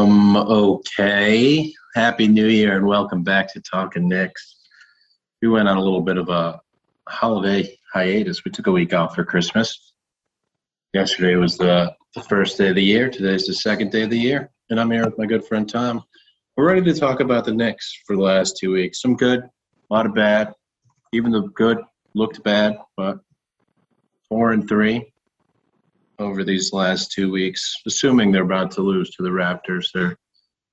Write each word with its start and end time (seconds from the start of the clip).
Um, 0.00 0.34
okay. 0.34 1.70
Happy 1.94 2.26
New 2.26 2.46
Year 2.46 2.74
and 2.74 2.86
welcome 2.86 3.22
back 3.22 3.52
to 3.52 3.60
Talking 3.60 4.08
Knicks. 4.08 4.56
We 5.42 5.48
went 5.48 5.68
on 5.68 5.76
a 5.76 5.82
little 5.82 6.00
bit 6.00 6.16
of 6.16 6.30
a 6.30 6.58
holiday 7.06 7.76
hiatus. 7.92 8.42
We 8.42 8.50
took 8.50 8.66
a 8.66 8.72
week 8.72 8.94
off 8.94 9.14
for 9.14 9.26
Christmas. 9.26 9.92
Yesterday 10.94 11.36
was 11.36 11.58
the, 11.58 11.94
the 12.14 12.22
first 12.22 12.56
day 12.56 12.70
of 12.70 12.76
the 12.76 12.82
year. 12.82 13.10
Today's 13.10 13.46
the 13.46 13.52
second 13.52 13.92
day 13.92 14.04
of 14.04 14.08
the 14.08 14.18
year. 14.18 14.50
And 14.70 14.80
I'm 14.80 14.90
here 14.90 15.04
with 15.04 15.18
my 15.18 15.26
good 15.26 15.44
friend 15.44 15.68
Tom. 15.68 16.02
We're 16.56 16.72
ready 16.72 16.90
to 16.90 16.98
talk 16.98 17.20
about 17.20 17.44
the 17.44 17.52
Knicks 17.52 17.92
for 18.06 18.16
the 18.16 18.22
last 18.22 18.56
two 18.56 18.72
weeks. 18.72 19.02
Some 19.02 19.16
good, 19.16 19.40
a 19.40 19.94
lot 19.94 20.06
of 20.06 20.14
bad. 20.14 20.54
Even 21.12 21.30
the 21.30 21.42
good 21.42 21.76
looked 22.14 22.42
bad, 22.42 22.78
but 22.96 23.18
four 24.30 24.52
and 24.52 24.66
three 24.66 25.12
over 26.20 26.44
these 26.44 26.72
last 26.72 27.10
two 27.10 27.30
weeks, 27.30 27.74
assuming 27.86 28.30
they're 28.30 28.42
about 28.42 28.70
to 28.72 28.82
lose 28.82 29.10
to 29.10 29.22
the 29.22 29.30
Raptors. 29.30 29.86
They're 29.92 30.16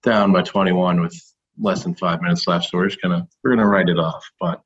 down 0.04 0.34
by 0.34 0.42
21 0.42 1.02
with 1.02 1.16
less 1.58 1.84
than 1.84 1.96
five 1.96 2.22
minutes 2.22 2.48
left, 2.48 2.66
so 2.66 2.78
we're 2.78 2.90
just 2.90 3.02
gonna 3.02 3.28
we're 3.44 3.52
gonna 3.52 3.66
write 3.66 3.90
it 3.90 3.98
off. 3.98 4.24
But 4.40 4.62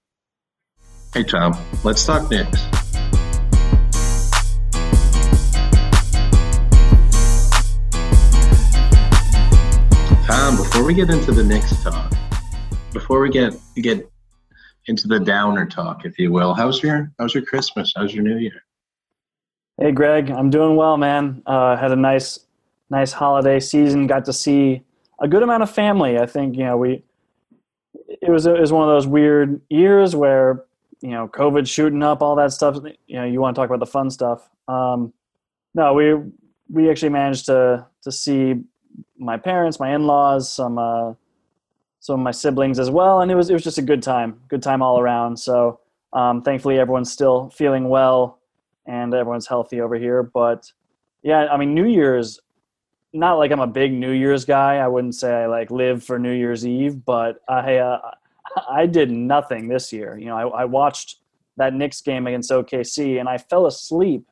hey, 1.14 1.24
Tom, 1.24 1.56
let's 1.84 2.06
talk 2.06 2.30
Knicks. 2.30 2.62
Tom, 10.28 10.58
before 10.58 10.84
we 10.84 10.94
get 10.94 11.10
into 11.10 11.32
the 11.32 11.44
Knicks 11.44 11.82
talk, 11.84 12.12
before 12.92 13.22
we 13.22 13.30
get 13.30 13.54
get 13.76 14.12
into 14.88 15.08
the 15.08 15.20
downer 15.20 15.68
talk, 15.68 16.06
if 16.06 16.18
you 16.18 16.32
will, 16.32 16.56
how's 16.56 16.82
your 16.82 17.12
how's 17.20 17.36
your 17.36 17.46
Christmas? 17.46 17.94
How's 17.96 18.14
your 18.14 18.24
New 18.24 18.38
Year? 18.38 18.64
Hey, 19.82 19.92
Greg, 19.92 20.30
I'm 20.30 20.52
doing 20.52 20.76
well, 20.76 20.96
man. 20.96 21.42
Uh, 21.44 21.76
had 21.76 21.92
a 21.92 21.96
nice, 21.96 22.42
nice 22.92 23.12
holiday 23.12 23.60
season. 23.60 24.06
Got 24.06 24.26
to 24.26 24.34
see 24.34 24.84
a 25.20 25.28
good 25.28 25.42
amount 25.42 25.64
of 25.64 25.72
family. 25.72 26.20
I 26.20 26.28
think 26.28 26.56
you 26.56 26.66
know 26.66 26.78
we. 26.78 27.04
It 28.08 28.30
was 28.30 28.46
it 28.46 28.60
was 28.60 28.72
one 28.72 28.88
of 28.88 28.94
those 28.94 29.08
weird 29.08 29.60
years 29.72 30.16
where 30.16 30.66
you 31.02 31.10
know 31.10 31.28
COVID 31.28 31.68
shooting 31.68 32.04
up, 32.04 32.22
all 32.22 32.36
that 32.36 32.52
stuff. 32.52 32.78
You 33.08 33.16
know, 33.16 33.26
you 33.26 33.42
want 33.42 33.56
to 33.56 33.60
talk 33.60 33.70
about 33.72 33.80
the 33.80 33.88
fun 33.88 34.12
stuff. 34.12 34.48
Um, 34.68 35.14
no, 35.74 35.96
we 35.96 36.14
we 36.70 36.88
actually 36.92 37.10
managed 37.10 37.48
to 37.48 37.88
to 38.04 38.12
see 38.12 38.62
my 39.18 39.38
parents, 39.38 39.80
my 39.80 39.96
in-laws, 39.96 40.48
some 40.48 40.78
uh, 40.78 41.16
some 42.02 42.20
of 42.20 42.24
my 42.24 42.30
siblings 42.30 42.78
as 42.78 42.92
well, 42.92 43.22
and 43.22 43.32
it 43.32 43.36
was 43.36 43.50
it 43.50 43.54
was 43.54 43.64
just 43.64 43.80
a 43.80 43.82
good 43.82 44.04
time, 44.04 44.42
good 44.48 44.62
time 44.62 44.84
all 44.84 45.00
around. 45.00 45.38
So 45.38 45.80
um, 46.14 46.44
thankfully, 46.44 46.78
everyone's 46.78 47.12
still 47.12 47.50
feeling 47.50 47.90
well 47.90 48.38
and 48.86 49.14
everyone's 49.14 49.48
healthy 49.48 49.82
over 49.82 49.96
here. 49.96 50.24
But 50.24 50.72
yeah, 51.24 51.48
I 51.52 51.58
mean, 51.58 51.74
New 51.74 51.86
Year's, 51.86 52.40
not 53.14 53.38
like 53.38 53.52
I'm 53.52 53.60
a 53.60 53.68
big 53.68 53.92
New 53.92 54.12
Year's 54.12 54.46
guy. 54.46 54.78
I 54.78 54.88
wouldn't 54.88 55.16
say 55.16 55.44
I 55.44 55.46
like 55.48 55.70
live 55.70 56.04
for 56.04 56.18
New 56.18 56.32
Year's 56.32 56.66
Eve, 56.66 57.04
but 57.06 57.42
I 57.48 57.78
uh, 57.78 58.12
I 58.70 58.86
did 58.86 59.12
nothing 59.12 59.68
this 59.68 59.92
year. 59.92 60.18
You 60.18 60.28
know, 60.28 60.38
I, 60.38 60.62
I 60.62 60.66
watched 60.66 61.18
that 61.58 61.74
Knicks 61.74 62.02
game 62.02 62.28
against 62.28 62.52
OKC, 62.52 63.20
and 63.20 63.28
I 63.28 63.38
fell 63.38 63.66
asleep 63.66 64.26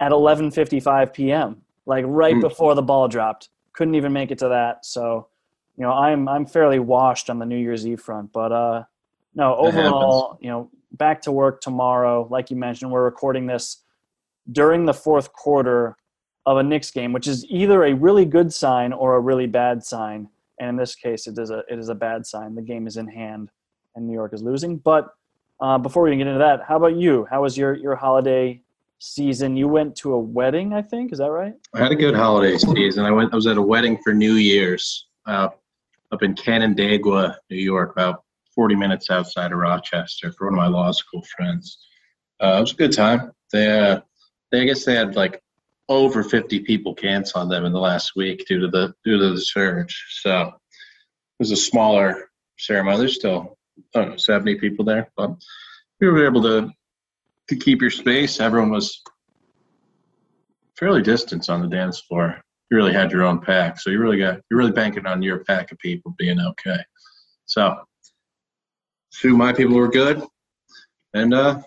at 0.00 0.12
11:55 0.12 1.12
p.m. 1.12 1.62
Like 1.86 2.04
right 2.06 2.34
mm. 2.34 2.40
before 2.40 2.74
the 2.74 2.82
ball 2.82 3.08
dropped. 3.08 3.48
Couldn't 3.72 3.94
even 3.94 4.12
make 4.12 4.30
it 4.30 4.38
to 4.38 4.48
that. 4.48 4.84
So, 4.84 5.28
you 5.76 5.84
know, 5.84 5.92
I'm 5.92 6.28
I'm 6.28 6.46
fairly 6.46 6.78
washed 6.78 7.30
on 7.30 7.38
the 7.38 7.46
New 7.46 7.56
Year's 7.56 7.86
Eve 7.86 8.00
front. 8.00 8.32
But 8.32 8.52
uh, 8.52 8.84
no, 9.34 9.54
overall, 9.56 10.38
you 10.40 10.50
know, 10.50 10.70
back 10.92 11.22
to 11.22 11.32
work 11.32 11.60
tomorrow. 11.60 12.26
Like 12.30 12.50
you 12.50 12.56
mentioned, 12.56 12.90
we're 12.90 13.04
recording 13.04 13.46
this 13.46 13.82
during 14.50 14.84
the 14.86 14.94
fourth 14.94 15.32
quarter 15.32 15.96
of 16.46 16.56
a 16.56 16.62
Knicks 16.62 16.90
game, 16.90 17.12
which 17.12 17.26
is 17.26 17.44
either 17.50 17.84
a 17.84 17.94
really 17.94 18.24
good 18.24 18.52
sign 18.52 18.92
or 18.92 19.16
a 19.16 19.20
really 19.20 19.46
bad 19.46 19.84
sign. 19.84 20.28
And 20.58 20.70
in 20.70 20.76
this 20.76 20.94
case, 20.94 21.26
it 21.26 21.38
is 21.38 21.50
a 21.50 21.62
it 21.68 21.78
is 21.78 21.88
a 21.88 21.94
bad 21.94 22.26
sign. 22.26 22.54
The 22.54 22.62
game 22.62 22.86
is 22.86 22.96
in 22.96 23.06
hand, 23.06 23.50
and 23.94 24.06
New 24.06 24.14
York 24.14 24.32
is 24.32 24.42
losing. 24.42 24.78
But 24.78 25.14
uh, 25.60 25.78
before 25.78 26.02
we 26.02 26.16
get 26.16 26.26
into 26.26 26.38
that, 26.38 26.62
how 26.66 26.76
about 26.76 26.96
you? 26.96 27.26
How 27.30 27.42
was 27.42 27.56
your 27.56 27.74
your 27.74 27.94
holiday 27.94 28.60
season? 28.98 29.56
You 29.56 29.68
went 29.68 29.94
to 29.96 30.14
a 30.14 30.18
wedding, 30.18 30.72
I 30.72 30.82
think. 30.82 31.12
Is 31.12 31.18
that 31.18 31.30
right? 31.30 31.54
I 31.74 31.78
had 31.80 31.92
a 31.92 31.96
good 31.96 32.14
holiday 32.14 32.56
season. 32.56 33.04
I 33.04 33.10
went. 33.10 33.32
I 33.32 33.36
was 33.36 33.46
at 33.46 33.56
a 33.56 33.62
wedding 33.62 33.98
for 34.02 34.14
New 34.14 34.34
Year's 34.34 35.06
uh, 35.26 35.50
up 36.10 36.22
in 36.22 36.34
Canandaigua, 36.34 37.36
New 37.50 37.56
York, 37.56 37.92
about 37.92 38.24
40 38.58 38.74
minutes 38.74 39.08
outside 39.08 39.52
of 39.52 39.58
Rochester 39.58 40.32
for 40.32 40.48
one 40.48 40.54
of 40.54 40.58
my 40.58 40.66
law 40.66 40.90
school 40.90 41.22
friends. 41.36 41.78
Uh, 42.42 42.56
it 42.58 42.60
was 42.60 42.72
a 42.72 42.74
good 42.74 42.92
time. 42.92 43.30
They, 43.52 43.70
uh, 43.70 44.00
they, 44.50 44.62
I 44.62 44.64
guess 44.64 44.84
they 44.84 44.96
had 44.96 45.14
like 45.14 45.40
over 45.88 46.24
50 46.24 46.58
people 46.64 46.92
cancel 46.92 47.40
on 47.40 47.48
them 47.48 47.64
in 47.66 47.72
the 47.72 47.78
last 47.78 48.16
week 48.16 48.44
due 48.48 48.58
to 48.58 48.66
the 48.66 48.92
due 49.04 49.16
to 49.16 49.30
the 49.30 49.40
surge. 49.40 50.04
So 50.22 50.48
it 50.48 50.54
was 51.38 51.52
a 51.52 51.56
smaller 51.56 52.32
ceremony. 52.58 52.98
There's 52.98 53.14
still 53.14 53.56
I 53.94 54.00
don't 54.00 54.10
know 54.10 54.16
70 54.16 54.56
people 54.56 54.84
there, 54.84 55.08
but 55.16 55.36
we 56.00 56.08
were 56.08 56.26
able 56.26 56.42
to 56.42 56.68
to 57.50 57.56
keep 57.56 57.80
your 57.80 57.92
space. 57.92 58.40
Everyone 58.40 58.72
was 58.72 59.00
fairly 60.76 61.00
distant 61.00 61.48
on 61.48 61.62
the 61.62 61.68
dance 61.68 62.00
floor. 62.00 62.40
You 62.72 62.76
really 62.76 62.92
had 62.92 63.12
your 63.12 63.22
own 63.22 63.38
pack, 63.38 63.78
so 63.78 63.90
you 63.90 64.00
really 64.00 64.18
got 64.18 64.40
you're 64.50 64.58
really 64.58 64.72
banking 64.72 65.06
on 65.06 65.22
your 65.22 65.44
pack 65.44 65.70
of 65.70 65.78
people 65.78 66.12
being 66.18 66.40
okay. 66.40 66.80
So 67.46 67.84
two 69.20 69.36
my 69.36 69.52
people 69.52 69.76
were 69.76 69.88
good, 69.88 70.22
and 71.14 71.34
uh, 71.34 71.60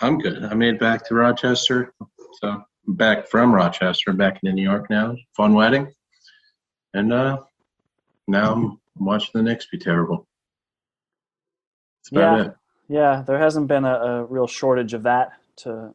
I'm 0.00 0.18
good. 0.18 0.44
I 0.44 0.54
made 0.54 0.74
it 0.74 0.80
back 0.80 1.06
to 1.06 1.14
Rochester, 1.14 1.92
so 2.40 2.48
I'm 2.48 2.94
back 2.94 3.28
from 3.28 3.54
Rochester, 3.54 4.12
back 4.12 4.40
in 4.42 4.54
New 4.54 4.62
York 4.62 4.90
now. 4.90 5.14
Fun 5.36 5.54
wedding, 5.54 5.92
and 6.94 7.12
uh, 7.12 7.38
now 8.26 8.52
I'm 8.52 8.80
watching 8.96 9.30
the 9.34 9.42
Knicks 9.42 9.66
be 9.66 9.78
terrible. 9.78 10.26
That's 12.12 12.38
yeah, 12.38 12.44
it. 12.46 12.54
yeah. 12.88 13.24
There 13.26 13.38
hasn't 13.38 13.68
been 13.68 13.84
a, 13.84 13.94
a 13.94 14.24
real 14.24 14.46
shortage 14.46 14.94
of 14.94 15.04
that 15.04 15.32
to 15.58 15.94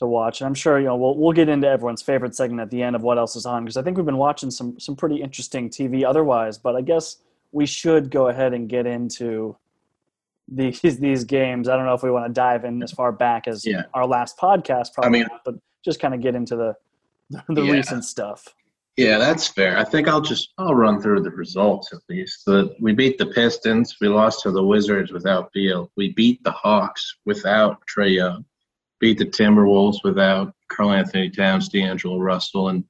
to 0.00 0.06
watch. 0.06 0.40
And 0.40 0.48
I'm 0.48 0.54
sure 0.54 0.78
you 0.80 0.86
know 0.86 0.96
we'll 0.96 1.16
we'll 1.16 1.32
get 1.32 1.48
into 1.48 1.68
everyone's 1.68 2.02
favorite 2.02 2.34
segment 2.34 2.60
at 2.62 2.70
the 2.70 2.82
end 2.82 2.96
of 2.96 3.02
what 3.02 3.18
else 3.18 3.36
is 3.36 3.46
on 3.46 3.64
because 3.64 3.76
I 3.76 3.82
think 3.82 3.96
we've 3.96 4.06
been 4.06 4.16
watching 4.16 4.50
some 4.50 4.80
some 4.80 4.96
pretty 4.96 5.22
interesting 5.22 5.68
TV 5.68 6.04
otherwise. 6.04 6.58
But 6.58 6.74
I 6.74 6.80
guess 6.80 7.18
we 7.52 7.66
should 7.66 8.10
go 8.10 8.28
ahead 8.28 8.54
and 8.54 8.68
get 8.68 8.86
into 8.86 9.56
these 10.50 10.80
these 10.98 11.24
games. 11.24 11.68
I 11.68 11.76
don't 11.76 11.86
know 11.86 11.94
if 11.94 12.02
we 12.02 12.10
want 12.10 12.26
to 12.26 12.32
dive 12.32 12.64
in 12.64 12.82
as 12.82 12.92
far 12.92 13.12
back 13.12 13.46
as 13.46 13.64
yeah. 13.64 13.82
our 13.94 14.06
last 14.06 14.38
podcast, 14.38 14.92
probably, 14.94 15.08
I 15.08 15.10
mean, 15.10 15.28
not, 15.30 15.42
but 15.44 15.54
just 15.84 16.00
kind 16.00 16.14
of 16.14 16.20
get 16.20 16.34
into 16.34 16.56
the 16.56 16.76
the 17.48 17.62
yeah. 17.62 17.72
recent 17.72 18.04
stuff. 18.04 18.54
Yeah, 18.96 19.18
that's 19.18 19.48
fair. 19.48 19.78
I 19.78 19.84
think 19.84 20.08
I'll 20.08 20.20
just 20.20 20.52
I'll 20.58 20.74
run 20.74 21.00
through 21.00 21.22
the 21.22 21.30
results 21.30 21.92
at 21.92 22.00
least. 22.08 22.44
The, 22.44 22.74
we 22.80 22.92
beat 22.92 23.16
the 23.16 23.26
Pistons. 23.26 23.96
We 24.00 24.08
lost 24.08 24.42
to 24.42 24.50
the 24.50 24.62
Wizards 24.62 25.12
without 25.12 25.52
Beal. 25.52 25.90
We 25.96 26.12
beat 26.12 26.42
the 26.44 26.50
Hawks 26.50 27.16
without 27.24 27.78
Trae 27.86 28.16
Young. 28.16 28.44
Beat 28.98 29.16
the 29.16 29.24
Timberwolves 29.24 30.04
without 30.04 30.52
Karl-Anthony 30.68 31.30
Towns, 31.30 31.70
D'Angelo 31.70 32.18
Russell, 32.18 32.68
and 32.68 32.84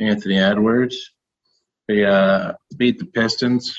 Anthony 0.00 0.38
Edwards. 0.38 1.10
We 1.88 2.06
uh, 2.06 2.52
beat 2.78 2.98
the 2.98 3.04
Pistons 3.04 3.78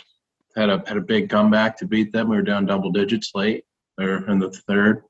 had 0.55 0.69
a 0.69 0.83
had 0.87 0.97
a 0.97 1.01
big 1.01 1.29
comeback 1.29 1.77
to 1.77 1.85
beat 1.85 2.11
them. 2.13 2.29
We 2.29 2.35
were 2.35 2.41
down 2.41 2.65
double 2.65 2.91
digits 2.91 3.31
late 3.35 3.65
or 3.99 4.27
in 4.29 4.39
the 4.39 4.51
third. 4.67 5.03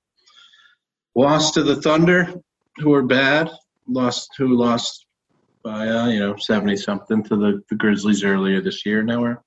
Lost 1.16 1.54
to 1.54 1.64
the 1.64 1.82
Thunder, 1.82 2.34
who 2.78 2.90
were 2.90 3.04
bad. 3.04 3.50
Lost 3.88 4.32
who 4.38 4.56
lost 4.56 5.06
by 5.64 5.88
uh, 5.88 6.08
you 6.08 6.20
know 6.20 6.36
seventy 6.38 6.76
something 6.76 7.24
to 7.24 7.36
the, 7.36 7.62
the 7.70 7.76
Grizzlies 7.76 8.24
earlier 8.24 8.62
this 8.62 8.86
year. 8.86 9.04
Now 9.04 9.22
we're 9.22 9.38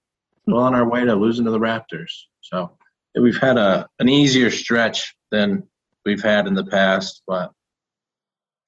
well 0.47 0.63
on 0.63 0.75
our 0.75 0.89
way 0.89 1.05
to 1.05 1.15
losing 1.15 1.45
to 1.45 1.51
the 1.51 1.59
Raptors. 1.59 2.13
So 2.41 2.73
we've 3.15 3.39
had 3.39 3.59
a 3.59 3.89
an 3.99 4.09
easier 4.09 4.51
stretch 4.51 5.15
than 5.31 5.65
we've 6.05 6.23
had 6.23 6.47
in 6.47 6.55
the 6.55 6.65
past, 6.65 7.23
but 7.27 7.53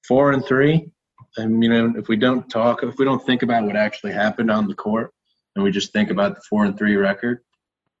four 0.07 0.31
and 0.31 0.45
three. 0.45 0.91
You 1.37 1.47
know, 1.47 1.93
if 1.95 2.09
we 2.09 2.17
don't 2.17 2.49
talk, 2.49 2.83
if 2.83 2.97
we 2.97 3.05
don't 3.05 3.25
think 3.25 3.41
about 3.41 3.63
what 3.63 3.77
actually 3.77 4.11
happened 4.11 4.51
on 4.51 4.67
the 4.67 4.75
court, 4.75 5.13
and 5.55 5.63
we 5.63 5.71
just 5.71 5.93
think 5.93 6.09
about 6.09 6.35
the 6.35 6.41
four 6.49 6.65
and 6.65 6.77
three 6.77 6.95
record, 6.95 7.39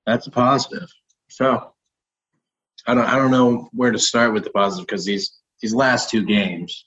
that's 0.05 0.27
a 0.27 0.31
positive. 0.31 0.89
So 1.29 1.73
I 2.87 2.93
don't 2.93 3.05
I 3.05 3.15
don't 3.15 3.31
know 3.31 3.69
where 3.73 3.91
to 3.91 3.99
start 3.99 4.33
with 4.33 4.43
the 4.43 4.49
positive 4.51 4.87
because 4.87 5.05
these 5.05 5.39
these 5.61 5.73
last 5.73 6.09
two 6.09 6.25
games, 6.25 6.85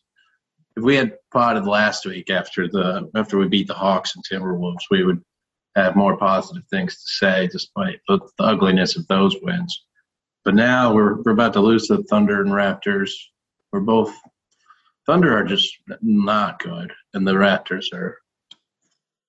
if 0.76 0.82
we 0.82 0.96
had 0.96 1.16
potted 1.32 1.66
last 1.66 2.06
week 2.06 2.30
after 2.30 2.68
the 2.68 3.10
after 3.14 3.38
we 3.38 3.48
beat 3.48 3.68
the 3.68 3.74
Hawks 3.74 4.14
and 4.14 4.24
Timberwolves, 4.24 4.90
we 4.90 5.04
would 5.04 5.22
have 5.76 5.96
more 5.96 6.16
positive 6.16 6.64
things 6.70 6.94
to 6.94 7.06
say 7.06 7.48
despite 7.48 8.00
the, 8.08 8.18
the 8.38 8.44
ugliness 8.44 8.96
of 8.96 9.06
those 9.08 9.36
wins. 9.42 9.84
But 10.44 10.54
now 10.54 10.92
we're 10.92 11.22
we're 11.22 11.32
about 11.32 11.52
to 11.54 11.60
lose 11.60 11.86
to 11.88 11.98
the 11.98 12.04
Thunder 12.04 12.42
and 12.42 12.50
Raptors. 12.50 13.10
We're 13.72 13.80
both 13.80 14.14
Thunder 15.06 15.36
are 15.36 15.44
just 15.44 15.76
not 16.00 16.60
good, 16.60 16.92
and 17.12 17.26
the 17.26 17.32
Raptors 17.32 17.92
are 17.92 18.18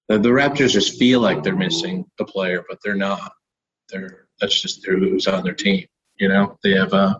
the, 0.08 0.20
the 0.20 0.30
Raptors 0.30 0.72
just 0.72 0.98
feel 1.00 1.20
like 1.20 1.44
they're 1.44 1.56
missing 1.56 2.06
a 2.20 2.26
player, 2.26 2.64
but 2.68 2.80
they're 2.84 2.96
not. 2.96 3.32
They're 3.90 4.28
that's 4.40 4.62
just 4.62 4.86
who's 4.86 5.28
on 5.28 5.44
their 5.44 5.54
team. 5.54 5.86
You 6.18 6.30
know, 6.30 6.58
they 6.64 6.72
have 6.72 6.94
uh, 6.94 7.16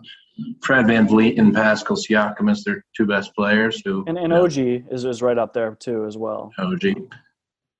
Fred 0.62 0.86
VanVleet 0.86 1.38
and 1.38 1.54
Pascal 1.54 1.96
Siakam 1.96 2.50
as 2.50 2.64
their 2.64 2.84
two 2.96 3.06
best 3.06 3.34
players. 3.34 3.82
Who 3.84 4.04
and, 4.06 4.18
and 4.18 4.32
OG 4.32 4.58
is, 4.58 5.04
is 5.04 5.22
right 5.22 5.38
up 5.38 5.52
there 5.52 5.74
too 5.74 6.06
as 6.06 6.16
well. 6.16 6.52
OG, 6.58 6.84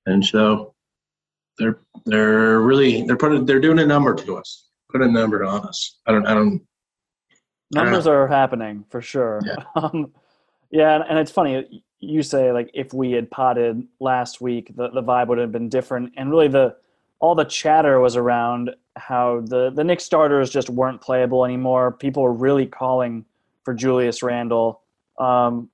and 0.06 0.24
so 0.24 0.74
they're 1.58 1.80
they're 2.04 2.60
really 2.60 3.02
they're 3.02 3.16
putting 3.16 3.46
they're 3.46 3.60
doing 3.60 3.78
a 3.78 3.86
number 3.86 4.14
to 4.14 4.36
us. 4.36 4.68
Put 4.90 5.02
a 5.02 5.08
number 5.08 5.44
on 5.44 5.66
us. 5.66 5.98
I 6.06 6.12
don't 6.12 6.26
I 6.26 6.34
don't. 6.34 6.62
Numbers 7.72 8.06
are 8.06 8.28
happening 8.28 8.84
for 8.90 9.00
sure. 9.00 9.40
Yeah. 9.44 9.64
Um, 9.76 10.12
yeah, 10.70 11.00
and 11.08 11.18
it's 11.18 11.30
funny 11.30 11.84
you 12.00 12.22
say 12.22 12.52
like 12.52 12.70
if 12.74 12.92
we 12.92 13.12
had 13.12 13.30
potted 13.30 13.86
last 14.00 14.40
week, 14.40 14.74
the, 14.76 14.90
the 14.90 15.02
vibe 15.02 15.28
would 15.28 15.38
have 15.38 15.52
been 15.52 15.68
different. 15.68 16.12
And 16.16 16.30
really, 16.30 16.48
the 16.48 16.76
all 17.18 17.34
the 17.34 17.44
chatter 17.44 18.00
was 18.00 18.16
around 18.16 18.70
how 18.96 19.40
the 19.44 19.70
the 19.70 19.84
Knicks 19.84 20.04
starters 20.04 20.50
just 20.50 20.70
weren't 20.70 21.00
playable 21.00 21.44
anymore. 21.44 21.92
People 21.92 22.22
were 22.22 22.32
really 22.32 22.66
calling 22.66 23.24
for 23.64 23.74
Julius 23.74 24.22
Randle. 24.22 24.82
Um, 25.18 25.70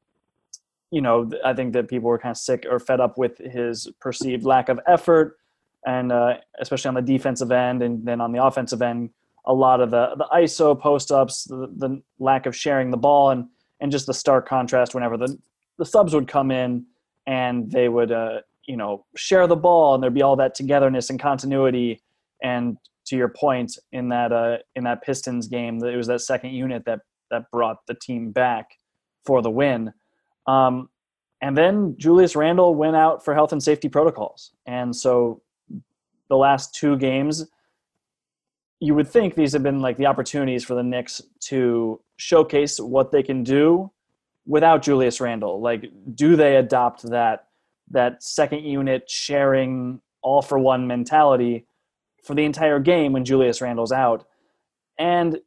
you 0.91 1.01
know, 1.01 1.31
I 1.45 1.55
think 1.55 1.73
that 1.73 1.89
people 1.89 2.09
were 2.09 2.19
kind 2.19 2.33
of 2.33 2.37
sick 2.37 2.67
or 2.71 2.79
fed 2.79 3.01
up 3.01 3.17
with 3.17 3.39
his 3.39 3.89
perceived 3.99 4.45
lack 4.45 4.69
of 4.69 4.79
effort, 4.87 5.39
and 5.87 6.13
uh, 6.13 6.35
especially 6.61 6.89
on 6.89 6.95
the 6.95 7.03
defensive 7.03 7.51
end, 7.51 7.83
and 7.83 8.05
then 8.07 8.21
on 8.21 8.33
the 8.33 8.45
offensive 8.45 8.83
end, 8.83 9.11
a 9.47 9.55
lot 9.55 9.81
of 9.81 9.91
the 9.91 10.15
the 10.17 10.27
ISO 10.33 10.79
post 10.79 11.11
ups, 11.11 11.45
the, 11.45 11.69
the 11.77 12.03
lack 12.19 12.47
of 12.47 12.55
sharing 12.55 12.91
the 12.91 12.97
ball, 12.97 13.31
and 13.31 13.49
and 13.81 13.91
just 13.91 14.07
the 14.07 14.15
stark 14.15 14.49
contrast 14.49 14.95
whenever 14.95 15.17
the 15.17 15.37
the 15.79 15.87
subs 15.87 16.15
would 16.15 16.29
come 16.29 16.51
in 16.51 16.87
and 17.27 17.71
they 17.71 17.89
would 17.89 18.13
uh, 18.13 18.41
you 18.67 18.77
know 18.77 19.05
share 19.17 19.47
the 19.47 19.57
ball 19.57 19.95
and 19.95 20.03
there'd 20.03 20.15
be 20.15 20.23
all 20.23 20.37
that 20.37 20.55
togetherness 20.55 21.11
and 21.11 21.21
continuity. 21.21 22.03
And 22.43 22.77
to 23.07 23.17
your 23.17 23.29
point 23.29 23.79
in 23.93 24.09
that 24.11 24.33
uh, 24.33 24.59
in 24.75 24.85
that 24.85 25.03
Pistons 25.03 25.49
game 25.49 25.83
it 25.85 25.97
was 25.97 26.07
that 26.07 26.21
second 26.21 26.51
unit 26.51 26.85
that 26.87 27.01
that 27.31 27.51
brought 27.51 27.79
the 27.87 27.95
team 27.95 28.31
back 28.31 28.71
for 29.25 29.43
the 29.43 29.51
win. 29.51 29.93
Um, 30.47 30.89
and 31.41 31.57
then 31.57 31.97
Julius 31.99 32.37
Randle 32.37 32.75
went 32.75 32.95
out 32.95 33.25
for 33.25 33.35
health 33.35 33.53
and 33.53 33.63
safety 33.63 33.89
protocols. 33.89 34.53
And 34.67 34.95
so 34.95 35.43
the 36.29 36.37
last 36.37 36.75
two 36.75 36.97
games 36.97 37.47
you 38.83 38.97
would 38.97 39.09
think 39.09 39.37
these 39.37 39.53
have 39.53 39.63
been 39.63 39.79
like 39.79 39.97
the 39.97 40.07
opportunities 40.07 40.65
for 40.65 40.75
the 40.75 40.83
Knicks 40.83 41.23
to 41.39 42.01
showcase 42.17 42.81
what 42.81 43.13
they 43.13 43.23
can 43.23 43.45
do 43.45 43.89
without 44.47 44.83
Julius 44.83 45.21
Randle? 45.21 45.61
Like, 45.61 45.91
do 46.15 46.37
they 46.37 46.57
adopt 46.57 47.03
that 47.11 47.47
that 47.91 48.23
second 48.23 48.65
unit 48.65 49.09
sharing 49.11 50.01
all 50.23 50.41
for 50.41 50.59
one 50.59 50.87
mentality 50.87 51.67
for 52.25 52.35
the 52.35 52.45
entire 52.45 52.79
game 52.79 53.13
when 53.13 53.25
Julius 53.25 53.61
Randle's 53.61 53.93
out? 53.93 54.27
And 54.99 55.39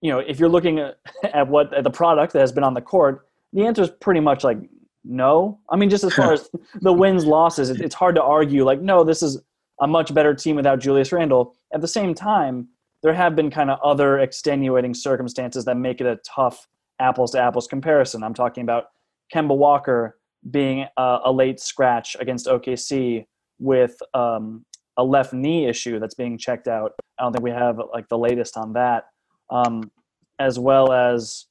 you 0.00 0.12
know, 0.12 0.18
if 0.18 0.38
you're 0.38 0.48
looking 0.48 0.78
at 0.78 1.48
what 1.48 1.72
at 1.72 1.84
the 1.84 1.90
product 1.90 2.32
that 2.32 2.40
has 2.40 2.52
been 2.52 2.64
on 2.64 2.74
the 2.74 2.80
court, 2.80 3.26
the 3.52 3.66
answer 3.66 3.82
is 3.82 3.90
pretty 3.90 4.20
much 4.20 4.44
like 4.44 4.58
no. 5.04 5.58
I 5.70 5.76
mean, 5.76 5.90
just 5.90 6.04
as 6.04 6.14
far 6.14 6.32
as 6.32 6.50
the 6.80 6.92
wins 6.92 7.24
losses, 7.24 7.70
it's 7.70 7.94
hard 7.94 8.14
to 8.16 8.22
argue 8.22 8.64
like 8.64 8.80
no, 8.80 9.04
this 9.04 9.22
is 9.22 9.40
a 9.80 9.86
much 9.86 10.12
better 10.12 10.34
team 10.34 10.56
without 10.56 10.80
Julius 10.80 11.12
Randle. 11.12 11.54
At 11.72 11.80
the 11.80 11.88
same 11.88 12.14
time, 12.14 12.68
there 13.02 13.12
have 13.12 13.36
been 13.36 13.50
kind 13.50 13.70
of 13.70 13.78
other 13.82 14.18
extenuating 14.18 14.94
circumstances 14.94 15.64
that 15.64 15.76
make 15.76 16.00
it 16.00 16.06
a 16.06 16.18
tough 16.24 16.66
apples 17.00 17.32
to 17.32 17.40
apples 17.40 17.66
comparison. 17.66 18.22
I'm 18.22 18.34
talking 18.34 18.62
about 18.62 18.86
Kemba 19.32 19.56
Walker 19.56 20.18
being 20.50 20.86
a, 20.96 21.18
a 21.24 21.32
late 21.32 21.60
scratch 21.60 22.16
against 22.20 22.46
OKC 22.46 23.26
with 23.58 23.96
um, 24.14 24.64
a 24.96 25.04
left 25.04 25.32
knee 25.32 25.66
issue 25.66 25.98
that's 25.98 26.14
being 26.14 26.38
checked 26.38 26.68
out. 26.68 26.92
I 27.18 27.22
don't 27.22 27.32
think 27.32 27.44
we 27.44 27.50
have 27.50 27.80
like 27.92 28.08
the 28.08 28.18
latest 28.18 28.56
on 28.56 28.72
that, 28.74 29.06
um, 29.50 29.90
as 30.38 30.58
well 30.58 30.92
as 30.92 31.46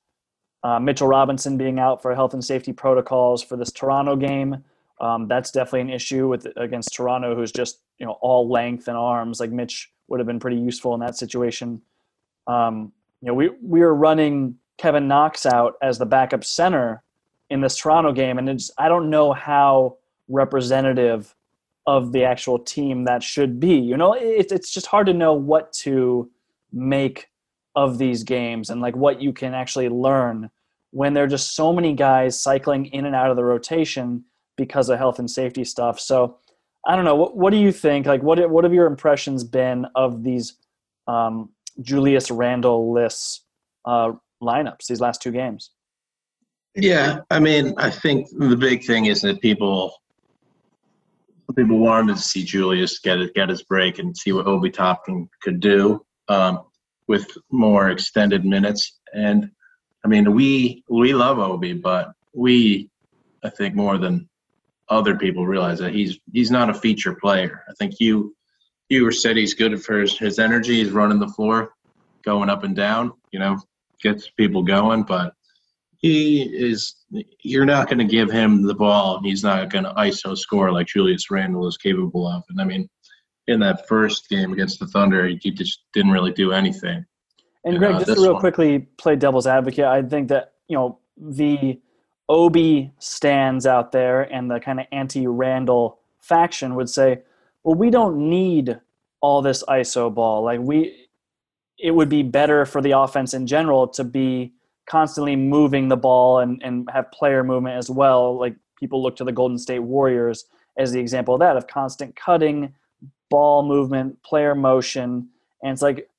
uh, 0.63 0.79
Mitchell 0.79 1.07
Robinson 1.07 1.57
being 1.57 1.79
out 1.79 2.01
for 2.01 2.13
health 2.15 2.33
and 2.33 2.43
safety 2.43 2.73
protocols 2.73 3.43
for 3.43 3.57
this 3.57 3.71
Toronto 3.71 4.15
game. 4.15 4.63
Um, 4.99 5.27
that's 5.27 5.51
definitely 5.51 5.81
an 5.81 5.89
issue 5.91 6.27
with 6.27 6.47
against 6.57 6.93
Toronto, 6.93 7.35
who's 7.35 7.51
just 7.51 7.81
you 7.99 8.05
know 8.05 8.17
all 8.21 8.49
length 8.49 8.87
and 8.87 8.97
arms. 8.97 9.39
Like 9.39 9.51
Mitch 9.51 9.91
would 10.07 10.19
have 10.19 10.27
been 10.27 10.39
pretty 10.39 10.57
useful 10.57 10.93
in 10.93 10.99
that 11.01 11.15
situation. 11.15 11.81
Um, 12.47 12.91
you 13.21 13.27
know, 13.27 13.33
we 13.33 13.49
we 13.61 13.81
are 13.81 13.93
running 13.93 14.55
Kevin 14.77 15.07
Knox 15.07 15.45
out 15.45 15.75
as 15.81 15.97
the 15.97 16.05
backup 16.05 16.43
center 16.43 17.03
in 17.49 17.61
this 17.61 17.77
Toronto 17.77 18.11
game, 18.11 18.37
and 18.37 18.49
it's 18.49 18.71
I 18.77 18.89
don't 18.89 19.09
know 19.09 19.33
how 19.33 19.97
representative 20.27 21.33
of 21.85 22.11
the 22.11 22.25
actual 22.25 22.59
team 22.59 23.05
that 23.05 23.23
should 23.23 23.59
be. 23.59 23.75
You 23.75 23.97
know, 23.97 24.13
it's 24.13 24.51
it's 24.51 24.71
just 24.71 24.87
hard 24.87 25.07
to 25.07 25.13
know 25.13 25.33
what 25.33 25.71
to 25.73 26.29
make 26.71 27.29
of 27.75 27.97
these 27.97 28.23
games 28.23 28.69
and 28.69 28.81
like 28.81 28.95
what 28.95 29.21
you 29.21 29.31
can 29.31 29.53
actually 29.53 29.87
learn 29.87 30.49
when 30.91 31.13
there 31.13 31.23
are 31.23 31.27
just 31.27 31.55
so 31.55 31.71
many 31.71 31.93
guys 31.93 32.41
cycling 32.41 32.87
in 32.87 33.05
and 33.05 33.15
out 33.15 33.29
of 33.29 33.35
the 33.35 33.43
rotation 33.43 34.23
because 34.55 34.89
of 34.89 34.97
health 34.97 35.19
and 35.19 35.29
safety 35.29 35.63
stuff. 35.63 35.99
So 35.99 36.37
I 36.85 36.95
don't 36.95 37.05
know. 37.05 37.15
What, 37.15 37.37
what 37.37 37.51
do 37.51 37.57
you 37.57 37.71
think? 37.71 38.05
Like, 38.05 38.23
what 38.23 38.49
what 38.49 38.63
have 38.63 38.73
your 38.73 38.87
impressions 38.87 39.43
been 39.43 39.85
of 39.95 40.23
these 40.23 40.55
um, 41.07 41.49
Julius 41.81 42.31
Randle 42.31 42.91
lists 42.91 43.41
uh, 43.85 44.13
lineups 44.41 44.87
these 44.87 45.01
last 45.01 45.21
two 45.21 45.31
games. 45.31 45.71
Yeah, 46.75 47.21
I 47.31 47.39
mean, 47.39 47.73
I 47.77 47.89
think 47.89 48.27
the 48.29 48.55
big 48.55 48.83
thing 48.83 49.05
is 49.05 49.21
that 49.21 49.41
people 49.41 49.93
people 51.55 51.79
wanted 51.79 52.15
to 52.15 52.21
see 52.21 52.43
Julius 52.43 52.99
get 52.99 53.19
it, 53.19 53.33
get 53.33 53.49
his 53.49 53.63
break 53.63 53.99
and 53.99 54.15
see 54.15 54.31
what 54.31 54.47
Obi 54.47 54.69
Toppin 54.69 55.27
could 55.41 55.59
do 55.59 56.05
um, 56.27 56.59
with 57.07 57.25
more 57.51 57.89
extended 57.89 58.45
minutes. 58.45 58.99
And 59.13 59.49
I 60.05 60.07
mean, 60.07 60.33
we 60.33 60.83
we 60.89 61.13
love 61.13 61.39
Obi, 61.39 61.73
but 61.73 62.11
we 62.33 62.89
I 63.43 63.49
think 63.49 63.75
more 63.75 63.97
than 63.97 64.29
other 64.89 65.15
people 65.15 65.45
realize 65.45 65.79
that 65.79 65.93
he's 65.93 66.19
he's 66.31 66.51
not 66.51 66.69
a 66.69 66.73
feature 66.73 67.15
player. 67.15 67.63
I 67.69 67.73
think 67.73 67.99
you 67.99 68.35
you 68.89 69.03
were 69.03 69.11
said 69.11 69.35
he's 69.35 69.53
good 69.53 69.83
for 69.83 69.99
his, 69.99 70.17
his 70.17 70.39
energy. 70.39 70.75
He's 70.75 70.91
running 70.91 71.19
the 71.19 71.27
floor, 71.27 71.73
going 72.23 72.49
up 72.49 72.63
and 72.63 72.75
down. 72.75 73.13
You 73.31 73.39
know, 73.39 73.59
gets 74.01 74.29
people 74.29 74.63
going, 74.63 75.03
but 75.03 75.33
he 75.97 76.43
is 76.43 76.95
you're 77.41 77.65
not 77.65 77.87
going 77.87 77.97
to 77.97 78.05
give 78.05 78.31
him 78.31 78.61
the 78.61 78.73
ball 78.73 79.19
he's 79.23 79.43
not 79.43 79.69
going 79.69 79.83
to 79.83 79.93
iso 79.93 80.37
score 80.37 80.71
like 80.71 80.87
julius 80.87 81.29
randle 81.31 81.67
is 81.67 81.77
capable 81.77 82.27
of 82.27 82.43
and 82.49 82.61
i 82.61 82.63
mean 82.63 82.87
in 83.47 83.59
that 83.59 83.87
first 83.87 84.29
game 84.29 84.53
against 84.53 84.79
the 84.79 84.87
thunder 84.87 85.27
he 85.27 85.51
just 85.51 85.83
didn't 85.93 86.11
really 86.11 86.31
do 86.31 86.51
anything 86.51 87.03
and 87.65 87.77
greg 87.79 87.95
uh, 87.95 87.99
just 87.99 88.15
to 88.15 88.21
real 88.21 88.33
one. 88.33 88.39
quickly 88.39 88.79
play 88.97 89.15
devil's 89.15 89.47
advocate 89.47 89.85
i 89.85 90.01
think 90.01 90.27
that 90.27 90.53
you 90.67 90.77
know 90.77 90.99
the 91.17 91.79
obi 92.29 92.91
stands 92.99 93.65
out 93.65 93.91
there 93.91 94.21
and 94.21 94.51
the 94.51 94.59
kind 94.59 94.79
of 94.79 94.85
anti-Randle 94.91 95.99
faction 96.19 96.75
would 96.75 96.89
say 96.89 97.21
well 97.63 97.75
we 97.75 97.89
don't 97.89 98.17
need 98.17 98.79
all 99.21 99.41
this 99.41 99.63
iso 99.63 100.13
ball 100.13 100.43
like 100.43 100.59
we 100.59 101.06
it 101.77 101.91
would 101.91 102.09
be 102.09 102.23
better 102.23 102.65
for 102.65 102.81
the 102.81 102.91
offense 102.91 103.33
in 103.33 103.47
general 103.47 103.87
to 103.87 104.03
be 104.03 104.53
constantly 104.87 105.35
moving 105.35 105.89
the 105.89 105.97
ball 105.97 106.39
and, 106.39 106.61
and 106.63 106.89
have 106.91 107.11
player 107.11 107.43
movement 107.43 107.77
as 107.77 107.89
well. 107.89 108.37
Like 108.37 108.55
people 108.79 109.03
look 109.03 109.15
to 109.17 109.23
the 109.23 109.31
Golden 109.31 109.57
State 109.57 109.79
Warriors 109.79 110.45
as 110.77 110.91
the 110.91 110.99
example 110.99 111.35
of 111.35 111.39
that 111.41 111.57
of 111.57 111.67
constant 111.67 112.15
cutting, 112.15 112.73
ball 113.29 113.63
movement, 113.63 114.21
player 114.23 114.55
motion. 114.55 115.29
And 115.61 115.73
it's 115.73 115.81
like, 115.81 116.09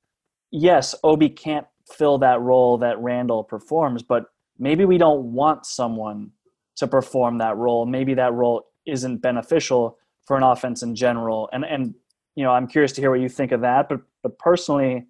yes, 0.51 0.93
Obi 1.03 1.29
can't 1.29 1.65
fill 1.91 2.19
that 2.19 2.39
role 2.41 2.77
that 2.77 2.99
Randle 2.99 3.43
performs, 3.43 4.03
but 4.03 4.25
maybe 4.59 4.85
we 4.85 4.97
don't 4.97 5.33
want 5.33 5.65
someone 5.65 6.31
to 6.75 6.87
perform 6.87 7.39
that 7.39 7.57
role. 7.57 7.85
Maybe 7.85 8.13
that 8.13 8.33
role 8.33 8.65
isn't 8.85 9.17
beneficial 9.17 9.97
for 10.25 10.37
an 10.37 10.43
offense 10.43 10.83
in 10.83 10.95
general. 10.95 11.49
And 11.51 11.65
and 11.65 11.95
you 12.35 12.43
know, 12.43 12.51
I'm 12.51 12.67
curious 12.67 12.91
to 12.93 13.01
hear 13.01 13.09
what 13.09 13.19
you 13.19 13.29
think 13.29 13.51
of 13.51 13.61
that. 13.61 13.89
But 13.89 14.01
but 14.21 14.37
personally, 14.37 15.07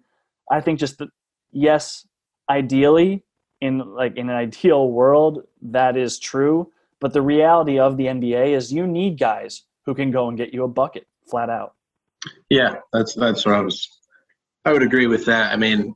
I 0.50 0.60
think 0.60 0.78
just 0.78 0.98
the, 0.98 1.08
yes, 1.52 2.06
ideally 2.48 3.24
in 3.60 3.78
like 3.78 4.16
in 4.16 4.28
an 4.28 4.36
ideal 4.46 4.90
world 4.90 5.44
that 5.62 5.96
is 5.96 6.18
true, 6.18 6.70
but 7.00 7.12
the 7.12 7.22
reality 7.22 7.78
of 7.78 7.96
the 7.96 8.06
NBA 8.06 8.54
is 8.54 8.72
you 8.72 8.86
need 8.86 9.18
guys 9.18 9.62
who 9.86 9.94
can 9.94 10.10
go 10.10 10.28
and 10.28 10.36
get 10.36 10.52
you 10.52 10.64
a 10.64 10.68
bucket 10.68 11.06
flat 11.28 11.50
out. 11.50 11.74
Yeah, 12.50 12.76
that's 12.92 13.14
that's 13.14 13.46
what 13.46 13.54
I 13.54 13.60
was. 13.60 13.88
I 14.64 14.72
would 14.72 14.82
agree 14.82 15.06
with 15.06 15.24
that. 15.26 15.52
I 15.52 15.56
mean, 15.56 15.94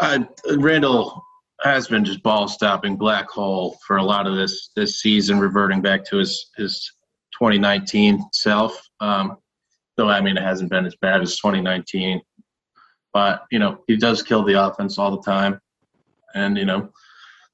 I, 0.00 0.26
Randle 0.56 1.22
has 1.62 1.88
been 1.88 2.04
just 2.04 2.22
ball 2.22 2.48
stopping 2.48 2.96
black 2.96 3.28
hole 3.28 3.78
for 3.86 3.96
a 3.96 4.02
lot 4.02 4.26
of 4.26 4.36
this 4.36 4.70
this 4.76 5.00
season, 5.00 5.38
reverting 5.38 5.82
back 5.82 6.04
to 6.06 6.16
his 6.16 6.50
his 6.56 6.92
2019 7.32 8.24
self. 8.32 8.80
Um, 9.00 9.36
though 9.96 10.08
I 10.08 10.20
mean, 10.20 10.36
it 10.36 10.42
hasn't 10.42 10.70
been 10.70 10.86
as 10.86 10.96
bad 10.96 11.20
as 11.20 11.36
2019. 11.36 12.20
But 13.16 13.46
you 13.50 13.58
know, 13.58 13.78
he 13.86 13.96
does 13.96 14.22
kill 14.22 14.42
the 14.44 14.62
offense 14.62 14.98
all 14.98 15.10
the 15.10 15.22
time, 15.22 15.58
and 16.34 16.58
you 16.58 16.66
know, 16.66 16.90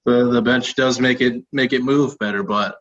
the 0.04 0.28
the 0.28 0.42
bench 0.42 0.74
does 0.74 0.98
make 0.98 1.20
it 1.20 1.40
make 1.52 1.72
it 1.72 1.84
move 1.84 2.18
better. 2.18 2.42
But 2.42 2.78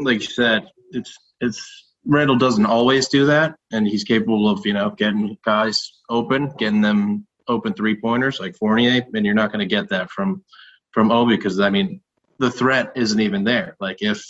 like 0.00 0.22
you 0.22 0.26
said, 0.26 0.68
it's 0.90 1.16
it's 1.40 1.94
Randle 2.04 2.36
doesn't 2.36 2.66
always 2.66 3.06
do 3.06 3.24
that, 3.26 3.54
and 3.70 3.86
he's 3.86 4.02
capable 4.02 4.50
of 4.50 4.66
you 4.66 4.72
know 4.72 4.90
getting 4.90 5.38
guys 5.44 5.92
open, 6.10 6.52
getting 6.58 6.80
them 6.80 7.24
open 7.46 7.72
three 7.72 7.94
pointers 7.94 8.40
like 8.40 8.56
Fournier, 8.56 9.06
and 9.14 9.24
you're 9.24 9.32
not 9.32 9.52
going 9.52 9.60
to 9.60 9.76
get 9.76 9.88
that 9.90 10.10
from 10.10 10.42
from 10.90 11.12
Obi 11.12 11.36
because 11.36 11.60
I 11.60 11.70
mean 11.70 12.00
the 12.40 12.50
threat 12.50 12.90
isn't 12.96 13.20
even 13.20 13.44
there. 13.44 13.76
Like 13.78 13.98
if 14.00 14.20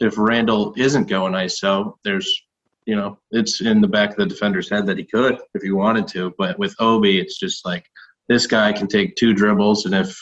if 0.00 0.16
Randle 0.16 0.72
isn't 0.78 1.08
going 1.08 1.34
ISO, 1.34 1.96
there's 2.02 2.43
you 2.86 2.96
know, 2.96 3.18
it's 3.30 3.60
in 3.60 3.80
the 3.80 3.88
back 3.88 4.10
of 4.10 4.16
the 4.16 4.26
defender's 4.26 4.68
head 4.68 4.86
that 4.86 4.98
he 4.98 5.04
could 5.04 5.38
if 5.54 5.62
he 5.62 5.70
wanted 5.70 6.06
to. 6.08 6.34
But 6.36 6.58
with 6.58 6.74
Obi, 6.80 7.18
it's 7.18 7.38
just 7.38 7.64
like 7.64 7.86
this 8.28 8.46
guy 8.46 8.72
can 8.72 8.88
take 8.88 9.16
two 9.16 9.34
dribbles, 9.34 9.86
and 9.86 9.94
if 9.94 10.18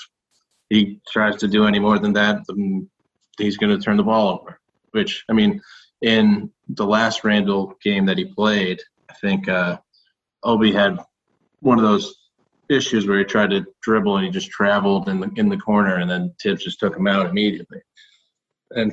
he 0.68 1.00
tries 1.08 1.36
to 1.36 1.48
do 1.48 1.66
any 1.66 1.78
more 1.78 1.98
than 1.98 2.12
that, 2.14 2.40
he's 3.38 3.56
going 3.56 3.76
to 3.76 3.82
turn 3.82 3.96
the 3.96 4.02
ball 4.02 4.40
over. 4.40 4.58
Which 4.92 5.24
I 5.28 5.32
mean, 5.32 5.60
in 6.02 6.50
the 6.68 6.86
last 6.86 7.24
Randle 7.24 7.74
game 7.82 8.06
that 8.06 8.18
he 8.18 8.24
played, 8.24 8.80
I 9.10 9.14
think 9.14 9.48
uh, 9.48 9.78
Obi 10.42 10.72
had 10.72 10.98
one 11.60 11.78
of 11.78 11.84
those 11.84 12.14
issues 12.68 13.06
where 13.06 13.18
he 13.18 13.24
tried 13.24 13.50
to 13.50 13.66
dribble 13.82 14.16
and 14.16 14.24
he 14.24 14.30
just 14.30 14.50
traveled 14.50 15.08
in 15.08 15.20
the 15.20 15.30
in 15.36 15.48
the 15.48 15.56
corner, 15.56 15.96
and 15.96 16.10
then 16.10 16.34
Thibs 16.42 16.64
just 16.64 16.80
took 16.80 16.96
him 16.96 17.06
out 17.06 17.26
immediately. 17.26 17.80
And 18.70 18.92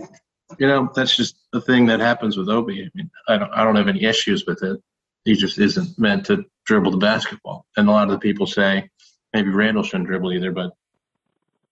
you 0.57 0.67
know 0.67 0.91
that's 0.95 1.15
just 1.15 1.38
the 1.51 1.61
thing 1.61 1.85
that 1.87 1.99
happens 1.99 2.37
with 2.37 2.49
Obi. 2.49 2.83
I 2.83 2.89
mean, 2.93 3.09
I 3.27 3.37
don't 3.37 3.51
I 3.51 3.63
don't 3.63 3.75
have 3.75 3.87
any 3.87 4.03
issues 4.03 4.45
with 4.45 4.63
it. 4.63 4.79
He 5.25 5.33
just 5.35 5.59
isn't 5.59 5.97
meant 5.99 6.25
to 6.27 6.45
dribble 6.65 6.91
the 6.91 6.97
basketball. 6.97 7.65
And 7.77 7.87
a 7.87 7.91
lot 7.91 8.03
of 8.03 8.11
the 8.11 8.19
people 8.19 8.47
say 8.47 8.89
maybe 9.33 9.49
Randle 9.49 9.83
shouldn't 9.83 10.07
dribble 10.07 10.33
either, 10.33 10.51
but 10.51 10.71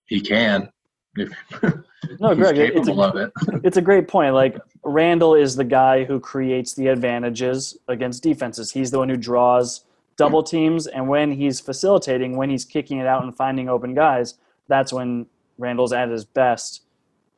he 0.05 0.22
can. 0.22 0.69
If 1.15 1.31
no, 2.19 2.36
Greg, 2.36 2.57
it's 2.57 2.88
a, 2.88 3.10
it. 3.17 3.31
it's 3.63 3.77
a 3.77 3.81
great 3.81 4.07
point. 4.07 4.34
Like 4.34 4.60
Randle 4.84 5.36
is 5.36 5.55
the 5.55 5.63
guy 5.63 6.03
who 6.03 6.19
creates 6.19 6.74
the 6.74 6.88
advantages 6.88 7.77
against 7.88 8.24
defenses. 8.24 8.72
He's 8.72 8.91
the 8.91 9.00
one 9.00 9.10
who 9.10 9.17
draws 9.17 9.84
double 10.15 10.43
teams, 10.43 10.88
and 10.88 11.07
when 11.07 11.31
he's 11.31 11.60
facilitating, 11.60 12.36
when 12.36 12.50
he's 12.50 12.65
kicking 12.65 12.98
it 12.98 13.07
out 13.07 13.24
and 13.24 13.36
finding 13.36 13.69
open 13.69 13.93
guys, 13.93 14.36
that's 14.67 14.91
when 14.91 15.27
Randle's 15.57 15.93
at 15.93 16.10
his 16.10 16.25
best. 16.25 16.84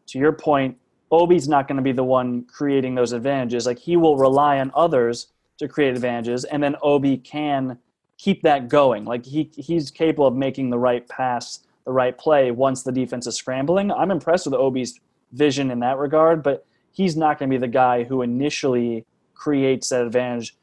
To 0.08 0.20
your 0.20 0.32
point, 0.32 0.78
Obi's 1.12 1.48
not 1.48 1.68
going 1.68 1.78
to 1.78 1.84
be 1.84 1.92
the 1.92 2.04
one 2.04 2.44
creating 2.44 2.96
those 2.96 3.14
advantages. 3.14 3.66
Like 3.66 3.80
he 3.80 3.98
will 3.98 4.18
rely 4.18 4.60
on 4.60 4.72
others 4.76 5.28
to 5.58 5.68
create 5.68 5.96
advantages, 5.96 6.44
and 6.46 6.62
then 6.64 6.76
Obi 6.82 7.18
can 7.18 7.78
keep 8.18 8.44
that 8.44 8.68
going. 8.68 9.06
Like 9.06 9.26
he 9.26 9.50
he's 9.56 9.90
capable 9.90 10.28
of 10.28 10.36
making 10.36 10.70
the 10.70 10.78
right 10.78 11.08
pass, 11.08 11.60
the 11.86 11.92
right 11.92 12.18
play 12.18 12.52
once 12.52 12.84
the 12.84 12.92
defense 12.92 13.26
is 13.28 13.36
scrambling. 13.36 13.92
I'm 13.92 14.12
impressed 14.12 14.46
with 14.46 14.54
Obi's 14.54 15.00
vision 15.32 15.72
in 15.72 15.80
that 15.80 15.98
regard, 15.98 16.44
but 16.44 16.66
he's 16.92 17.16
not 17.18 17.40
going 17.40 17.50
to 17.50 17.54
be 17.54 17.60
the 17.60 17.68
guy 17.68 18.04
who 18.04 18.22
initially 18.22 19.06
creates 19.34 19.90
that 19.90 20.06
advantage. 20.06 20.56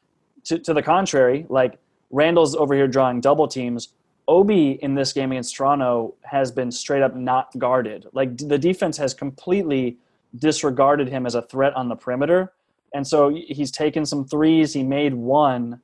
To, 0.45 0.59
to 0.61 0.75
the 0.75 0.83
contrary, 0.83 1.47
like 1.49 1.79
Randle's 2.11 2.55
over 2.55 2.75
here 2.75 2.87
drawing 2.87 3.21
double 3.21 3.49
teams. 3.49 3.89
Obi 4.29 4.73
in 4.83 4.95
this 4.95 5.13
game 5.13 5.33
against 5.33 5.55
Toronto 5.55 6.15
has 6.23 6.51
been 6.51 6.71
straight 6.71 7.03
up 7.03 7.15
not 7.15 7.57
guarded. 7.59 8.07
Like 8.13 8.37
the 8.37 8.59
defense 8.59 8.97
has 8.97 9.15
completely 9.15 9.99
disregarded 10.39 11.09
him 11.09 11.27
as 11.27 11.35
a 11.35 11.43
threat 11.43 11.75
on 11.75 11.89
the 11.89 11.97
perimeter. 11.97 12.53
And 12.95 13.07
so 13.07 13.29
he's 13.29 13.71
taken 13.71 14.07
some 14.07 14.27
threes. 14.27 14.73
He 14.73 14.83
made 14.83 15.15
one. 15.15 15.81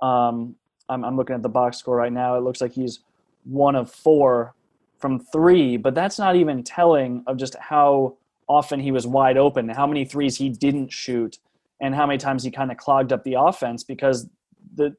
Um, 0.00 0.56
I'm, 0.88 1.04
I'm 1.04 1.16
looking 1.16 1.34
at 1.34 1.42
the 1.42 1.48
box 1.48 1.78
score 1.78 1.96
right 1.96 2.12
now. 2.12 2.36
It 2.36 2.42
looks 2.42 2.60
like 2.60 2.72
he's 2.72 3.00
one 3.44 3.74
of 3.74 3.90
four 3.90 4.54
from 4.98 5.18
three, 5.18 5.76
but 5.76 5.94
that's 5.94 6.18
not 6.18 6.36
even 6.36 6.62
telling 6.62 7.24
of 7.26 7.36
just 7.36 7.56
how 7.58 8.16
often 8.48 8.80
he 8.80 8.92
was 8.92 9.06
wide 9.06 9.36
open, 9.36 9.68
how 9.68 9.86
many 9.86 10.04
threes 10.04 10.36
he 10.36 10.48
didn't 10.48 10.92
shoot, 10.92 11.38
and 11.80 11.94
how 11.94 12.06
many 12.06 12.18
times 12.18 12.44
he 12.44 12.50
kind 12.50 12.70
of 12.70 12.76
clogged 12.76 13.12
up 13.12 13.24
the 13.24 13.34
offense 13.34 13.82
because 13.82 14.28
the 14.74 14.94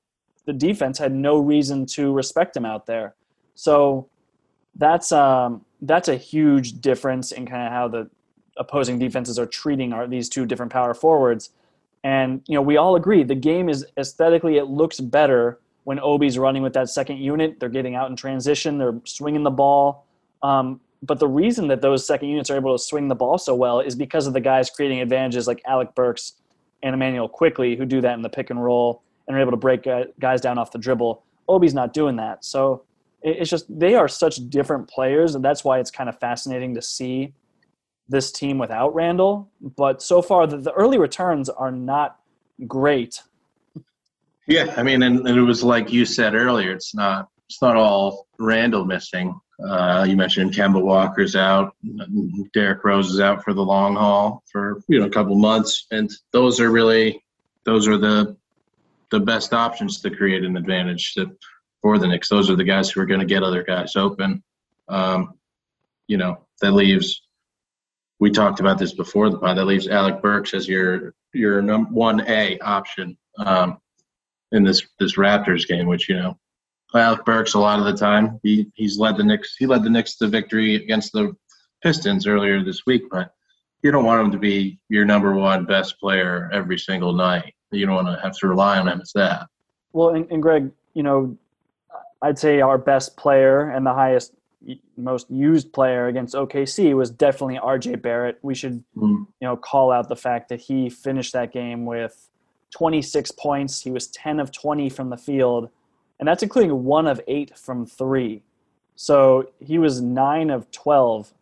the 0.46 0.54
defense 0.54 0.98
had 0.98 1.14
no 1.14 1.38
reason 1.38 1.86
to 1.86 2.12
respect 2.12 2.58
him 2.58 2.66
out 2.66 2.86
there. 2.86 3.16
So 3.56 4.10
that's 4.76 5.12
um, 5.12 5.64
that's 5.82 6.10
a 6.10 6.16
huge 6.16 6.82
difference 6.82 7.32
in 7.32 7.46
kind 7.46 7.66
of 7.66 7.72
how 7.72 7.88
the 7.88 8.10
opposing 8.58 9.00
defenses 9.00 9.40
are 9.40 9.46
treating 9.46 9.94
our, 9.94 10.08
these 10.08 10.30
two 10.30 10.46
different 10.46 10.72
power 10.72 10.94
forwards. 10.94 11.50
And 12.04 12.42
you 12.48 12.56
know, 12.56 12.62
we 12.62 12.78
all 12.78 12.96
agree 12.96 13.24
the 13.24 13.36
game 13.36 13.70
is 13.70 13.86
aesthetically 13.98 14.58
it 14.58 14.66
looks 14.66 15.00
better 15.00 15.60
when 15.86 16.00
Obi's 16.00 16.38
running 16.38 16.64
with 16.64 16.74
that 16.74 16.90
second 16.90 17.18
unit. 17.18 17.60
They're 17.60 17.70
getting 17.70 17.96
out 17.96 18.10
in 18.10 18.16
transition. 18.16 18.78
They're 18.78 19.00
swinging 19.06 19.44
the 19.44 19.52
ball. 19.52 20.06
Um, 20.42 20.80
but 21.02 21.20
the 21.20 21.28
reason 21.28 21.68
that 21.68 21.82
those 21.82 22.06
second 22.08 22.30
units 22.30 22.50
are 22.50 22.56
able 22.56 22.78
to 22.78 22.82
swing 22.82 23.10
the 23.10 23.16
ball 23.16 23.38
so 23.38 23.56
well 23.56 23.82
is 23.82 23.96
because 23.96 24.26
of 24.26 24.34
the 24.34 24.40
guys 24.40 24.70
creating 24.70 25.02
advantages 25.02 25.48
like 25.48 25.62
Alec 25.66 25.96
Burks 25.96 26.34
and 26.82 26.94
Immanuel 26.94 27.28
Quickley, 27.28 27.76
who 27.76 27.86
do 27.86 28.02
that 28.02 28.14
in 28.14 28.22
the 28.22 28.30
pick 28.30 28.50
and 28.50 28.64
roll 28.64 29.02
and 29.28 29.36
are 29.36 29.40
able 29.40 29.52
to 29.52 29.58
break 29.58 29.88
guys 30.20 30.42
down 30.42 30.58
off 30.58 30.72
the 30.72 30.78
dribble. 30.78 31.24
Obi's 31.48 31.74
not 31.74 31.94
doing 31.94 32.16
that. 32.18 32.46
So 32.46 32.84
it's 33.22 33.50
just 33.50 33.66
they 33.70 33.96
are 33.96 34.08
such 34.08 34.50
different 34.50 34.90
players, 34.90 35.36
and 35.36 35.44
that's 35.44 35.64
why 35.64 35.80
it's 35.80 35.92
kind 35.92 36.10
of 36.10 36.20
fascinating 36.20 36.76
to 36.76 36.82
see 36.82 37.34
this 38.10 38.32
team 38.32 38.58
without 38.58 38.94
Randle, 38.94 39.50
But 39.62 40.02
so 40.02 40.22
far, 40.22 40.46
the, 40.46 40.58
the 40.58 40.74
early 40.74 40.98
returns 40.98 41.50
are 41.50 41.72
not 41.72 42.20
great. 42.68 43.22
Yeah, 44.48 44.74
I 44.76 44.84
mean, 44.84 45.04
and, 45.04 45.26
and, 45.26 45.38
it 45.38 45.42
was 45.42 45.64
like 45.64 45.92
you 45.92 46.06
said 46.06 46.36
earlier. 46.36 46.72
It's 46.72 46.94
not 46.94 47.30
it's 47.48 47.62
not 47.62 47.78
all 47.78 48.28
Randle 48.40 48.86
missing. 48.86 49.40
Uh, 49.66 50.06
you 50.08 50.18
mentioned 50.18 50.52
Kemba 50.52 50.82
Walker's 50.82 51.36
out, 51.36 51.76
Derrick 52.54 52.84
Rose 52.84 53.10
is 53.10 53.20
out 53.22 53.44
for 53.44 53.54
the 53.54 53.62
long 53.62 53.96
haul 53.96 54.44
for 54.52 54.82
you 54.90 55.00
know 55.00 55.06
a 55.06 55.10
couple 55.10 55.36
months, 55.36 55.86
and 55.92 56.12
those 56.32 56.60
are 56.60 56.72
really 56.72 57.24
those 57.64 57.88
are 57.88 57.98
the 57.98 58.36
the 59.12 59.20
best 59.20 59.54
options 59.54 60.02
to 60.02 60.10
create 60.10 60.44
an 60.44 60.58
advantage 60.58 61.14
to, 61.14 61.32
for 61.82 62.00
the 62.00 62.08
Knicks. 62.08 62.28
Those 62.28 62.50
are 62.50 62.56
the 62.56 62.64
guys 62.64 62.90
who 62.90 63.00
are 63.00 63.06
going 63.06 63.20
to 63.20 63.26
get 63.26 63.44
other 63.44 63.64
guys 63.64 63.96
open. 63.96 64.44
Um, 64.90 65.36
you 66.08 66.18
know, 66.18 66.46
that 66.62 66.72
leaves 66.72 67.22
we 68.20 68.32
talked 68.32 68.60
about 68.60 68.78
this 68.78 68.94
before 68.94 69.30
the 69.30 69.38
pod. 69.38 69.58
That 69.58 69.66
leaves 69.66 69.88
Alec 69.88 70.22
Burks 70.22 70.54
as 70.54 70.68
your 70.68 71.14
your 71.34 71.62
num- 71.62 71.94
one 71.94 72.22
A 72.28 72.60
option 72.60 73.18
um, 73.38 73.78
in 74.52 74.64
this 74.64 74.88
this 75.00 75.18
Raptors 75.18 75.68
game, 75.68 75.88
which 75.88 76.08
you 76.10 76.16
know 76.16 76.38
Alec 76.96 77.26
Burks 77.26 77.54
a 77.54 77.60
lot 77.60 77.80
of 77.80 77.86
the 77.86 77.98
time 77.98 78.40
he 78.44 78.72
he's 78.76 78.98
led 78.98 79.18
the 79.18 79.24
Knicks 79.24 79.56
he 79.58 79.66
led 79.66 79.84
the 79.84 79.90
Knicks 79.90 80.16
to 80.18 80.28
victory 80.28 80.76
against 80.76 81.12
the 81.14 81.36
Pistons 81.84 82.28
earlier 82.28 82.64
this 82.64 82.86
week, 82.86 83.04
but 83.12 83.34
you 83.82 83.92
don't 83.92 84.06
want 84.06 84.26
him 84.26 84.32
to 84.32 84.38
be 84.38 84.80
your 84.88 85.04
number 85.04 85.34
one 85.34 85.66
best 85.66 86.00
player 86.00 86.50
every 86.54 86.80
single 86.80 87.12
night. 87.12 87.54
You 87.72 87.86
don't 87.86 87.96
want 87.96 88.08
to 88.08 88.24
have 88.24 88.38
to 88.38 88.48
rely 88.48 88.80
on 88.80 88.88
him 88.88 89.02
as 89.02 89.12
that. 89.16 89.48
Well, 89.92 90.10
and, 90.10 90.32
and 90.32 90.42
Greg, 90.42 90.72
you 90.94 91.04
know, 91.04 91.38
I'd 92.22 92.40
say 92.40 92.62
our 92.62 92.78
best 92.78 93.18
player 93.18 93.70
and 93.70 93.86
the 93.86 93.94
highest 93.94 94.34
most 94.98 95.30
used 95.30 95.74
player 95.74 96.08
against 96.08 96.36
OKC 96.36 96.96
was 96.96 97.10
definitely 97.10 97.58
RJ 97.58 98.02
Barrett. 98.02 98.40
We 98.42 98.56
should 98.56 98.84
mm. 98.96 99.28
you 99.40 99.48
know 99.48 99.58
call 99.58 99.92
out 99.92 100.10
the 100.10 100.16
fact 100.16 100.50
that 100.50 100.62
he 100.62 100.90
finished 100.90 101.34
that 101.34 101.52
game 101.52 101.86
with 101.86 102.30
26 102.72 103.32
points. 103.32 103.82
He 103.82 103.92
was 103.92 104.08
10 104.08 104.40
of 104.40 104.52
20 104.52 104.90
from 104.90 105.10
the 105.10 105.18
field, 105.18 105.70
and 106.20 106.28
that's 106.28 106.44
including 106.44 106.84
one 106.84 107.08
of 107.08 107.22
8 107.28 107.58
from 107.58 107.86
3. 107.86 108.42
So 108.96 109.52
he 109.60 109.78
was 109.78 110.02
9 110.02 110.50
of 110.50 110.70
12 110.72 111.34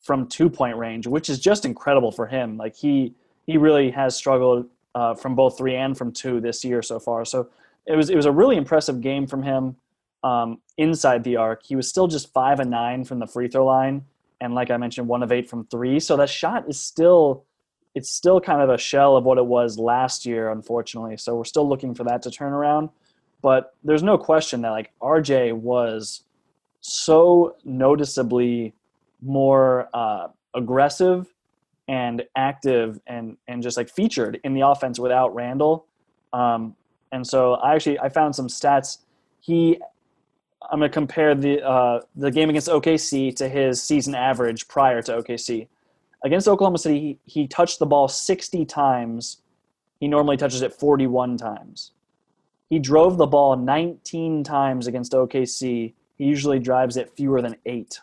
from 0.00 0.28
two-point 0.28 0.76
range, 0.76 1.06
which 1.06 1.28
is 1.28 1.40
just 1.40 1.64
incredible 1.64 2.12
for 2.12 2.26
him. 2.26 2.56
Like 2.56 2.76
he 2.76 3.14
he 3.46 3.56
really 3.56 3.90
has 3.90 4.16
struggled 4.16 4.66
uh, 4.94 5.14
from 5.14 5.34
both 5.34 5.58
3 5.58 5.76
and 5.76 5.96
from 5.96 6.12
2 6.12 6.40
this 6.40 6.64
year 6.64 6.82
so 6.82 6.98
far. 6.98 7.24
So 7.24 7.48
it 7.86 7.96
was 7.96 8.10
it 8.10 8.16
was 8.16 8.26
a 8.26 8.32
really 8.32 8.56
impressive 8.56 9.00
game 9.00 9.26
from 9.26 9.42
him 9.42 9.76
um, 10.26 10.58
inside 10.76 11.22
the 11.22 11.36
arc. 11.36 11.64
He 11.64 11.76
was 11.76 11.88
still 11.88 12.08
just 12.08 12.32
five 12.32 12.58
and 12.58 12.70
nine 12.70 13.04
from 13.04 13.20
the 13.20 13.26
free 13.28 13.46
throw 13.46 13.64
line, 13.64 14.04
and 14.40 14.54
like 14.54 14.72
I 14.72 14.76
mentioned, 14.76 15.06
one 15.06 15.22
of 15.22 15.30
eight 15.30 15.48
from 15.48 15.66
three. 15.66 16.00
So 16.00 16.16
that 16.16 16.28
shot 16.28 16.68
is 16.68 16.80
still 16.80 17.44
it's 17.94 18.10
still 18.10 18.40
kind 18.40 18.60
of 18.60 18.68
a 18.68 18.76
shell 18.76 19.16
of 19.16 19.24
what 19.24 19.38
it 19.38 19.46
was 19.46 19.78
last 19.78 20.26
year, 20.26 20.50
unfortunately. 20.50 21.16
So 21.16 21.36
we're 21.36 21.44
still 21.44 21.66
looking 21.66 21.94
for 21.94 22.04
that 22.04 22.22
to 22.22 22.30
turn 22.30 22.52
around. 22.52 22.90
But 23.40 23.74
there's 23.84 24.02
no 24.02 24.18
question 24.18 24.62
that 24.62 24.70
like 24.70 24.90
RJ 25.00 25.52
was 25.54 26.22
so 26.80 27.56
noticeably 27.64 28.74
more 29.22 29.88
uh, 29.94 30.28
aggressive 30.54 31.32
and 31.88 32.24
active 32.36 32.98
and 33.06 33.36
and 33.46 33.62
just 33.62 33.76
like 33.76 33.88
featured 33.88 34.40
in 34.42 34.54
the 34.54 34.62
offense 34.62 34.98
without 34.98 35.32
Randle. 35.34 35.86
Um, 36.32 36.74
and 37.12 37.24
so 37.24 37.54
I 37.54 37.76
actually 37.76 38.00
I 38.00 38.08
found 38.08 38.34
some 38.34 38.48
stats. 38.48 38.98
He 39.40 39.80
I'm 40.70 40.78
going 40.78 40.90
to 40.90 40.94
compare 40.94 41.34
the 41.34 41.64
uh, 41.64 42.00
the 42.14 42.30
game 42.30 42.50
against 42.50 42.68
OKC 42.68 43.34
to 43.36 43.48
his 43.48 43.82
season 43.82 44.14
average 44.14 44.68
prior 44.68 45.02
to 45.02 45.22
OKC. 45.22 45.68
Against 46.24 46.48
Oklahoma 46.48 46.78
City, 46.78 47.18
he, 47.24 47.42
he 47.42 47.46
touched 47.46 47.78
the 47.78 47.86
ball 47.86 48.08
60 48.08 48.64
times. 48.64 49.42
He 50.00 50.08
normally 50.08 50.36
touches 50.36 50.62
it 50.62 50.72
41 50.72 51.36
times. 51.36 51.92
He 52.68 52.78
drove 52.78 53.16
the 53.16 53.26
ball 53.26 53.56
19 53.56 54.42
times 54.42 54.86
against 54.86 55.12
OKC. 55.12 55.92
He 56.16 56.24
usually 56.24 56.58
drives 56.58 56.96
it 56.96 57.12
fewer 57.16 57.40
than 57.40 57.56
eight. 57.66 58.00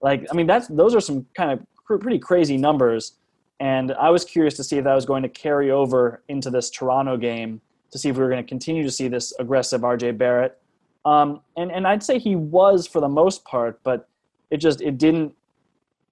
Like, 0.00 0.26
I 0.30 0.34
mean, 0.34 0.46
that's 0.46 0.68
those 0.68 0.94
are 0.94 1.00
some 1.00 1.26
kind 1.34 1.50
of 1.50 2.00
pretty 2.00 2.18
crazy 2.18 2.56
numbers. 2.56 3.14
And 3.58 3.92
I 3.92 4.10
was 4.10 4.24
curious 4.24 4.54
to 4.54 4.64
see 4.64 4.78
if 4.78 4.84
that 4.84 4.94
was 4.94 5.06
going 5.06 5.22
to 5.22 5.28
carry 5.28 5.70
over 5.70 6.22
into 6.28 6.50
this 6.50 6.70
Toronto 6.70 7.16
game 7.16 7.60
to 7.90 7.98
see 7.98 8.08
if 8.08 8.16
we 8.16 8.22
were 8.22 8.28
going 8.28 8.42
to 8.42 8.48
continue 8.48 8.82
to 8.82 8.90
see 8.90 9.08
this 9.08 9.32
aggressive 9.38 9.80
RJ 9.80 10.18
Barrett 10.18 10.60
um, 11.04 11.40
and 11.56 11.70
and 11.70 11.86
I'd 11.86 12.02
say 12.02 12.18
he 12.18 12.36
was 12.36 12.86
for 12.86 13.00
the 13.00 13.08
most 13.08 13.44
part, 13.44 13.80
but 13.82 14.08
it 14.50 14.58
just 14.58 14.80
it 14.80 14.98
didn't 14.98 15.34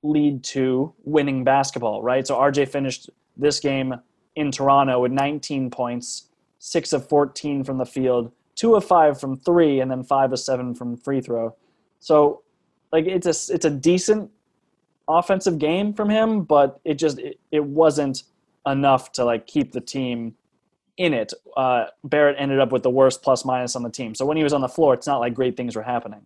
lead 0.02 0.42
to 0.42 0.92
winning 1.04 1.44
basketball, 1.44 2.02
right? 2.02 2.26
So 2.26 2.36
RJ 2.36 2.68
finished 2.68 3.08
this 3.36 3.60
game 3.60 3.94
in 4.34 4.50
Toronto 4.50 5.00
with 5.00 5.12
19 5.12 5.70
points, 5.70 6.28
six 6.58 6.92
of 6.92 7.08
14 7.08 7.64
from 7.64 7.78
the 7.78 7.86
field, 7.86 8.32
two 8.54 8.74
of 8.74 8.84
five 8.84 9.20
from 9.20 9.38
three, 9.38 9.80
and 9.80 9.90
then 9.90 10.02
five 10.02 10.32
of 10.32 10.40
seven 10.40 10.74
from 10.74 10.96
free 10.96 11.20
throw. 11.20 11.54
So, 12.00 12.42
like 12.90 13.06
it's 13.06 13.26
a 13.26 13.54
it's 13.54 13.64
a 13.64 13.70
decent 13.70 14.30
offensive 15.08 15.58
game 15.58 15.94
from 15.94 16.10
him, 16.10 16.42
but 16.42 16.80
it 16.84 16.94
just 16.94 17.18
it, 17.18 17.38
it 17.50 17.64
wasn't 17.64 18.24
enough 18.66 19.12
to 19.12 19.24
like 19.24 19.46
keep 19.46 19.72
the 19.72 19.80
team 19.80 20.34
in 20.96 21.14
it. 21.14 21.32
Uh, 21.56 21.86
Barrett 22.04 22.36
ended 22.38 22.60
up 22.60 22.72
with 22.72 22.82
the 22.82 22.90
worst 22.90 23.22
plus 23.22 23.44
minus 23.44 23.76
on 23.76 23.82
the 23.82 23.90
team. 23.90 24.14
So 24.14 24.26
when 24.26 24.36
he 24.36 24.42
was 24.42 24.52
on 24.52 24.60
the 24.60 24.68
floor, 24.68 24.94
it's 24.94 25.06
not 25.06 25.18
like 25.18 25.34
great 25.34 25.56
things 25.56 25.76
were 25.76 25.82
happening. 25.82 26.22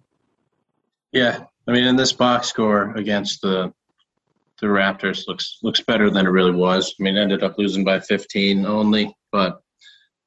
Yeah, 1.12 1.44
I 1.66 1.72
mean, 1.72 1.84
in 1.84 1.96
this 1.96 2.12
box 2.12 2.48
score 2.48 2.94
against 2.96 3.40
the 3.42 3.72
the 4.60 4.66
Raptors 4.66 5.28
looks 5.28 5.58
looks 5.62 5.80
better 5.80 6.10
than 6.10 6.26
it 6.26 6.30
really 6.30 6.52
was. 6.52 6.94
I 6.98 7.02
mean, 7.02 7.16
ended 7.16 7.42
up 7.42 7.58
losing 7.58 7.84
by 7.84 8.00
15 8.00 8.64
only, 8.66 9.14
but 9.32 9.60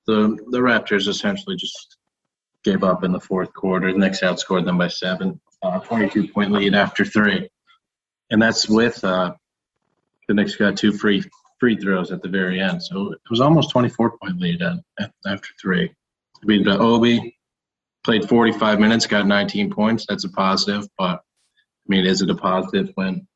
the 0.08 0.38
the 0.50 0.60
Raptors 0.60 1.08
essentially 1.08 1.56
just 1.56 1.98
gave 2.64 2.84
up 2.84 3.04
in 3.04 3.12
the 3.12 3.20
fourth 3.20 3.54
quarter. 3.54 3.92
The 3.92 3.98
Knicks 3.98 4.22
outscored 4.22 4.66
them 4.66 4.78
by 4.78 4.88
seven, 4.88 5.40
uh, 5.64 5.80
22 5.80 6.28
point 6.30 6.52
lead 6.52 6.76
after 6.76 7.06
three, 7.06 7.50
and 8.30 8.42
that's 8.42 8.70
with 8.70 9.04
uh, 9.04 9.34
the 10.28 10.34
Knicks 10.34 10.56
got 10.56 10.78
two 10.78 10.92
free 10.92 11.24
free 11.60 11.76
throws 11.76 12.12
at 12.12 12.22
the 12.22 12.30
very 12.30 12.60
end, 12.60 12.82
so 12.82 13.12
it 13.12 13.20
was 13.30 13.42
almost 13.42 13.72
24 13.72 14.18
point 14.18 14.40
lead 14.40 14.62
at, 14.62 14.78
at, 15.00 15.12
after 15.26 15.50
three. 15.62 15.94
Beat 16.46 16.68
Obi, 16.68 17.38
played 18.04 18.28
45 18.28 18.80
minutes, 18.80 19.06
got 19.06 19.28
19 19.28 19.72
points. 19.72 20.06
That's 20.08 20.24
a 20.24 20.30
positive, 20.30 20.88
but 20.98 21.20
I 21.20 21.88
mean, 21.88 22.06
is 22.06 22.22
it 22.22 22.30
a 22.30 22.36
positive 22.36 22.92
when 22.96 23.28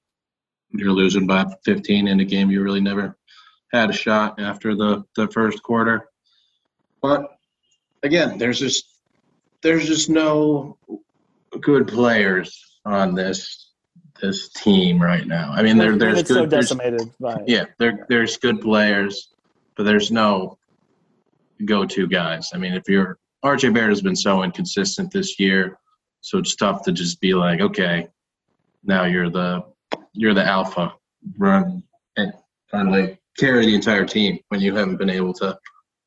you're 0.74 0.92
losing 0.92 1.27
by 1.27 1.46
15 1.65 2.08
in 2.08 2.20
a 2.20 2.25
game 2.25 2.50
you 2.50 2.62
really 2.62 2.82
never 2.82 3.18
had 3.72 3.89
a 3.89 3.94
shot 3.94 4.39
after 4.39 4.75
the, 4.75 5.03
the 5.15 5.27
first 5.30 5.62
quarter. 5.63 6.10
But 7.01 7.25
again, 8.03 8.38
there's 8.38 8.60
just 8.60 8.86
there's 9.62 9.88
just 9.88 10.10
no 10.10 10.77
good 11.60 11.88
players 11.88 12.80
on 12.86 13.15
this 13.15 13.62
this 14.24 14.48
team 14.50 15.01
right 15.01 15.27
now. 15.27 15.51
I 15.53 15.62
mean, 15.62 15.77
there, 15.77 15.98
there's 15.98 16.22
it's 16.22 16.30
good. 16.30 16.36
so 16.36 16.46
decimated. 16.46 17.12
By, 17.20 17.44
yeah, 17.46 17.65
there 17.77 18.06
there's 18.08 18.38
good 18.38 18.62
players, 18.62 19.34
but 19.75 19.84
there's 19.84 20.12
no 20.12 20.58
go-to 21.65 22.08
guys. 22.08 22.51
I 22.53 22.58
mean, 22.58 22.74
if 22.74 22.84
you're 22.88 23.20
RJ 23.44 23.74
Barrett 23.74 23.89
has 23.89 24.01
been 24.01 24.15
so 24.15 24.44
inconsistent 24.44 25.12
this 25.12 25.38
year, 25.39 25.77
so 26.22 26.38
it's 26.38 26.56
tough 26.56 26.84
to 26.84 26.94
just 26.94 27.20
be 27.20 27.34
like, 27.34 27.60
okay, 27.60 28.08
now 28.86 29.03
you're 29.03 29.30
the 29.30 29.65
you're 30.13 30.34
the 30.34 30.46
alpha, 30.46 30.94
run 31.38 31.84
and 32.15 32.32
kind 32.72 32.88
of 32.88 32.94
like 32.94 33.20
carry 33.38 33.65
the 33.65 33.75
entire 33.75 34.06
team 34.06 34.39
when 34.48 34.62
you 34.62 34.74
haven't 34.74 34.98
been 34.98 35.10
able 35.10 35.34
to 35.34 35.60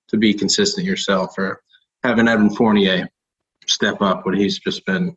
to 0.09 0.17
be 0.17 0.33
consistent 0.33 0.87
yourself 0.87 1.37
or 1.37 1.61
having 2.03 2.29
Evan 2.29 2.49
Fournier 2.49 3.11
step 3.67 4.01
up 4.01 4.25
when 4.25 4.37
he's 4.37 4.59
just 4.59 4.87
been 4.87 5.15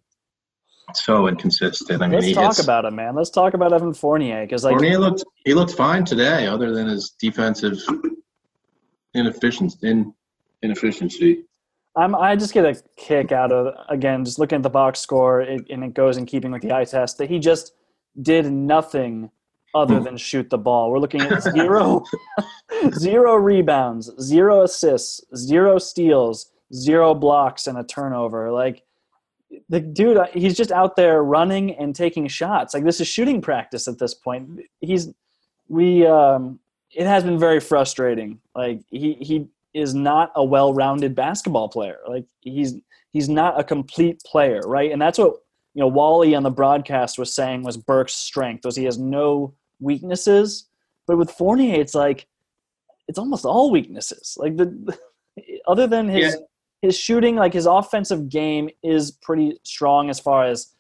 so 0.96 1.28
inconsistent. 1.28 2.02
I 2.02 2.08
mean, 2.08 2.20
let's 2.20 2.34
talk 2.34 2.46
hits, 2.56 2.64
about 2.64 2.86
him, 2.86 2.96
man. 2.96 3.16
Let's 3.16 3.30
talk 3.30 3.54
about 3.54 3.74
Evan 3.74 3.94
Fournier 3.94 4.46
because 4.46 4.64
like 4.64 4.74
Fournier 4.74 5.00
looked 5.00 5.24
he 5.46 5.54
looked 5.54 5.74
fine 5.74 6.06
today, 6.06 6.48
other 6.48 6.74
than 6.74 6.88
his 6.88 7.12
defensive 7.20 7.78
inefficiency. 9.14 9.88
In, 9.88 10.14
inefficiency. 10.62 11.46
I'm, 11.96 12.16
I 12.16 12.36
just 12.36 12.54
get 12.54 12.66
a 12.66 12.82
kick 12.98 13.32
out 13.32 13.52
of 13.52 13.74
again 13.90 14.24
just 14.24 14.40
looking 14.40 14.58
at 14.58 14.64
the 14.64 14.70
box 14.70 15.00
score, 15.00 15.42
it, 15.42 15.66
and 15.70 15.84
it 15.84 15.94
goes 15.94 16.18
in 16.18 16.26
keeping 16.26 16.52
with 16.52 16.62
the 16.62 16.74
eye 16.74 16.86
test 16.86 17.18
that 17.18 17.30
he 17.30 17.40
just 17.40 17.74
did 18.22 18.52
nothing 18.52 19.30
other 19.76 19.98
hmm. 19.98 20.04
than 20.04 20.18
shoot 20.18 20.50
the 20.50 20.58
ball. 20.58 20.92
We're 20.92 21.00
looking 21.00 21.22
at 21.22 21.44
zero, 21.44 22.04
zero 22.94 23.36
rebounds, 23.36 24.12
zero 24.22 24.64
assists, 24.64 25.22
zero 25.36 25.78
steals, 25.78 26.52
zero 26.74 27.14
blocks, 27.14 27.68
and 27.68 27.78
a 27.78 27.84
turnover. 27.84 28.52
Like 28.52 28.84
the 29.70 29.80
dude, 29.80 30.20
he's 30.34 30.56
just 30.56 30.72
out 30.72 30.96
there 30.96 31.24
running 31.24 31.76
and 31.76 31.96
taking 31.96 32.28
shots. 32.28 32.74
Like 32.74 32.84
this 32.84 33.00
is 33.00 33.08
shooting 33.08 33.42
practice 33.42 33.88
at 33.88 34.00
this 34.00 34.14
point. 34.14 34.62
He's 34.82 35.10
we. 35.68 36.06
Um, 36.06 36.60
it 36.92 37.06
has 37.06 37.24
been 37.24 37.38
very 37.38 37.60
frustrating. 37.60 38.40
Like 38.56 38.82
he 38.90 39.14
he 39.14 39.48
is 39.74 39.94
not 39.94 40.32
a 40.36 40.44
well-rounded 40.44 41.16
basketball 41.16 41.70
player. 41.70 42.00
Like 42.08 42.26
he's 42.42 42.76
he's 43.12 43.30
not 43.30 43.60
a 43.60 43.64
complete 43.64 44.22
player, 44.24 44.62
right? 44.66 44.92
And 44.92 45.02
that's 45.02 45.18
what 45.18 45.36
you 45.74 45.82
know 45.82 45.88
Wally 45.88 46.36
on 46.36 46.44
the 46.44 46.52
broadcast 46.52 47.20
was 47.20 47.34
saying 47.34 47.64
was 47.64 47.78
Burke's 47.78 48.16
strength 48.16 48.66
was 48.66 48.76
he 48.76 48.86
has 48.86 48.98
no 48.98 49.54
weaknesses. 49.80 50.66
But 51.08 51.18
with 51.18 51.32
Fournier, 51.32 51.80
it's 51.80 51.96
like 51.96 52.28
it's 53.08 53.20
almost 53.20 53.46
all 53.46 53.72
weaknesses. 53.72 54.36
Like 54.40 54.58
the, 54.58 54.66
the 54.66 54.98
other 55.68 55.88
than 55.88 56.08
his 56.08 56.36
yeah. 56.36 56.42
His 56.82 56.98
shooting, 56.98 57.36
like 57.36 57.54
his 57.54 57.66
offensive 57.66 58.30
game 58.30 58.70
is 58.84 59.12
pretty 59.12 59.60
strong 59.64 60.10
as 60.10 60.20
far 60.20 60.46
as 60.46 60.74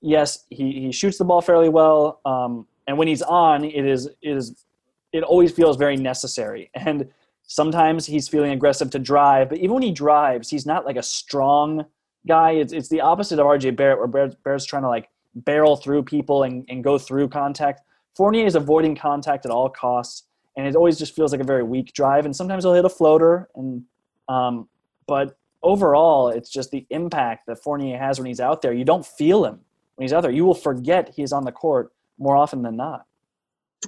yes, 0.00 0.44
he, 0.50 0.72
he 0.72 0.92
shoots 0.92 1.18
the 1.18 1.24
ball 1.24 1.40
fairly 1.40 1.68
well. 1.68 2.20
Um, 2.24 2.66
and 2.86 2.98
when 2.98 3.08
he's 3.08 3.22
on, 3.22 3.64
it 3.64 3.86
is 3.86 4.06
it 4.06 4.36
is 4.36 4.64
it 5.12 5.22
always 5.22 5.52
feels 5.52 5.76
very 5.76 5.96
necessary. 5.96 6.70
And 6.86 7.08
sometimes 7.48 8.06
he's 8.06 8.28
feeling 8.28 8.50
aggressive 8.50 8.90
to 8.90 8.98
drive, 8.98 9.48
but 9.48 9.58
even 9.58 9.74
when 9.74 9.82
he 9.82 9.92
drives, 9.92 10.50
he's 10.50 10.66
not 10.66 10.84
like 10.84 10.96
a 10.96 11.02
strong 11.02 11.86
guy. 12.26 12.52
It's, 12.52 12.72
it's 12.72 12.88
the 12.88 13.00
opposite 13.00 13.38
of 13.38 13.46
RJ 13.46 13.76
Barrett, 13.76 13.98
where 13.98 14.08
Barrett, 14.08 14.42
Barrett's 14.42 14.64
trying 14.64 14.82
to 14.82 14.88
like 14.88 15.08
barrel 15.36 15.76
through 15.76 16.02
people 16.02 16.42
and, 16.42 16.64
and 16.68 16.82
go 16.82 16.98
through 16.98 17.28
contact. 17.28 17.82
Fournier 18.16 18.46
is 18.46 18.56
avoiding 18.56 18.96
contact 18.96 19.46
at 19.46 19.52
all 19.52 19.68
costs, 19.68 20.24
and 20.56 20.66
it 20.66 20.74
always 20.74 20.98
just 20.98 21.14
feels 21.14 21.30
like 21.30 21.40
a 21.40 21.44
very 21.44 21.62
weak 21.62 21.92
drive. 21.92 22.24
And 22.24 22.34
sometimes 22.34 22.64
he'll 22.64 22.74
hit 22.74 22.84
a 22.84 22.90
floater, 22.90 23.48
and 23.54 23.84
um, 24.28 24.68
but 25.06 25.36
overall, 25.66 26.28
it's 26.28 26.48
just 26.48 26.70
the 26.70 26.86
impact 26.90 27.46
that 27.46 27.62
Fournier 27.62 27.98
has 27.98 28.18
when 28.18 28.26
he's 28.26 28.40
out 28.40 28.62
there. 28.62 28.72
You 28.72 28.84
don't 28.84 29.04
feel 29.04 29.44
him 29.44 29.60
when 29.96 30.04
he's 30.04 30.12
out 30.12 30.22
there. 30.22 30.30
You 30.30 30.44
will 30.44 30.54
forget 30.54 31.12
he's 31.14 31.32
on 31.32 31.44
the 31.44 31.52
court 31.52 31.92
more 32.18 32.36
often 32.36 32.62
than 32.62 32.76
not. 32.76 33.06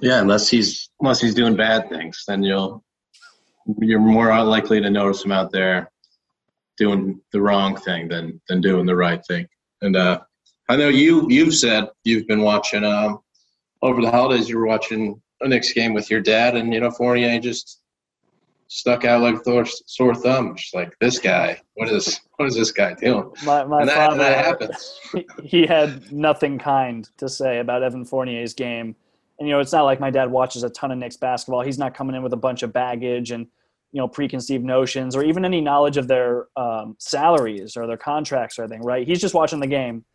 Yeah, 0.01 0.21
unless 0.21 0.49
he's 0.49 0.89
unless 0.99 1.19
he's 1.21 1.33
doing 1.33 1.55
bad 1.55 1.89
things, 1.89 2.23
then 2.27 2.43
you'll 2.43 2.83
you're 3.79 3.99
more 3.99 4.27
likely 4.43 4.81
to 4.81 4.89
notice 4.89 5.23
him 5.23 5.31
out 5.31 5.51
there 5.51 5.91
doing 6.77 7.19
the 7.31 7.41
wrong 7.41 7.75
thing 7.75 8.07
than 8.07 8.39
than 8.47 8.61
doing 8.61 8.85
the 8.85 8.95
right 8.95 9.25
thing. 9.25 9.47
And 9.81 9.95
uh, 9.95 10.21
I 10.67 10.75
know 10.75 10.89
you 10.89 11.27
you've 11.29 11.55
said 11.55 11.89
you've 12.03 12.27
been 12.27 12.41
watching 12.41 12.83
um, 12.83 13.19
over 13.81 14.01
the 14.01 14.11
holidays. 14.11 14.49
You 14.49 14.57
were 14.57 14.67
watching 14.67 15.21
a 15.41 15.47
Knicks 15.47 15.73
game 15.73 15.93
with 15.93 16.11
your 16.11 16.21
dad, 16.21 16.55
and 16.55 16.73
you 16.73 16.79
know 16.79 16.91
Fournier 16.91 17.39
just 17.39 17.81
stuck 18.69 19.03
out 19.03 19.21
like 19.21 19.45
a 19.45 19.65
sore 19.85 20.15
thumb. 20.15 20.55
Just 20.55 20.73
like 20.73 20.97
this 20.99 21.19
guy, 21.19 21.61
what 21.73 21.89
is 21.89 22.21
what 22.37 22.47
is 22.47 22.55
this 22.55 22.71
guy 22.71 22.93
doing? 22.93 23.29
My, 23.43 23.65
my 23.65 23.81
and, 23.81 23.89
that, 23.89 23.95
father, 23.95 24.17
that 24.19 24.45
happens. 24.45 24.99
he 25.43 25.65
had 25.65 26.11
nothing 26.11 26.57
kind 26.57 27.09
to 27.17 27.27
say 27.27 27.59
about 27.59 27.83
Evan 27.83 28.05
Fournier's 28.05 28.53
game. 28.53 28.95
And 29.39 29.47
you 29.47 29.53
know, 29.53 29.59
it's 29.59 29.73
not 29.73 29.83
like 29.83 29.99
my 29.99 30.09
dad 30.09 30.31
watches 30.31 30.63
a 30.63 30.69
ton 30.69 30.91
of 30.91 30.97
Knicks 30.97 31.17
basketball. 31.17 31.61
He's 31.61 31.77
not 31.77 31.93
coming 31.93 32.15
in 32.15 32.23
with 32.23 32.33
a 32.33 32.37
bunch 32.37 32.63
of 32.63 32.71
baggage 32.71 33.31
and 33.31 33.47
you 33.91 33.99
know 33.99 34.07
preconceived 34.07 34.63
notions 34.63 35.15
or 35.15 35.23
even 35.23 35.43
any 35.43 35.61
knowledge 35.61 35.97
of 35.97 36.07
their 36.07 36.47
um, 36.55 36.95
salaries 36.99 37.75
or 37.75 37.87
their 37.87 37.97
contracts 37.97 38.59
or 38.59 38.63
anything 38.63 38.83
right 38.83 39.07
he's 39.07 39.19
just 39.19 39.33
watching 39.33 39.59
the 39.59 39.65
game 39.67 40.05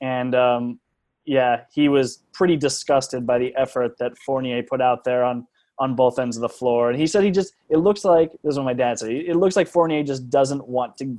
and 0.00 0.34
um, 0.34 0.80
yeah 1.26 1.64
he 1.70 1.88
was 1.88 2.22
pretty 2.32 2.56
disgusted 2.56 3.26
by 3.26 3.38
the 3.38 3.54
effort 3.56 3.98
that 3.98 4.16
fournier 4.24 4.62
put 4.62 4.80
out 4.80 5.04
there 5.04 5.24
on 5.24 5.46
on 5.80 5.94
both 5.94 6.18
ends 6.18 6.36
of 6.36 6.40
the 6.40 6.48
floor 6.48 6.90
and 6.90 6.98
he 6.98 7.06
said 7.06 7.22
he 7.22 7.30
just 7.30 7.54
it 7.68 7.76
looks 7.76 8.04
like 8.04 8.32
this 8.42 8.52
is 8.52 8.56
what 8.56 8.64
my 8.64 8.74
dad 8.74 8.98
said 8.98 9.10
it 9.10 9.36
looks 9.36 9.56
like 9.56 9.68
fournier 9.68 10.02
just 10.02 10.28
doesn't 10.28 10.66
want 10.66 10.96
to 10.96 11.16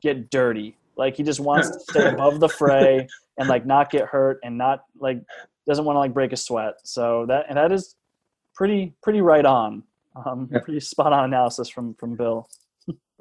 get 0.00 0.30
dirty 0.30 0.76
like 0.96 1.16
he 1.16 1.22
just 1.22 1.40
wants 1.40 1.70
to 1.70 1.80
stay 1.80 2.08
above 2.08 2.40
the 2.40 2.48
fray 2.48 3.06
and 3.38 3.48
like 3.48 3.64
not 3.64 3.90
get 3.90 4.06
hurt 4.06 4.40
and 4.42 4.58
not 4.58 4.84
like 4.98 5.20
doesn't 5.66 5.84
want 5.84 5.94
to 5.94 6.00
like 6.00 6.12
break 6.12 6.32
a 6.32 6.36
sweat 6.36 6.74
so 6.82 7.24
that 7.26 7.46
and 7.48 7.56
that 7.56 7.70
is 7.70 7.94
pretty 8.54 8.92
pretty 9.02 9.20
right 9.20 9.46
on 9.46 9.82
um, 10.26 10.48
yeah. 10.50 10.60
Pretty 10.60 10.80
spot 10.80 11.12
on 11.12 11.24
analysis 11.24 11.68
from 11.68 11.94
from 11.94 12.16
Bill. 12.16 12.48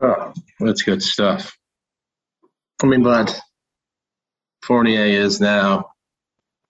oh, 0.01 0.33
that's 0.59 0.81
good 0.81 1.01
stuff. 1.01 1.55
I 2.81 2.87
mean, 2.87 3.03
but 3.03 3.39
Fournier 4.63 5.05
is 5.05 5.41
now 5.41 5.91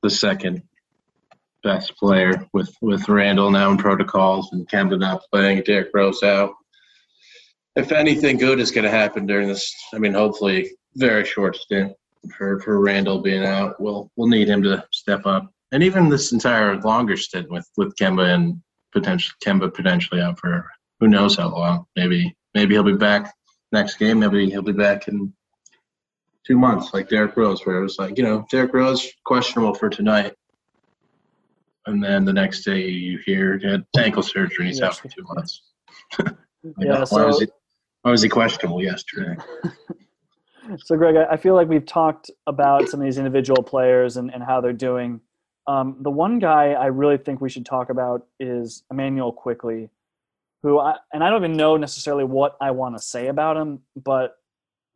the 0.03 0.09
second 0.09 0.63
best 1.67 1.97
player 1.97 2.47
with 2.53 2.73
with 2.81 3.09
Randle 3.09 3.51
now 3.51 3.69
in 3.71 3.77
protocols 3.77 4.47
and 4.53 4.67
Kemba 4.69 4.97
not 4.97 5.21
playing, 5.29 5.63
Derrick 5.63 5.89
Rose 5.93 6.23
out. 6.23 6.53
If 7.75 7.91
anything 7.91 8.37
good 8.37 8.61
is 8.61 8.71
going 8.71 8.85
to 8.85 8.89
happen 8.89 9.25
during 9.25 9.49
this, 9.49 9.69
I 9.93 9.97
mean, 9.99 10.13
hopefully, 10.13 10.71
very 10.95 11.25
short 11.25 11.57
stint 11.57 11.91
for 12.37 12.61
for 12.61 12.79
Randle 12.79 13.21
being 13.21 13.45
out, 13.45 13.81
we'll 13.81 14.09
we'll 14.15 14.29
need 14.29 14.47
him 14.47 14.63
to 14.63 14.81
step 14.93 15.25
up. 15.25 15.51
And 15.73 15.83
even 15.83 16.07
this 16.07 16.31
entire 16.31 16.79
longer 16.79 17.17
stint 17.17 17.51
with 17.51 17.69
with 17.75 17.97
Kemba 17.97 18.33
and 18.33 18.61
potentially 18.93 19.35
Kemba 19.45 19.73
potentially 19.73 20.21
out 20.21 20.39
for 20.39 20.65
who 21.01 21.09
knows 21.09 21.35
how 21.35 21.49
long. 21.49 21.85
Maybe 21.97 22.33
maybe 22.55 22.75
he'll 22.75 22.83
be 22.83 22.93
back 22.93 23.35
next 23.73 23.95
game. 23.95 24.19
Maybe 24.19 24.49
he'll 24.49 24.61
be 24.61 24.71
back 24.71 25.09
in 25.09 25.33
two 26.45 26.57
months, 26.57 26.93
like 26.93 27.09
Derrick 27.09 27.35
Rose, 27.35 27.65
where 27.65 27.75
it 27.75 27.83
was 27.83 27.99
like 27.99 28.17
you 28.17 28.23
know 28.23 28.45
Derrick 28.49 28.73
Rose 28.73 29.05
questionable 29.25 29.73
for 29.73 29.89
tonight. 29.89 30.33
And 31.87 32.03
then 32.03 32.25
the 32.25 32.33
next 32.33 32.63
day 32.63 32.81
you 32.89 33.17
hear 33.25 33.57
he 33.57 33.67
had 33.67 33.85
ankle 33.97 34.21
surgery. 34.21 34.67
He's 34.67 34.81
out 34.81 34.97
for 34.97 35.07
two 35.07 35.23
months. 35.23 35.61
yeah, 36.79 37.05
so, 37.05 37.15
why 37.15 37.25
was 37.25 37.39
he 37.39 37.47
why 38.01 38.11
was 38.11 38.21
he 38.21 38.29
questionable 38.29 38.83
yesterday? 38.83 39.35
so, 40.79 40.97
Greg, 40.97 41.15
I 41.15 41.37
feel 41.37 41.55
like 41.55 41.69
we've 41.69 41.85
talked 41.85 42.29
about 42.45 42.89
some 42.89 42.99
of 42.99 43.05
these 43.05 43.17
individual 43.17 43.63
players 43.63 44.17
and, 44.17 44.33
and 44.33 44.43
how 44.43 44.59
they're 44.59 44.73
doing. 44.73 45.21
Um, 45.65 45.97
the 46.01 46.11
one 46.11 46.39
guy 46.39 46.73
I 46.73 46.87
really 46.87 47.17
think 47.17 47.39
we 47.39 47.49
should 47.49 47.65
talk 47.65 47.89
about 47.89 48.25
is 48.37 48.83
Immanuel 48.91 49.31
Quickley, 49.31 49.89
who 50.63 50.79
I, 50.79 50.95
and 51.13 51.23
I 51.23 51.29
don't 51.29 51.43
even 51.43 51.55
know 51.55 51.77
necessarily 51.77 52.25
what 52.25 52.57
I 52.59 52.71
want 52.71 52.97
to 52.97 53.01
say 53.01 53.27
about 53.27 53.55
him, 53.55 53.79
but 53.95 54.35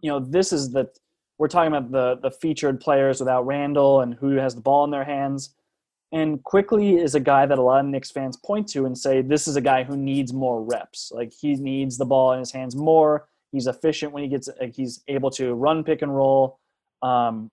you 0.02 0.10
know, 0.10 0.20
this 0.20 0.52
is 0.52 0.72
the 0.72 0.90
we're 1.38 1.48
talking 1.48 1.74
about 1.74 1.92
the 1.92 2.20
the 2.22 2.32
featured 2.32 2.82
players 2.82 3.22
without 3.22 3.46
Randle 3.46 4.02
and 4.02 4.14
who 4.14 4.36
has 4.36 4.56
the 4.56 4.62
ball 4.62 4.84
in 4.84 4.92
their 4.92 5.06
hands. 5.06 5.56
And 6.14 6.44
Quickley 6.44 6.98
is 6.98 7.16
a 7.16 7.20
guy 7.20 7.46
that 7.46 7.58
a 7.58 7.62
lot 7.62 7.80
of 7.80 7.86
Knicks 7.86 8.12
fans 8.12 8.36
point 8.36 8.68
to 8.70 8.86
and 8.86 8.98
say 8.98 9.22
this 9.22 9.48
is 9.48 9.56
a 9.56 9.62
guy 9.62 9.84
who 9.84 9.96
needs 9.96 10.34
more 10.34 10.62
reps. 10.62 11.12
Like 11.14 11.32
he 11.32 11.56
needs 11.56 11.98
the 11.98 12.06
ball 12.06 12.34
in 12.34 12.40
his 12.40 12.52
hands 12.52 12.76
more. 12.76 13.30
He's 13.52 13.68
efficient 13.68 14.12
when 14.12 14.24
he 14.24 14.30
gets. 14.30 14.50
Like 14.60 14.76
he's 14.76 15.04
able 15.08 15.30
to 15.32 15.54
run 15.54 15.84
pick 15.84 16.02
and 16.02 16.14
roll. 16.14 16.60
Um, 17.02 17.50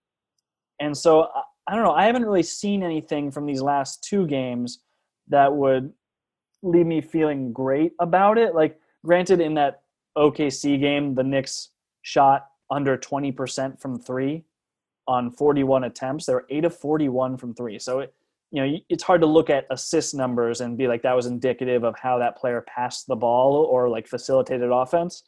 and 0.81 0.97
so 0.97 1.29
I 1.69 1.75
don't 1.75 1.85
know. 1.85 1.93
I 1.93 2.07
haven't 2.07 2.25
really 2.25 2.43
seen 2.43 2.83
anything 2.83 3.31
from 3.31 3.45
these 3.45 3.61
last 3.61 4.03
two 4.03 4.27
games 4.27 4.81
that 5.29 5.55
would 5.55 5.93
leave 6.63 6.87
me 6.87 7.03
feeling 7.03 7.53
great 7.53 7.93
about 8.01 8.39
it. 8.39 8.55
Like, 8.55 8.81
granted, 9.05 9.41
in 9.41 9.53
that 9.55 9.83
OKC 10.17 10.81
game, 10.81 11.15
the 11.15 11.23
Knicks 11.23 11.71
shot 12.01 12.47
under 12.71 12.97
20% 12.97 13.79
from 13.79 13.99
three 13.99 14.45
on 15.07 15.31
41 15.31 15.85
attempts. 15.85 16.25
They 16.25 16.33
were 16.33 16.47
eight 16.49 16.65
of 16.65 16.75
41 16.75 17.37
from 17.37 17.55
three. 17.55 17.79
So, 17.79 18.01
it, 18.01 18.15
you 18.51 18.65
know, 18.65 18.79
it's 18.89 19.03
hard 19.03 19.21
to 19.21 19.27
look 19.27 19.51
at 19.51 19.67
assist 19.71 20.15
numbers 20.15 20.61
and 20.61 20.79
be 20.79 20.89
like 20.89 21.03
that 21.03 21.15
was 21.15 21.27
indicative 21.27 21.85
of 21.85 21.95
how 21.99 22.19
that 22.19 22.37
player 22.37 22.65
passed 22.67 23.07
the 23.07 23.17
ball 23.17 23.69
or 23.71 23.89
like 23.89 24.07
facilitated 24.07 24.71
offense. 24.71 25.23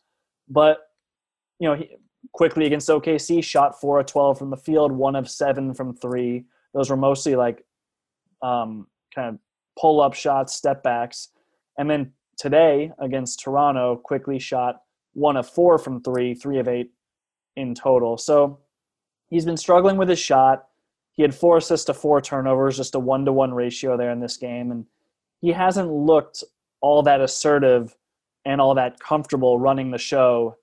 But, 0.48 0.78
you 1.58 1.68
know, 1.68 1.74
he, 1.74 1.90
Quickley 2.32 2.66
against 2.66 2.88
OKC 2.88 3.42
shot 3.42 3.80
four 3.80 4.00
of 4.00 4.06
12 4.06 4.38
from 4.38 4.50
the 4.50 4.56
field, 4.56 4.92
one 4.92 5.16
of 5.16 5.28
seven 5.30 5.74
from 5.74 5.94
three. 5.94 6.44
Those 6.74 6.90
were 6.90 6.96
mostly 6.96 7.36
like 7.36 7.64
um, 8.42 8.86
kind 9.14 9.28
of 9.28 9.38
pull 9.78 10.00
up 10.00 10.14
shots, 10.14 10.54
step 10.54 10.82
backs. 10.82 11.28
And 11.78 11.90
then 11.90 12.12
today 12.38 12.92
against 13.00 13.40
Toronto, 13.40 13.96
Quickley 13.96 14.38
shot 14.38 14.80
one 15.12 15.36
of 15.36 15.48
four 15.48 15.78
from 15.78 16.02
three, 16.02 16.34
three 16.34 16.58
of 16.58 16.68
eight 16.68 16.90
in 17.56 17.74
total. 17.74 18.16
So 18.16 18.60
he's 19.28 19.44
been 19.44 19.56
struggling 19.56 19.96
with 19.96 20.08
his 20.08 20.18
shot. 20.18 20.66
He 21.12 21.22
had 21.22 21.34
four 21.34 21.58
assists 21.58 21.86
to 21.86 21.94
four 21.94 22.20
turnovers, 22.20 22.76
just 22.76 22.94
a 22.94 22.98
one 22.98 23.24
to 23.24 23.32
one 23.32 23.52
ratio 23.52 23.96
there 23.96 24.10
in 24.10 24.20
this 24.20 24.36
game. 24.36 24.70
And 24.70 24.86
he 25.40 25.52
hasn't 25.52 25.90
looked 25.90 26.44
all 26.80 27.02
that 27.02 27.20
assertive 27.20 27.94
and 28.44 28.60
all 28.60 28.74
that 28.74 28.98
comfortable 29.00 29.58
running 29.58 29.90
the 29.90 29.98
show 29.98 30.56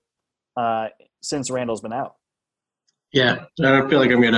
uh, 0.56 0.88
since 1.20 1.50
Randle's 1.50 1.80
been 1.80 1.92
out. 1.92 2.16
Yeah, 3.12 3.44
I 3.60 3.62
don't 3.62 3.88
feel 3.88 4.00
like 4.00 4.10
I'm 4.10 4.20
going 4.20 4.32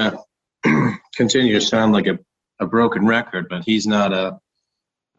to 0.65 0.99
continue 1.17 1.55
to 1.55 1.61
sound 1.61 1.93
like 1.93 2.07
a, 2.07 2.19
a 2.61 2.67
broken 2.67 3.07
record, 3.07 3.47
but 3.49 3.65
he's 3.65 3.87
not 3.87 4.13
a 4.13 4.39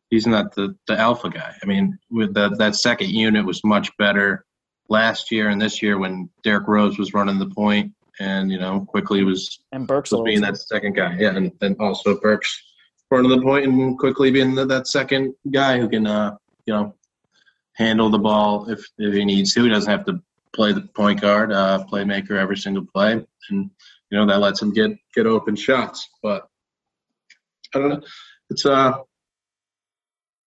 he's 0.09 0.27
not 0.27 0.53
the, 0.53 0.75
the 0.87 0.99
alpha 0.99 1.29
guy. 1.29 1.55
I 1.63 1.65
mean, 1.65 1.97
with 2.11 2.33
the, 2.33 2.49
that 2.59 2.75
second 2.75 3.09
unit 3.09 3.45
was 3.45 3.63
much 3.63 3.95
better 3.97 4.45
last 4.89 5.31
year 5.31 5.49
and 5.49 5.59
this 5.59 5.81
year 5.81 5.97
when 5.97 6.29
Derrick 6.43 6.67
Rose 6.67 6.99
was 6.99 7.13
running 7.13 7.39
the 7.39 7.49
point 7.49 7.93
and 8.19 8.51
you 8.51 8.59
know 8.59 8.85
Quickley 8.87 9.23
was 9.23 9.59
and 9.71 9.87
Burks 9.87 10.11
was 10.11 10.21
being 10.23 10.41
that 10.41 10.57
second 10.57 10.95
guy. 10.95 11.15
Yeah, 11.17 11.35
and 11.35 11.51
then 11.59 11.75
also 11.79 12.19
Burks 12.19 12.61
front 13.09 13.25
of 13.25 13.31
the 13.31 13.41
point 13.41 13.65
and 13.65 13.99
Quickley 13.99 14.31
being 14.31 14.55
the, 14.55 14.65
that 14.65 14.87
second 14.87 15.33
guy 15.51 15.79
who 15.79 15.89
can 15.89 16.07
uh 16.07 16.35
you 16.65 16.73
know 16.73 16.95
handle 17.73 18.09
the 18.09 18.19
ball 18.19 18.69
if 18.69 18.85
if 18.97 19.13
he 19.13 19.25
needs 19.25 19.53
to. 19.53 19.63
He 19.63 19.69
doesn't 19.69 19.89
have 19.89 20.05
to 20.05 20.21
play 20.53 20.73
the 20.73 20.81
point 20.81 21.21
guard, 21.21 21.51
uh, 21.51 21.83
playmaker 21.91 22.31
every 22.31 22.57
single 22.57 22.85
play, 22.85 23.13
and 23.49 23.69
you 24.09 24.17
know 24.17 24.25
that 24.25 24.39
lets 24.39 24.61
him 24.61 24.73
get 24.73 24.91
get 25.15 25.25
open 25.25 25.55
shots. 25.55 26.07
But 26.21 26.47
I 27.73 27.79
don't 27.79 27.89
know. 27.89 28.01
It's 28.49 28.65
uh, 28.65 28.93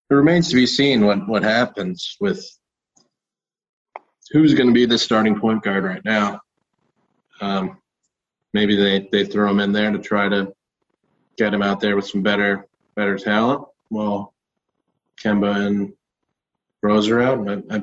it 0.10 0.13
remains 0.13 0.50
to 0.50 0.56
be 0.56 0.65
seen 0.65 1.06
what 1.06 1.28
what 1.28 1.43
happens 1.43 2.17
with 2.19 2.45
who's 4.32 4.54
going 4.54 4.67
to 4.67 4.74
be 4.74 4.86
the 4.86 4.97
starting 4.97 5.39
point 5.39 5.63
guard 5.63 5.84
right 5.84 6.04
now. 6.06 6.39
Um, 7.41 7.77
maybe 8.54 8.75
they, 8.75 9.10
they 9.12 9.25
throw 9.25 9.49
him 9.49 9.60
in 9.60 9.71
there 9.71 9.91
to 9.91 9.99
try 9.99 10.30
to 10.30 10.54
get 11.38 11.54
him 11.54 11.62
out 11.62 11.80
there 11.80 11.95
with 11.95 12.08
some 12.08 12.21
better 12.21 12.67
better 12.95 13.17
talent. 13.17 13.65
Well, 13.89 14.34
Kemba 15.21 15.67
and 15.67 15.93
Rose 16.84 17.10
are 17.10 17.21
out. 17.21 17.47
I, 17.49 17.75
I, 17.75 17.82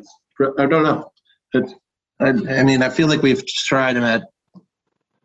I 0.58 0.66
don't 0.66 0.82
know. 0.82 1.12
It, 1.54 1.72
I, 2.20 2.28
I 2.28 2.62
mean, 2.62 2.82
I 2.82 2.88
feel 2.88 3.08
like 3.08 3.22
we've 3.22 3.44
tried 3.46 3.96
him 3.96 4.04
at 4.04 4.30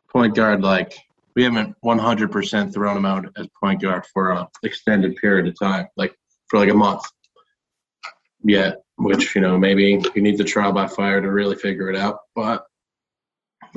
point 0.09 0.35
guard. 0.35 0.61
Like 0.61 0.97
we 1.35 1.43
haven't 1.43 1.75
100% 1.83 2.73
thrown 2.73 2.97
him 2.97 3.05
out 3.05 3.25
as 3.37 3.47
point 3.59 3.81
guard 3.81 4.05
for 4.13 4.31
an 4.31 4.47
extended 4.63 5.15
period 5.17 5.47
of 5.47 5.59
time, 5.59 5.87
like 5.95 6.15
for 6.47 6.59
like 6.59 6.69
a 6.69 6.73
month. 6.73 7.03
Yet 8.43 8.83
which 8.97 9.35
you 9.35 9.41
know 9.41 9.57
maybe 9.57 10.01
you 10.15 10.21
need 10.21 10.37
the 10.37 10.43
trial 10.43 10.71
by 10.71 10.87
fire 10.87 11.21
to 11.21 11.31
really 11.31 11.55
figure 11.55 11.89
it 11.89 11.95
out. 11.95 12.19
But 12.35 12.65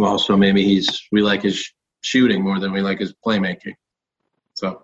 also 0.04 0.36
maybe 0.36 0.62
he's 0.62 1.02
we 1.12 1.22
like 1.22 1.42
his 1.42 1.72
shooting 2.02 2.42
more 2.42 2.60
than 2.60 2.72
we 2.72 2.80
like 2.80 2.98
his 2.98 3.14
playmaking. 3.24 3.74
So 4.54 4.82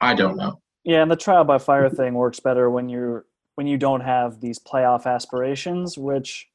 I 0.00 0.14
don't 0.14 0.36
know. 0.36 0.60
Yeah, 0.84 1.02
and 1.02 1.10
the 1.10 1.16
trial 1.16 1.44
by 1.44 1.58
fire 1.58 1.88
thing 1.88 2.14
works 2.14 2.40
better 2.40 2.70
when 2.70 2.88
you're 2.88 3.26
when 3.54 3.66
you 3.66 3.76
don't 3.76 4.00
have 4.00 4.40
these 4.40 4.58
playoff 4.58 5.06
aspirations, 5.06 5.96
which 5.96 6.48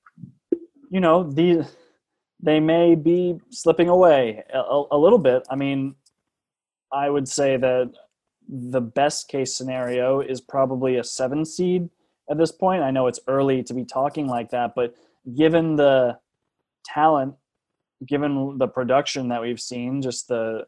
you 0.89 0.99
know 0.99 1.23
these 1.23 1.75
they 2.41 2.59
may 2.59 2.95
be 2.95 3.39
slipping 3.49 3.89
away 3.89 4.43
a, 4.53 4.83
a 4.91 4.97
little 4.97 5.17
bit. 5.17 5.47
I 5.49 5.55
mean, 5.55 5.95
I 6.91 7.09
would 7.09 7.27
say 7.27 7.57
that 7.57 7.91
the 8.47 8.81
best 8.81 9.27
case 9.27 9.55
scenario 9.55 10.21
is 10.21 10.39
probably 10.39 10.97
a 10.97 11.03
seven 11.03 11.45
seed 11.45 11.89
at 12.29 12.37
this 12.37 12.51
point. 12.51 12.83
I 12.83 12.91
know 12.91 13.07
it's 13.07 13.19
early 13.27 13.63
to 13.63 13.73
be 13.73 13.85
talking 13.85 14.27
like 14.27 14.51
that, 14.51 14.73
but 14.75 14.95
given 15.35 15.75
the 15.75 16.19
talent, 16.85 17.35
given 18.05 18.57
the 18.57 18.67
production 18.67 19.29
that 19.29 19.41
we've 19.41 19.61
seen, 19.61 20.01
just 20.01 20.27
the 20.27 20.65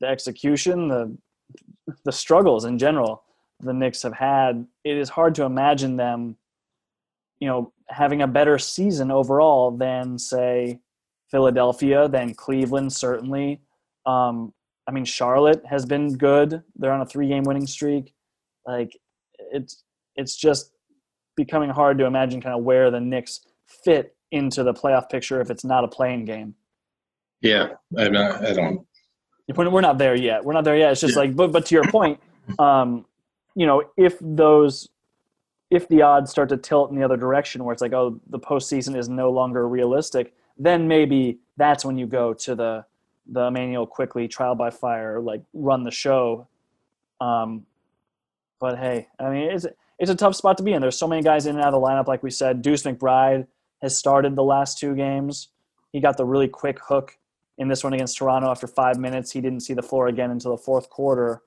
the 0.00 0.06
execution, 0.06 0.88
the 0.88 1.16
the 2.04 2.12
struggles 2.12 2.64
in 2.64 2.78
general 2.78 3.24
the 3.60 3.72
Knicks 3.72 4.02
have 4.02 4.14
had, 4.14 4.66
it 4.84 4.96
is 4.96 5.08
hard 5.08 5.34
to 5.36 5.44
imagine 5.44 5.96
them, 5.96 6.36
you 7.38 7.48
know, 7.48 7.72
having 7.88 8.22
a 8.22 8.26
better 8.26 8.58
season 8.58 9.10
overall 9.10 9.70
than 9.70 10.18
say 10.18 10.80
Philadelphia, 11.30 12.08
than 12.08 12.34
Cleveland 12.34 12.92
certainly. 12.92 13.60
Um, 14.06 14.52
I 14.86 14.92
mean, 14.92 15.04
Charlotte 15.04 15.64
has 15.66 15.86
been 15.86 16.16
good. 16.16 16.62
They're 16.76 16.92
on 16.92 17.00
a 17.00 17.06
three-game 17.06 17.44
winning 17.44 17.66
streak. 17.66 18.12
Like 18.66 18.92
it's 19.52 19.82
it's 20.16 20.36
just 20.36 20.72
becoming 21.36 21.70
hard 21.70 21.98
to 21.98 22.04
imagine 22.04 22.40
kind 22.40 22.56
of 22.56 22.62
where 22.62 22.90
the 22.90 23.00
Knicks 23.00 23.40
fit 23.66 24.14
into 24.30 24.62
the 24.62 24.74
playoff 24.74 25.08
picture 25.08 25.40
if 25.40 25.50
it's 25.50 25.64
not 25.64 25.84
a 25.84 25.88
play-in 25.88 26.24
game. 26.24 26.54
Yeah, 27.44 27.74
I'm 27.98 28.12
not, 28.12 28.42
I 28.42 28.54
don't. 28.54 28.86
We're 29.54 29.82
not 29.82 29.98
there 29.98 30.14
yet. 30.14 30.42
We're 30.42 30.54
not 30.54 30.64
there 30.64 30.78
yet. 30.78 30.92
It's 30.92 31.02
just 31.02 31.12
yeah. 31.14 31.20
like, 31.20 31.36
but 31.36 31.52
but 31.52 31.66
to 31.66 31.74
your 31.74 31.84
point, 31.90 32.18
um, 32.58 33.04
you 33.54 33.66
know, 33.66 33.84
if 33.98 34.16
those, 34.22 34.88
if 35.70 35.86
the 35.88 36.00
odds 36.00 36.30
start 36.30 36.48
to 36.48 36.56
tilt 36.56 36.90
in 36.90 36.96
the 36.96 37.04
other 37.04 37.18
direction, 37.18 37.62
where 37.62 37.74
it's 37.74 37.82
like, 37.82 37.92
oh, 37.92 38.18
the 38.30 38.38
postseason 38.38 38.96
is 38.96 39.10
no 39.10 39.30
longer 39.30 39.68
realistic, 39.68 40.32
then 40.56 40.88
maybe 40.88 41.38
that's 41.58 41.84
when 41.84 41.98
you 41.98 42.06
go 42.06 42.32
to 42.32 42.54
the 42.54 42.86
the 43.26 43.48
Immanuel 43.48 43.86
Quickley 43.86 44.26
trial 44.26 44.54
by 44.54 44.70
fire, 44.70 45.20
like 45.20 45.42
run 45.52 45.82
the 45.82 45.90
show. 45.90 46.48
Um, 47.20 47.66
but 48.58 48.78
hey, 48.78 49.08
I 49.20 49.28
mean, 49.28 49.50
it's 49.50 49.66
it's 49.98 50.10
a 50.10 50.16
tough 50.16 50.34
spot 50.34 50.56
to 50.56 50.62
be 50.62 50.72
in. 50.72 50.80
There's 50.80 50.98
so 50.98 51.06
many 51.06 51.20
guys 51.20 51.44
in 51.44 51.56
and 51.56 51.62
out 51.62 51.74
of 51.74 51.80
the 51.80 51.86
lineup, 51.86 52.06
like 52.06 52.22
we 52.22 52.30
said. 52.30 52.62
Deuce 52.62 52.84
McBride 52.84 53.46
has 53.82 53.98
started 53.98 54.34
the 54.34 54.42
last 54.42 54.78
two 54.78 54.94
games. 54.94 55.48
He 55.92 56.00
got 56.00 56.16
the 56.16 56.24
really 56.24 56.48
quick 56.48 56.78
hook 56.80 57.18
in 57.58 57.68
this 57.68 57.84
one 57.84 57.92
against 57.92 58.18
Toronto 58.18 58.50
after 58.50 58.66
five 58.66 58.98
minutes. 58.98 59.30
He 59.30 59.40
didn't 59.40 59.60
see 59.60 59.74
the 59.74 59.82
floor 59.82 60.08
again 60.08 60.30
until 60.30 60.52
the 60.52 60.62
fourth 60.62 60.90
quarter. 60.90 61.42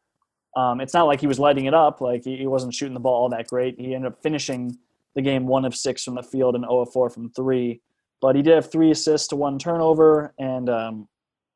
Um, 0.56 0.82
it's 0.82 0.94
not 0.94 1.04
like 1.04 1.20
he 1.20 1.28
was 1.28 1.40
lighting 1.40 1.66
it 1.66 1.74
up. 1.74 2.02
Like 2.02 2.24
he, 2.24 2.38
he, 2.38 2.48
wasn't 2.48 2.74
shooting 2.74 2.94
the 2.94 3.00
ball 3.00 3.24
all 3.24 3.30
that 3.30 3.48
great. 3.48 3.80
He 3.80 3.94
ended 3.94 4.12
up 4.12 4.22
finishing 4.24 4.78
the 5.16 5.22
game 5.22 5.46
one 5.46 5.66
of 5.66 5.76
six 5.76 6.04
from 6.04 6.16
the 6.16 6.24
field 6.24 6.56
and 6.56 6.64
0 6.64 6.80
of 6.80 6.92
4 6.92 7.10
from 7.10 7.30
three. 7.32 7.82
But 8.22 8.36
he 8.36 8.42
did 8.42 8.56
have 8.56 8.72
three 8.72 8.90
assists 8.90 9.28
to 9.28 9.36
one 9.36 9.60
turnover, 9.60 10.34
and 10.40 10.70
um, 10.70 11.08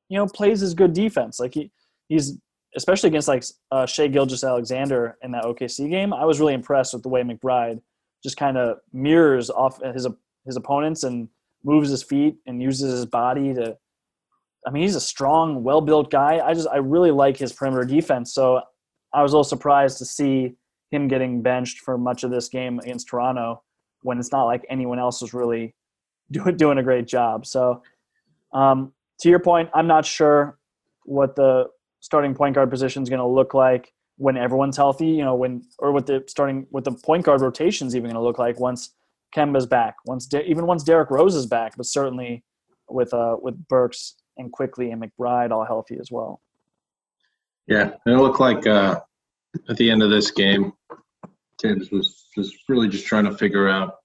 you 0.09 0.17
know 0.17 0.27
plays 0.27 0.59
his 0.59 0.75
good 0.75 0.93
defense. 0.93 1.39
Like 1.39 1.55
he 1.55 1.71
he's 2.07 2.37
especially 2.75 3.07
against 3.07 3.27
like 3.27 3.43
uh, 3.71 3.85
Shai 3.85 4.07
Gilgeous-Alexander 4.07 5.17
in 5.23 5.31
that 5.31 5.43
OKC 5.43 5.89
game, 5.89 6.13
I 6.13 6.25
was 6.25 6.39
really 6.39 6.53
impressed 6.53 6.93
with 6.93 7.03
the 7.03 7.09
way 7.09 7.21
McBride 7.21 7.81
just 8.23 8.37
kind 8.37 8.57
of 8.57 8.77
mirrors 8.93 9.49
off 9.49 9.81
his 9.81 10.07
his 10.45 10.55
opponents 10.55 11.03
and 11.03 11.27
moves 11.63 11.89
his 11.89 12.03
feet 12.03 12.35
and 12.45 12.61
uses 12.61 12.91
his 12.91 13.05
body 13.05 13.53
to. 13.53 13.77
I 14.65 14.71
mean, 14.71 14.83
he's 14.83 14.95
a 14.95 15.01
strong, 15.01 15.63
well-built 15.63 16.11
guy. 16.11 16.39
I 16.43 16.53
just 16.53 16.67
I 16.67 16.77
really 16.77 17.11
like 17.11 17.37
his 17.37 17.51
perimeter 17.51 17.83
defense. 17.83 18.33
So 18.33 18.61
I 19.13 19.23
was 19.23 19.33
a 19.33 19.35
little 19.35 19.43
surprised 19.43 19.97
to 19.99 20.05
see 20.05 20.55
him 20.91 21.07
getting 21.07 21.41
benched 21.41 21.79
for 21.79 21.97
much 21.97 22.23
of 22.23 22.31
this 22.31 22.49
game 22.49 22.79
against 22.79 23.07
Toronto 23.07 23.63
when 24.03 24.19
it's 24.19 24.31
not 24.31 24.45
like 24.45 24.65
anyone 24.69 24.99
else 24.99 25.21
was 25.21 25.33
really 25.33 25.75
doing 26.31 26.57
doing 26.57 26.77
a 26.77 26.83
great 26.83 27.07
job. 27.07 27.45
So, 27.45 27.81
um, 28.53 28.93
to 29.21 29.29
your 29.29 29.39
point, 29.39 29.69
I'm 29.73 29.87
not 29.87 30.05
sure 30.05 30.57
what 31.03 31.35
the 31.35 31.67
starting 31.99 32.33
point 32.33 32.55
guard 32.55 32.69
position 32.69 33.03
is 33.03 33.09
going 33.09 33.19
to 33.19 33.27
look 33.27 33.53
like 33.53 33.93
when 34.17 34.37
everyone's 34.37 34.77
healthy. 34.77 35.07
You 35.07 35.23
know, 35.23 35.35
when 35.35 35.63
or 35.79 35.91
what 35.91 36.05
the 36.05 36.23
starting 36.27 36.67
what 36.69 36.83
the 36.83 36.91
point 36.91 37.25
guard 37.25 37.41
rotation 37.41 37.87
is 37.87 37.95
even 37.95 38.09
going 38.09 38.15
to 38.15 38.23
look 38.23 38.39
like 38.39 38.59
once 38.59 38.91
Kemba's 39.35 39.65
back, 39.65 39.95
once 40.05 40.25
De- 40.27 40.47
even 40.49 40.67
once 40.67 40.83
Derrick 40.83 41.09
Rose 41.09 41.35
is 41.35 41.45
back, 41.45 41.73
but 41.77 41.85
certainly 41.85 42.43
with 42.89 43.13
uh 43.13 43.37
with 43.41 43.67
Burks 43.67 44.15
and 44.41 44.51
Quickley 44.51 44.91
and 44.91 45.01
McBride 45.01 45.51
all 45.51 45.65
healthy 45.65 45.97
as 45.99 46.11
well. 46.11 46.41
Yeah, 47.67 47.91
it 48.05 48.09
looked 48.11 48.39
like 48.39 48.67
uh, 48.67 48.99
at 49.69 49.77
the 49.77 49.89
end 49.89 50.03
of 50.03 50.09
this 50.09 50.31
game, 50.31 50.73
Thibs 51.61 51.91
was 51.91 52.25
was 52.35 52.53
really 52.67 52.89
just 52.89 53.05
trying 53.05 53.25
to 53.25 53.37
figure 53.37 53.69
out 53.69 53.97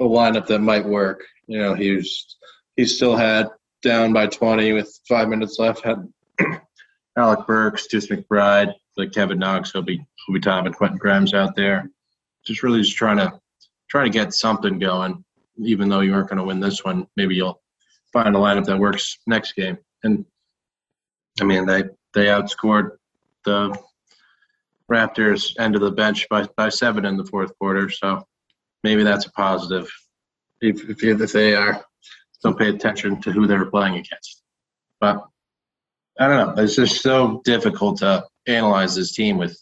a 0.00 0.04
lineup 0.04 0.46
that 0.46 0.60
might 0.60 0.86
work. 0.86 1.22
You 1.46 1.58
know, 1.58 1.74
he 1.74 1.90
was 1.90 2.36
he 2.76 2.84
still 2.86 3.16
had 3.16 3.48
down 3.82 4.12
by 4.12 4.26
20 4.26 4.72
with 4.72 4.98
five 5.08 5.28
minutes 5.28 5.58
left. 5.58 5.84
Had 5.84 6.08
Alec 7.16 7.46
Burks, 7.46 7.86
Deuce 7.86 8.08
McBride, 8.08 8.72
like 8.96 9.12
Kevin 9.12 9.38
Knox, 9.38 9.74
Obi 9.74 10.04
Obi 10.28 10.40
Tom, 10.40 10.66
and 10.66 10.74
Quentin 10.74 10.98
Grimes 10.98 11.34
out 11.34 11.54
there. 11.56 11.90
Just 12.46 12.62
really 12.62 12.82
just 12.82 12.96
trying 12.96 13.18
to 13.18 13.38
trying 13.90 14.10
to 14.10 14.18
get 14.18 14.32
something 14.32 14.78
going. 14.78 15.24
Even 15.58 15.88
though 15.88 16.00
you 16.00 16.14
aren't 16.14 16.28
going 16.28 16.38
to 16.38 16.44
win 16.44 16.60
this 16.60 16.84
one, 16.84 17.06
maybe 17.16 17.36
you'll 17.36 17.60
find 18.14 18.34
a 18.34 18.38
lineup 18.38 18.64
that 18.64 18.78
works 18.78 19.18
next 19.26 19.52
game. 19.54 19.76
And 20.02 20.24
I 21.40 21.44
mean, 21.44 21.66
they 21.66 21.82
they 22.14 22.26
outscored 22.26 22.92
the 23.44 23.76
Raptors 24.90 25.58
end 25.58 25.74
of 25.74 25.80
the 25.80 25.90
bench 25.90 26.26
by, 26.30 26.46
by 26.56 26.68
seven 26.68 27.04
in 27.04 27.16
the 27.16 27.24
fourth 27.24 27.52
quarter. 27.58 27.90
So 27.90 28.26
maybe 28.82 29.02
that's 29.02 29.26
a 29.26 29.32
positive 29.32 29.90
if, 30.60 30.88
if, 30.88 31.02
if 31.02 31.32
they 31.32 31.54
are 31.54 31.84
don't 32.42 32.58
pay 32.58 32.68
attention 32.68 33.20
to 33.22 33.32
who 33.32 33.46
they're 33.46 33.64
playing 33.66 33.94
against. 33.94 34.42
But 35.00 35.26
I 36.20 36.28
don't 36.28 36.56
know. 36.56 36.62
It's 36.62 36.76
just 36.76 37.02
so 37.02 37.40
difficult 37.44 37.98
to 37.98 38.24
analyze 38.46 38.94
this 38.94 39.12
team 39.12 39.38
with 39.38 39.58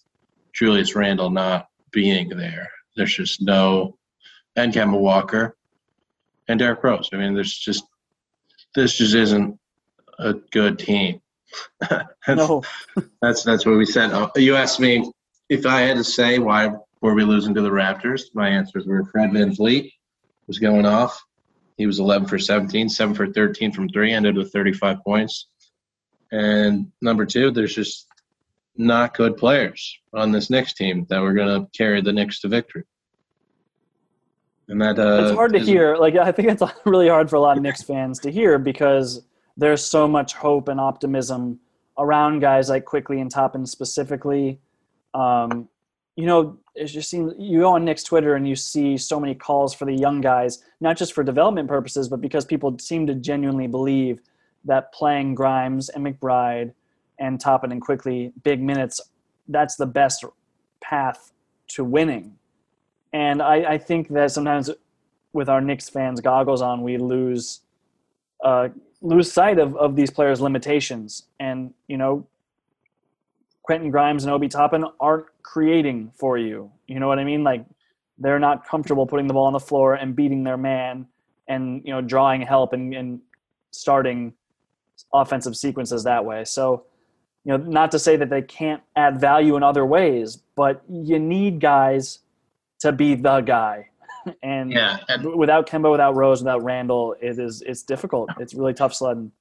Julius 0.53 0.95
Randle 0.95 1.31
not 1.31 1.69
being 1.93 2.29
there. 2.29 2.69
There's 2.97 3.15
just 3.15 3.41
no 3.41 3.97
and 4.57 4.73
Kemba 4.73 4.99
Walker 4.99 5.57
and 6.49 6.59
Derrick 6.59 6.83
Rose. 6.85 7.09
I 7.13 7.17
mean, 7.17 7.35
there's 7.35 7.57
just 7.57 7.85
this 8.75 8.97
just 8.97 9.15
isn't 9.15 9.59
a 10.19 10.35
good 10.51 10.79
team. 10.79 11.21
that's, 11.81 12.05
No. 12.29 12.63
that's 13.21 13.43
that's 13.43 13.67
what 13.67 13.77
we 13.77 13.85
said. 13.87 14.11
Uh, 14.13 14.29
You 14.37 14.57
asked 14.57 14.81
me 14.81 15.11
if 15.49 15.67
I 15.67 15.81
had 15.83 15.97
to 15.97 16.05
say 16.05 16.39
why 16.39 16.71
were 17.01 17.15
we 17.15 17.25
losing 17.25 17.55
to 17.55 17.61
the 17.63 17.71
Raptors. 17.71 18.23
My 18.35 18.49
answers 18.49 18.87
were 18.87 19.05
Fred 19.05 19.31
VanVleet 19.31 19.91
was 20.47 20.59
going 20.59 20.87
off. 20.87 21.21
He 21.77 21.87
was 21.87 21.99
11 21.99 22.29
for 22.29 22.39
17, 22.39 22.89
7 22.89 23.15
for 23.15 23.27
13 23.33 23.73
from 23.73 23.89
three, 23.89 24.13
ended 24.13 24.37
with 24.37 24.53
35 24.53 25.03
points. 25.05 25.49
And 26.31 26.93
number 27.01 27.27
two, 27.27 27.51
there's 27.51 27.75
just 27.75 28.07
not 28.77 29.17
good 29.17 29.37
players 29.37 29.99
on 30.15 30.33
this 30.33 30.49
Knicks 30.49 30.73
team 30.75 31.07
that 31.11 31.21
were 31.21 31.33
going 31.35 31.49
to 31.63 31.69
carry 31.77 32.01
the 32.01 32.13
Knicks 32.13 32.41
to 32.41 32.49
victory. 32.49 32.85
And 34.73 34.81
that 34.81 34.99
uh, 34.99 35.25
it's 35.25 35.37
hard 35.37 35.53
to 35.53 35.59
hear. 35.59 35.97
Like 35.97 36.17
I 36.17 36.33
think 36.33 36.49
it's 36.49 36.63
really 36.87 37.09
hard 37.09 37.29
for 37.29 37.37
a 37.37 37.41
lot 37.41 37.59
of 37.59 37.63
Knicks 37.63 37.83
fans 37.83 38.19
to 38.21 38.31
hear 38.31 38.59
because 38.59 39.23
there's 39.55 39.85
so 39.85 40.09
much 40.09 40.33
hope 40.33 40.69
and 40.69 40.81
optimism 40.81 41.61
around 41.99 42.39
guys 42.41 42.71
like 42.71 42.87
Quickley 42.87 43.21
and 43.21 43.31
Toppin 43.31 43.67
specifically. 43.67 44.59
Um, 45.13 45.69
you 46.17 46.25
know, 46.25 46.59
it 46.75 46.87
just 46.87 47.11
seems 47.11 47.35
you 47.39 47.61
go 47.61 47.75
on 47.75 47.85
Knicks 47.85 48.03
Twitter 48.03 48.35
and 48.35 48.49
you 48.49 48.57
see 48.57 48.97
so 48.97 49.21
many 49.21 49.35
calls 49.35 49.75
for 49.75 49.85
the 49.85 49.93
young 49.93 50.23
guys, 50.23 50.65
not 50.81 50.97
just 50.97 51.13
for 51.13 51.23
development 51.23 51.69
purposes, 51.69 52.09
but 52.09 52.23
because 52.23 52.47
people 52.47 52.75
seem 52.79 53.07
to 53.09 53.15
genuinely 53.15 53.67
believe 53.67 54.21
that 54.65 54.91
playing 54.95 55.35
Grimes 55.35 55.91
and 55.91 56.07
McBride 56.07 56.73
and 57.19 57.39
Toppin 57.39 57.73
and 57.73 57.83
Quickley 57.83 58.33
big 58.43 58.63
minutes, 58.63 59.03
that's 59.49 59.77
the 59.77 59.87
best 59.87 60.25
path 60.81 61.31
to 61.69 61.85
winning. 61.85 62.39
And 63.13 63.43
I, 63.43 63.73
I 63.73 63.79
think 63.79 64.09
that 64.09 64.31
sometimes 64.31 64.71
with 65.33 65.49
our 65.49 65.61
Knicks 65.61 65.89
fans 65.89 66.21
goggles 66.21 66.63
on, 66.63 66.83
we 66.83 66.97
lose 66.97 67.61
uh, 68.43 68.69
lose 69.01 69.33
sight 69.33 69.59
of, 69.59 69.77
of 69.77 69.97
these 69.97 70.11
players' 70.11 70.41
limitations. 70.41 71.25
And 71.39 71.75
you 71.87 71.97
know, 71.97 72.27
Quentin 73.63 73.91
Grimes 73.91 74.25
and 74.25 74.33
Obi 74.33 74.49
Toppin 74.49 74.85
aren't 75.01 75.27
creating 75.43 76.13
for 76.17 76.39
you. 76.39 76.71
You 76.87 77.01
know 77.01 77.09
what 77.09 77.19
I 77.19 77.25
mean? 77.25 77.45
Like 77.45 77.65
they're 78.19 78.39
not 78.39 78.67
comfortable 78.67 79.07
putting 79.07 79.27
the 79.27 79.35
ball 79.35 79.47
on 79.47 79.53
the 79.53 79.61
floor 79.61 79.95
and 79.95 80.15
beating 80.15 80.45
their 80.45 80.57
man 80.57 81.07
and 81.49 81.83
you 81.85 81.93
know 81.93 82.01
drawing 82.01 82.43
help 82.43 82.73
and, 82.73 82.95
and 82.95 83.21
starting 83.71 84.33
offensive 85.13 85.57
sequences 85.57 86.05
that 86.05 86.25
way. 86.25 86.45
So 86.45 86.85
you 87.45 87.51
know, 87.51 87.57
not 87.57 87.91
to 87.91 87.99
say 87.99 88.17
that 88.17 88.31
they 88.31 88.43
can't 88.43 88.83
add 88.95 89.21
value 89.21 89.57
in 89.57 89.63
other 89.63 89.85
ways, 89.85 90.39
but 90.55 90.83
you 90.89 91.19
need 91.19 91.61
guys 91.61 92.21
to 92.83 92.93
be 92.93 93.15
the 93.15 93.41
guy. 93.41 93.89
and 94.43 94.71
Yeah, 94.71 94.99
and 95.09 95.35
without 95.35 95.69
Kemba, 95.69 95.91
without 95.91 96.15
Rose, 96.15 96.41
without 96.41 96.63
Randle, 96.63 97.17
it 97.21 97.39
is 97.39 97.63
it's 97.63 97.83
difficult. 97.83 98.31
It's 98.39 98.55
really 98.55 98.75
tough 98.75 98.95
sledding. 98.95 99.33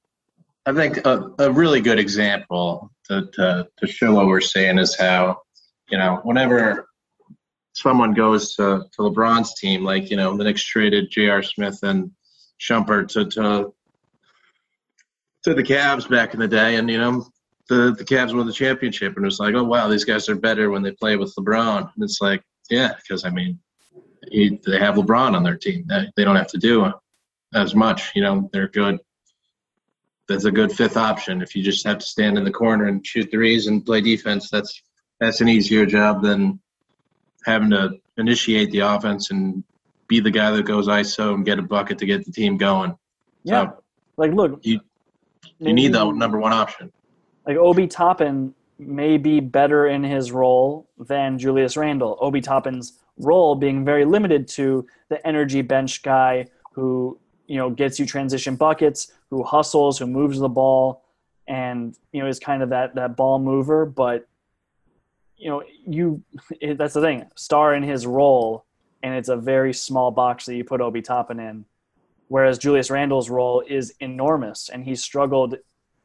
I 0.64 0.72
think 0.72 1.04
a, 1.04 1.30
a 1.38 1.50
really 1.50 1.80
good 1.80 1.98
example 1.98 2.90
to, 3.08 3.26
to, 3.32 3.68
to 3.78 3.86
show 3.86 4.14
what 4.14 4.26
we're 4.26 4.40
saying 4.40 4.78
is 4.78 4.96
how, 4.96 5.42
you 5.90 5.98
know, 5.98 6.20
whenever 6.22 6.88
someone 7.72 8.14
goes 8.14 8.54
to, 8.54 8.84
to 8.92 9.02
LeBron's 9.02 9.58
team, 9.58 9.82
like, 9.82 10.08
you 10.08 10.16
know, 10.16 10.36
the 10.36 10.44
Knicks 10.44 10.62
traded 10.62 11.10
J.R. 11.10 11.42
Smith 11.42 11.80
and 11.82 12.12
Shumpert 12.60 13.08
to, 13.08 13.24
to, 13.30 13.74
to 15.42 15.54
the 15.54 15.64
Cavs 15.64 16.08
back 16.08 16.32
in 16.32 16.38
the 16.38 16.46
day, 16.46 16.76
and, 16.76 16.88
you 16.88 16.98
know, 16.98 17.26
the, 17.68 17.96
the 17.98 18.04
Cavs 18.04 18.32
won 18.32 18.46
the 18.46 18.52
championship, 18.52 19.16
and 19.16 19.24
it 19.24 19.26
was 19.26 19.40
like, 19.40 19.54
oh, 19.56 19.64
wow, 19.64 19.88
these 19.88 20.04
guys 20.04 20.28
are 20.28 20.36
better 20.36 20.70
when 20.70 20.82
they 20.82 20.92
play 20.92 21.16
with 21.16 21.34
LeBron. 21.36 21.90
And 21.92 22.04
it's 22.04 22.20
like, 22.20 22.42
yeah, 22.70 22.94
because, 22.96 23.24
I 23.24 23.30
mean, 23.30 23.58
they 24.30 24.78
have 24.78 24.94
LeBron 24.94 25.34
on 25.34 25.42
their 25.42 25.56
team. 25.56 25.84
They, 25.88 26.08
they 26.16 26.24
don't 26.24 26.36
have 26.36 26.48
to 26.48 26.58
do 26.58 26.92
as 27.54 27.74
much. 27.74 28.12
You 28.14 28.22
know, 28.22 28.50
they're 28.52 28.68
good 28.68 28.98
that's 30.28 30.44
a 30.44 30.50
good 30.50 30.72
fifth 30.72 30.96
option. 30.96 31.42
If 31.42 31.54
you 31.54 31.62
just 31.62 31.86
have 31.86 31.98
to 31.98 32.06
stand 32.06 32.38
in 32.38 32.44
the 32.44 32.50
corner 32.50 32.86
and 32.86 33.06
shoot 33.06 33.30
threes 33.30 33.66
and 33.66 33.84
play 33.84 34.00
defense, 34.00 34.50
that's 34.50 34.82
that's 35.20 35.40
an 35.40 35.48
easier 35.48 35.86
job 35.86 36.22
than 36.22 36.60
having 37.44 37.70
to 37.70 37.90
initiate 38.16 38.70
the 38.70 38.80
offense 38.80 39.30
and 39.30 39.62
be 40.08 40.20
the 40.20 40.30
guy 40.30 40.50
that 40.50 40.64
goes 40.64 40.88
ISO 40.88 41.34
and 41.34 41.44
get 41.44 41.58
a 41.58 41.62
bucket 41.62 41.98
to 41.98 42.06
get 42.06 42.24
the 42.24 42.32
team 42.32 42.56
going. 42.56 42.96
Yeah, 43.44 43.66
So 43.66 43.82
like 44.16 44.32
look, 44.32 44.60
you 44.62 44.80
you 45.58 45.72
need 45.72 45.92
the 45.92 46.10
number 46.10 46.38
one 46.38 46.52
option. 46.52 46.92
like 47.46 47.56
Obi 47.56 47.86
Toppin 47.86 48.54
may 48.86 49.16
be 49.16 49.40
better 49.40 49.86
in 49.86 50.02
his 50.02 50.32
role 50.32 50.88
than 50.98 51.38
Julius 51.38 51.76
Randle. 51.76 52.18
Obi 52.20 52.40
Toppin's 52.40 52.98
role 53.18 53.54
being 53.54 53.84
very 53.84 54.04
limited 54.04 54.48
to 54.48 54.86
the 55.08 55.24
energy 55.26 55.62
bench 55.62 56.02
guy 56.02 56.46
who 56.72 57.18
you 57.46 57.56
know 57.56 57.70
gets 57.70 57.98
you 57.98 58.06
transition 58.06 58.56
buckets, 58.56 59.12
who 59.30 59.42
hustles, 59.42 59.98
who 59.98 60.06
moves 60.06 60.38
the 60.38 60.48
ball, 60.48 61.04
and 61.46 61.96
you 62.12 62.22
know 62.22 62.28
is 62.28 62.38
kind 62.38 62.62
of 62.62 62.70
that 62.70 62.94
that 62.94 63.16
ball 63.16 63.38
mover. 63.38 63.84
But 63.84 64.26
you 65.36 65.50
know 65.50 65.62
you 65.86 66.22
it, 66.60 66.78
that's 66.78 66.94
the 66.94 67.00
thing, 67.00 67.26
star 67.34 67.74
in 67.74 67.82
his 67.82 68.06
role, 68.06 68.64
and 69.02 69.14
it's 69.14 69.28
a 69.28 69.36
very 69.36 69.72
small 69.72 70.10
box 70.10 70.46
that 70.46 70.56
you 70.56 70.64
put 70.64 70.80
Obi 70.80 71.02
Toppin 71.02 71.40
in. 71.40 71.64
Whereas 72.28 72.58
Julius 72.58 72.90
Randle's 72.90 73.28
role 73.28 73.62
is 73.68 73.92
enormous, 74.00 74.70
and 74.70 74.84
he 74.84 74.94
struggled 74.94 75.56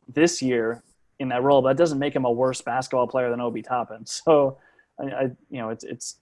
this 0.10 0.42
year 0.42 0.84
in 1.20 1.30
that 1.30 1.44
role, 1.44 1.62
but 1.62 1.70
that 1.70 1.78
doesn't 1.78 2.00
make 2.00 2.16
him 2.16 2.26
a 2.26 2.32
worse 2.32 2.62
basketball 2.62 3.08
player 3.08 3.30
than 3.30 3.42
Obi 3.42 3.62
Toppin. 3.62 4.06
So, 4.06 4.58
I, 5.00 5.04
I 5.04 5.24
you 5.50 5.60
know, 5.60 5.70
it's 5.70 5.84
it's 5.84 6.18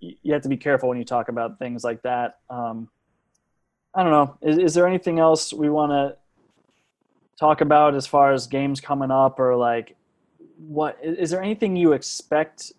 you 0.00 0.32
have 0.32 0.42
to 0.42 0.48
be 0.48 0.56
careful 0.56 0.88
when 0.88 0.98
you 0.98 1.04
talk 1.04 1.28
about 1.28 1.58
things 1.58 1.82
like 1.82 2.02
that. 2.02 2.38
Um, 2.50 2.88
I 3.94 4.02
don't 4.02 4.12
know. 4.12 4.38
Is, 4.42 4.58
is 4.58 4.74
there 4.74 4.86
anything 4.86 5.18
else 5.18 5.52
we 5.52 5.70
want 5.70 5.92
to 5.92 6.16
talk 7.38 7.60
about 7.60 7.94
as 7.94 8.06
far 8.06 8.32
as 8.32 8.46
games 8.46 8.80
coming 8.80 9.10
up, 9.10 9.40
or 9.40 9.56
like 9.56 9.96
what 10.58 10.98
is, 11.02 11.18
is 11.18 11.30
there 11.30 11.42
anything 11.42 11.76
you 11.76 11.92
expect 11.92 12.72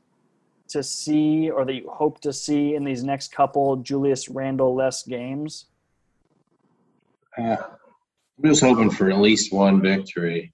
to 0.70 0.84
see 0.84 1.50
or 1.50 1.66
that 1.66 1.74
you 1.74 1.90
hope 1.90 2.20
to 2.22 2.34
see 2.34 2.76
in 2.76 2.84
these 2.84 3.04
next 3.04 3.32
couple 3.32 3.78
Julius 3.78 4.30
Randle 4.30 4.76
less 4.76 5.04
games? 5.04 5.66
Uh, 7.38 7.56
I'm 8.38 8.50
just 8.50 8.62
hoping 8.62 8.90
for 8.90 9.10
at 9.10 9.18
least 9.18 9.54
one 9.54 9.82
victory, 9.82 10.54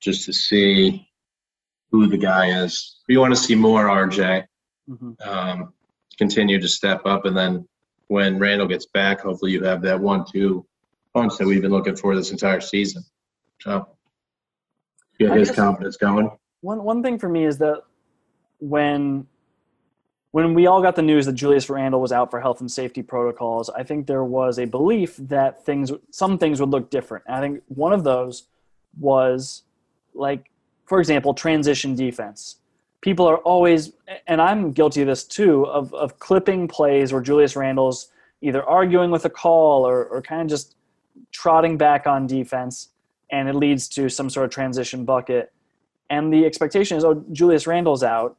just 0.00 0.24
to 0.26 0.32
see 0.32 1.08
who 1.90 2.06
the 2.06 2.18
guy 2.18 2.62
is. 2.62 3.00
We 3.08 3.16
want 3.16 3.34
to 3.34 3.40
see 3.40 3.54
more 3.54 3.86
RJ. 3.86 4.44
Mm-hmm. 4.88 5.28
um, 5.28 5.74
continue 6.16 6.60
to 6.60 6.68
step 6.68 7.02
up. 7.04 7.26
And 7.26 7.36
then 7.36 7.68
when 8.08 8.38
Randle 8.38 8.66
gets 8.66 8.86
back, 8.86 9.20
hopefully 9.20 9.52
you 9.52 9.62
have 9.62 9.82
that 9.82 10.00
one-two 10.00 10.66
punch 11.14 11.36
that 11.38 11.46
we've 11.46 11.62
been 11.62 11.70
looking 11.70 11.96
for 11.96 12.16
this 12.16 12.30
entire 12.30 12.60
season. 12.60 13.04
So 13.60 13.86
get 15.18 15.36
his 15.36 15.50
confidence 15.50 15.96
going. 15.96 16.30
one 16.60 16.82
one 16.82 17.02
thing 17.02 17.18
for 17.18 17.28
me 17.28 17.44
is 17.44 17.58
that 17.58 17.82
when 18.60 19.26
when 20.30 20.54
we 20.54 20.66
all 20.66 20.82
got 20.82 20.94
the 20.94 21.02
news 21.02 21.26
that 21.26 21.32
Julius 21.32 21.70
Randle 21.70 22.00
was 22.00 22.12
out 22.12 22.30
for 22.30 22.40
health 22.40 22.60
and 22.60 22.70
safety 22.70 23.02
protocols, 23.02 23.70
I 23.70 23.82
think 23.82 24.06
there 24.06 24.24
was 24.24 24.58
a 24.58 24.66
belief 24.66 25.16
that 25.16 25.64
things 25.64 25.90
some 26.10 26.38
things 26.38 26.60
would 26.60 26.70
look 26.70 26.90
different. 26.90 27.24
And 27.26 27.36
I 27.36 27.40
think 27.40 27.62
one 27.66 27.92
of 27.92 28.04
those 28.04 28.44
was 28.98 29.64
like 30.18 30.50
for 30.86 31.00
example, 31.00 31.34
transition 31.34 31.94
defense. 31.94 32.56
People 33.00 33.26
are 33.26 33.38
always 33.38 33.92
and 34.26 34.40
I'm 34.40 34.72
guilty 34.72 35.02
of 35.02 35.06
this 35.06 35.24
too 35.24 35.66
of 35.66 35.94
of 35.94 36.18
clipping 36.18 36.68
plays 36.68 37.12
where 37.12 37.22
Julius 37.22 37.56
Randle's 37.56 38.10
either 38.40 38.62
arguing 38.64 39.10
with 39.10 39.24
a 39.24 39.30
call 39.30 39.86
or, 39.86 40.04
or 40.06 40.22
kind 40.22 40.42
of 40.42 40.48
just 40.48 40.76
trotting 41.32 41.76
back 41.76 42.06
on 42.06 42.26
defense 42.26 42.90
and 43.30 43.48
it 43.48 43.54
leads 43.54 43.88
to 43.88 44.08
some 44.08 44.30
sort 44.30 44.44
of 44.44 44.50
transition 44.50 45.04
bucket. 45.04 45.52
And 46.10 46.32
the 46.32 46.46
expectation 46.46 46.96
is, 46.96 47.04
oh, 47.04 47.22
Julius 47.32 47.66
Randle's 47.66 48.02
out. 48.02 48.36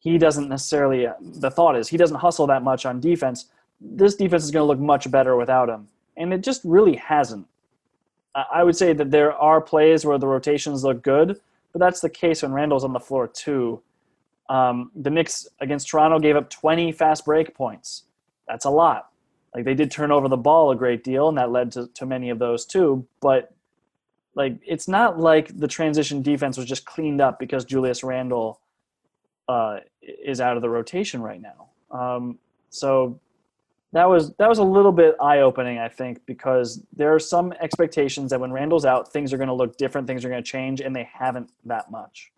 He 0.00 0.18
doesn't 0.18 0.48
necessarily, 0.48 1.06
uh, 1.06 1.14
the 1.20 1.50
thought 1.50 1.76
is, 1.76 1.88
he 1.88 1.96
doesn't 1.96 2.16
hustle 2.16 2.46
that 2.48 2.62
much 2.62 2.84
on 2.84 3.00
defense. 3.00 3.46
This 3.80 4.16
defense 4.16 4.44
is 4.44 4.50
going 4.50 4.62
to 4.62 4.66
look 4.66 4.80
much 4.80 5.10
better 5.10 5.36
without 5.36 5.68
him. 5.68 5.88
And 6.16 6.32
it 6.32 6.42
just 6.42 6.62
really 6.64 6.96
hasn't. 6.96 7.46
I 8.34 8.64
would 8.64 8.76
say 8.76 8.92
that 8.92 9.10
there 9.10 9.32
are 9.32 9.60
plays 9.60 10.04
where 10.04 10.18
the 10.18 10.26
rotations 10.26 10.82
look 10.82 11.02
good, 11.02 11.40
but 11.72 11.78
that's 11.78 12.00
the 12.00 12.10
case 12.10 12.42
when 12.42 12.52
Randle's 12.52 12.84
on 12.84 12.92
the 12.92 13.00
floor 13.00 13.28
too. 13.28 13.82
Um, 14.48 14.90
the 14.94 15.10
Knicks 15.10 15.46
against 15.60 15.88
Toronto 15.88 16.18
gave 16.18 16.36
up 16.36 16.50
20 16.50 16.92
fast 16.92 17.24
break 17.24 17.54
points. 17.54 18.04
That's 18.48 18.64
a 18.64 18.70
lot. 18.70 19.10
Like 19.54 19.64
they 19.64 19.74
did 19.74 19.90
turn 19.90 20.10
over 20.10 20.28
the 20.28 20.36
ball 20.36 20.72
a 20.72 20.76
great 20.76 21.04
deal, 21.04 21.28
and 21.28 21.38
that 21.38 21.50
led 21.52 21.72
to, 21.72 21.86
to 21.94 22.06
many 22.06 22.30
of 22.30 22.38
those 22.38 22.66
too. 22.66 23.06
But 23.20 23.54
like 24.34 24.58
it's 24.66 24.88
not 24.88 25.18
like 25.18 25.56
the 25.58 25.68
transition 25.68 26.22
defense 26.22 26.56
was 26.56 26.66
just 26.66 26.84
cleaned 26.84 27.20
up 27.20 27.38
because 27.38 27.64
Julius 27.64 28.02
Randall 28.02 28.60
uh, 29.48 29.78
is 30.02 30.40
out 30.40 30.56
of 30.56 30.62
the 30.62 30.68
rotation 30.68 31.22
right 31.22 31.40
now. 31.40 31.68
Um, 31.96 32.38
so 32.70 33.20
that 33.94 34.08
was 34.08 34.32
that 34.38 34.48
was 34.48 34.58
a 34.58 34.64
little 34.64 34.90
bit 34.90 35.14
eye 35.20 35.38
opening, 35.38 35.78
I 35.78 35.88
think, 35.88 36.20
because 36.26 36.84
there 36.92 37.14
are 37.14 37.20
some 37.20 37.52
expectations 37.60 38.30
that 38.30 38.40
when 38.40 38.52
Randle's 38.52 38.84
out, 38.84 39.12
things 39.12 39.32
are 39.32 39.36
going 39.36 39.48
to 39.48 39.54
look 39.54 39.76
different, 39.76 40.08
things 40.08 40.24
are 40.24 40.28
going 40.28 40.42
to 40.42 40.50
change, 40.50 40.80
and 40.80 40.94
they 40.94 41.08
haven't 41.12 41.50
that 41.64 41.92
much. 41.92 42.32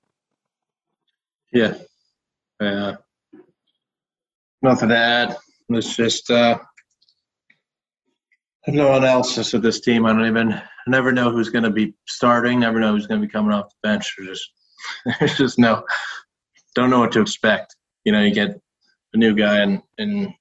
Yeah, 1.53 1.75
yeah. 2.61 2.97
Nothing 4.61 4.91
to 4.91 4.97
add. 4.97 5.37
It's 5.71 5.97
just 5.97 6.31
uh, 6.31 6.59
no 8.67 8.93
else 8.93 9.53
with 9.53 9.63
this 9.63 9.81
team. 9.81 10.05
I 10.05 10.13
don't 10.13 10.27
even 10.27 10.53
I 10.53 10.63
never 10.89 11.11
know 11.11 11.31
who's 11.31 11.49
going 11.49 11.65
to 11.65 11.71
be 11.71 11.95
starting. 12.07 12.61
Never 12.61 12.81
know 12.81 12.93
who's 12.93 13.07
going 13.07 13.21
to 13.21 13.27
be 13.27 13.33
coming 13.33 13.53
off 13.53 13.71
the 13.71 13.89
bench. 13.89 14.15
There's 14.19 14.29
just 14.29 14.51
there's 15.21 15.39
just 15.39 15.59
no 15.59 15.85
don't 16.75 16.91
know 16.91 17.01
what 17.01 17.13
to 17.13 17.23
expect. 17.23 17.77
You 18.05 18.13
know, 18.13 18.21
you 18.21 18.35
get 18.35 18.61
a 19.15 19.17
new 19.17 19.35
guy 19.35 19.61
and 19.61 19.81
in 19.97 20.35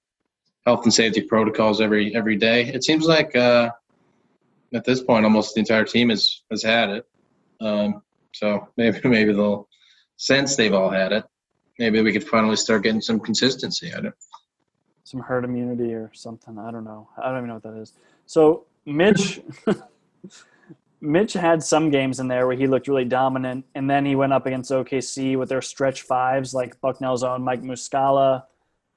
health 0.65 0.83
and 0.83 0.93
safety 0.93 1.21
protocols 1.21 1.79
every 1.81 2.15
every 2.15 2.35
day. 2.35 2.65
It 2.65 2.83
seems 2.83 3.05
like 3.05 3.35
uh, 3.35 3.69
at 4.73 4.83
this 4.83 5.01
point, 5.01 5.25
almost 5.25 5.53
the 5.53 5.59
entire 5.59 5.85
team 5.85 6.09
has 6.09 6.41
has 6.51 6.63
had 6.63 6.89
it. 6.89 7.07
Um, 7.61 8.01
so 8.33 8.67
maybe 8.77 8.99
maybe 9.07 9.33
they'll 9.33 9.67
since 10.17 10.55
they've 10.55 10.73
all 10.73 10.89
had 10.89 11.11
it. 11.11 11.25
Maybe 11.77 12.01
we 12.01 12.13
could 12.13 12.27
finally 12.27 12.55
start 12.55 12.83
getting 12.83 13.01
some 13.01 13.19
consistency. 13.19 13.93
I 13.93 14.01
don't. 14.01 14.15
Some 15.03 15.19
herd 15.19 15.43
immunity 15.43 15.93
or 15.93 16.09
something. 16.13 16.57
I 16.57 16.71
don't 16.71 16.83
know. 16.83 17.09
I 17.21 17.29
don't 17.29 17.37
even 17.37 17.47
know 17.49 17.53
what 17.55 17.63
that 17.63 17.79
is. 17.79 17.93
So 18.25 18.65
Mitch. 18.85 19.41
Mitch 21.01 21.33
had 21.33 21.61
some 21.61 21.91
games 21.91 22.19
in 22.19 22.27
there 22.27 22.47
where 22.47 22.55
he 22.55 22.65
looked 22.65 22.87
really 22.87 23.05
dominant, 23.05 23.65
and 23.75 23.87
then 23.87 24.05
he 24.05 24.15
went 24.15 24.33
up 24.33 24.47
against 24.47 24.71
OKC 24.71 25.37
with 25.37 25.49
their 25.49 25.61
stretch 25.61 26.01
fives 26.01 26.51
like 26.51 26.81
Bucknell's 26.81 27.21
own 27.21 27.43
Mike 27.43 27.61
Muscala 27.61 28.45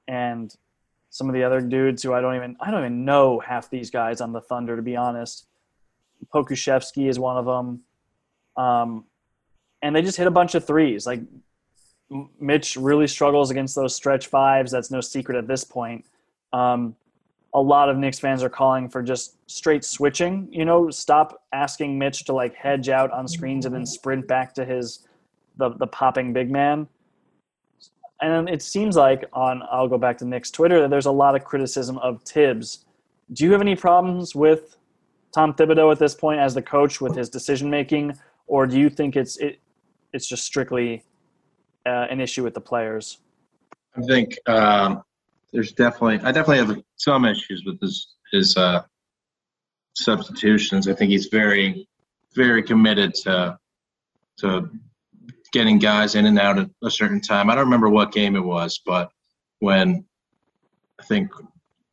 and 0.07 0.55
some 1.09 1.27
of 1.27 1.33
the 1.33 1.43
other 1.43 1.61
dudes 1.61 2.03
who 2.03 2.13
I 2.13 2.21
don't 2.21 2.35
even 2.35 2.55
I 2.59 2.71
don't 2.71 2.81
even 2.81 3.05
know 3.05 3.39
half 3.39 3.69
these 3.69 3.89
guys 3.89 4.21
on 4.21 4.31
the 4.31 4.41
Thunder 4.41 4.75
to 4.75 4.81
be 4.81 4.95
honest. 4.95 5.47
Pokusevski 6.33 7.09
is 7.09 7.17
one 7.17 7.37
of 7.37 7.45
them, 7.45 7.81
um, 8.57 9.05
and 9.81 9.95
they 9.95 10.01
just 10.01 10.17
hit 10.17 10.27
a 10.27 10.31
bunch 10.31 10.53
of 10.53 10.65
threes. 10.65 11.07
Like 11.07 11.21
Mitch 12.39 12.75
really 12.75 13.07
struggles 13.07 13.51
against 13.51 13.75
those 13.75 13.95
stretch 13.95 14.27
fives. 14.27 14.71
That's 14.71 14.91
no 14.91 15.01
secret 15.01 15.37
at 15.37 15.47
this 15.47 15.63
point. 15.63 16.05
Um, 16.51 16.95
a 17.53 17.61
lot 17.61 17.89
of 17.89 17.97
Knicks 17.97 18.19
fans 18.19 18.43
are 18.43 18.49
calling 18.49 18.89
for 18.89 19.01
just 19.01 19.37
straight 19.49 19.83
switching. 19.83 20.47
You 20.51 20.65
know, 20.65 20.89
stop 20.89 21.43
asking 21.51 21.97
Mitch 21.97 22.25
to 22.25 22.33
like 22.33 22.53
hedge 22.53 22.89
out 22.89 23.11
on 23.11 23.27
screens 23.27 23.65
and 23.65 23.73
then 23.73 23.85
sprint 23.85 24.27
back 24.27 24.53
to 24.55 24.65
his 24.65 25.07
the 25.57 25.69
the 25.69 25.87
popping 25.87 26.33
big 26.33 26.51
man. 26.51 26.87
And 28.21 28.49
it 28.49 28.61
seems 28.61 28.95
like 28.95 29.25
on 29.33 29.63
I'll 29.71 29.87
go 29.87 29.97
back 29.97 30.17
to 30.19 30.25
Knicks 30.25 30.51
Twitter 30.51 30.81
that 30.81 30.89
there's 30.89 31.05
a 31.05 31.11
lot 31.11 31.35
of 31.35 31.43
criticism 31.43 31.97
of 31.99 32.21
Thibs. 32.23 32.85
Do 33.31 33.45
you 33.45 33.51
have 33.51 33.61
any 33.61 33.75
problems 33.75 34.35
with 34.35 34.77
Tom 35.33 35.53
Thibodeau 35.53 35.91
at 35.91 35.99
this 35.99 36.15
point 36.15 36.39
as 36.39 36.53
the 36.53 36.61
coach 36.61 36.99
with 36.99 37.15
his 37.15 37.29
decision 37.29 37.69
making, 37.69 38.17
or 38.47 38.65
do 38.67 38.79
you 38.79 38.89
think 38.89 39.15
it's 39.15 39.37
it 39.37 39.59
it's 40.11 40.27
just 40.27 40.43
strictly 40.43 41.03
uh, 41.85 42.07
an 42.09 42.19
issue 42.19 42.43
with 42.43 42.53
the 42.53 42.61
players? 42.61 43.19
I 43.95 44.01
think 44.01 44.37
um, 44.47 45.03
there's 45.53 45.71
definitely 45.71 46.19
I 46.27 46.31
definitely 46.31 46.57
have 46.57 46.83
some 46.95 47.25
issues 47.25 47.63
with 47.65 47.79
his 47.79 48.15
his 48.31 48.57
uh, 48.57 48.83
substitutions. 49.95 50.87
I 50.87 50.93
think 50.93 51.11
he's 51.11 51.27
very 51.27 51.87
very 52.35 52.63
committed 52.63 53.13
to 53.23 53.57
to 54.39 54.69
getting 55.51 55.79
guys 55.79 56.15
in 56.15 56.25
and 56.25 56.39
out 56.39 56.59
at 56.59 56.69
a 56.83 56.91
certain 56.91 57.21
time. 57.21 57.49
I 57.49 57.55
don't 57.55 57.65
remember 57.65 57.89
what 57.89 58.11
game 58.11 58.35
it 58.35 58.43
was, 58.43 58.79
but 58.85 59.11
when 59.59 60.05
I 60.99 61.03
think 61.03 61.31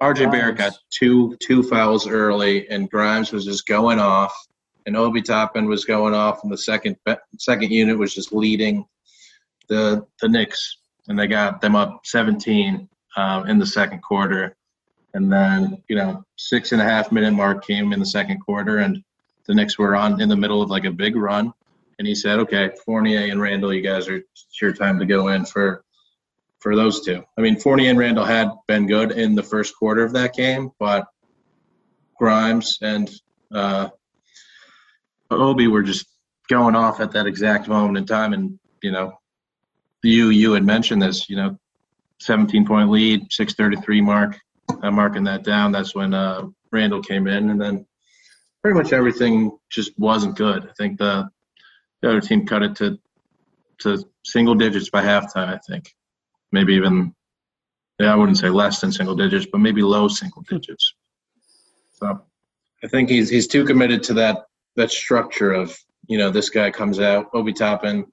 RJ 0.03 0.31
Barrett 0.31 0.59
got 0.59 0.75
two 0.91 1.37
two 1.41 1.63
fouls 1.63 2.07
early 2.07 2.69
and 2.69 2.91
Grimes 2.91 3.33
was 3.33 3.45
just 3.45 3.67
going 3.67 3.99
off 3.99 4.35
and 4.85 4.97
Obi 4.97 5.23
Toppin 5.23 5.67
was 5.67 5.85
going 5.85 6.15
off 6.15 6.43
and 6.43 6.53
the 6.53 6.59
second 6.59 6.97
second 7.39 7.71
unit 7.71 7.99
was 7.99 8.15
just 8.15 8.33
leading 8.33 8.85
the 9.69 10.07
the 10.21 10.29
Knicks 10.29 10.77
and 11.09 11.19
they 11.19 11.27
got 11.27 11.61
them 11.61 11.77
up 11.77 12.01
17 12.05 12.89
um, 13.17 13.49
in 13.49 13.59
the 13.59 13.67
second 13.67 14.03
quarter. 14.03 14.57
And 15.15 15.33
then, 15.33 15.83
you 15.89 15.97
know, 15.97 16.25
six 16.37 16.73
and 16.73 16.81
a 16.81 16.85
half 16.85 17.11
minute 17.11 17.33
mark 17.33 17.67
came 17.67 17.93
in 17.93 18.01
the 18.01 18.07
second 18.07 18.41
quarter, 18.41 18.79
and 18.79 19.03
the 19.47 19.55
Knicks 19.55 19.79
were 19.79 19.97
on 19.97 20.21
in 20.21 20.29
the 20.29 20.37
middle 20.37 20.61
of 20.61 20.71
like 20.71 20.85
a 20.85 20.91
big 20.91 21.17
run. 21.17 21.53
And 21.99 22.07
he 22.07 22.15
said, 22.15 22.39
"Okay, 22.41 22.71
Fournier 22.85 23.31
and 23.31 23.41
Randle, 23.41 23.73
you 23.73 23.83
guys 23.83 24.09
are 24.09 24.17
it's 24.17 24.61
your 24.61 24.73
time 24.73 24.99
to 24.99 25.07
go 25.07 25.29
in 25.29 25.45
for 25.45 25.85
for 26.61 26.77
those 26.77 27.05
two." 27.05 27.25
I 27.39 27.41
mean, 27.41 27.59
Fournier 27.59 27.91
and 27.91 27.99
Randle 27.99 28.25
had 28.25 28.51
been 28.69 28.87
good 28.87 29.13
in 29.13 29.35
the 29.35 29.43
first 29.43 29.75
quarter 29.77 30.05
of 30.05 30.13
that 30.13 30.35
game, 30.35 30.71
but 30.79 31.07
Grimes 32.19 32.79
and 32.83 33.11
uh, 33.53 33.89
Obi 35.31 35.69
were 35.69 35.83
just 35.83 36.07
going 36.49 36.75
off 36.75 37.01
at 37.01 37.13
that 37.13 37.27
exact 37.27 37.69
moment 37.69 37.99
in 37.99 38.07
time. 38.07 38.33
And 38.33 38.59
you 38.83 38.93
know, 38.93 39.19
you 40.03 40.31
you 40.31 40.53
had 40.53 40.65
mentioned 40.65 41.03
this. 41.03 41.29
You 41.29 41.37
know, 41.37 41.59
17 42.21 42.67
point 42.67 42.91
lead, 42.91 43.33
633 43.33 44.01
mark. 44.01 44.39
I'm 44.83 44.95
marking 44.95 45.25
that 45.25 45.45
down. 45.45 45.73
That's 45.73 45.95
when 45.95 46.13
uh, 46.15 46.47
Randle 46.73 47.03
came 47.03 47.27
in, 47.27 47.51
and 47.51 47.61
then 47.61 47.87
pretty 48.63 48.79
much 48.79 48.93
everything 48.93 49.57
just 49.71 49.99
wasn't 49.99 50.37
good. 50.37 50.69
I 50.69 50.73
think 50.77 50.99
the 50.99 51.31
the 52.07 52.13
other 52.13 52.27
team 52.27 52.47
cut 52.47 52.63
it 52.63 52.77
to 52.77 52.99
to 53.79 54.05
single 54.25 54.55
digits 54.55 54.91
by 54.91 55.03
halftime. 55.03 55.49
I 55.49 55.59
think 55.59 55.95
maybe 56.53 56.75
even 56.75 57.15
yeah, 57.99 58.13
I 58.13 58.17
wouldn't 58.17 58.39
say 58.39 58.49
less 58.49 58.81
than 58.81 58.93
single 58.93 59.17
digits, 59.17 59.47
but 59.51 59.59
maybe 59.59 59.83
low 59.83 60.09
single 60.09 60.43
digits. 60.43 60.95
So 61.95 62.23
I 62.85 62.89
think 62.89 63.09
he's 63.09 63.29
he's 63.29 63.49
too 63.49 63.65
committed 63.65 64.03
to 64.05 64.15
that 64.15 64.47
that 64.77 64.91
structure 64.91 65.53
of 65.53 65.77
you 66.07 66.19
know 66.19 66.31
this 66.31 66.51
guy 66.51 66.71
comes 66.71 67.01
out 67.01 67.27
Obi 67.35 67.53
Toppin 67.53 68.07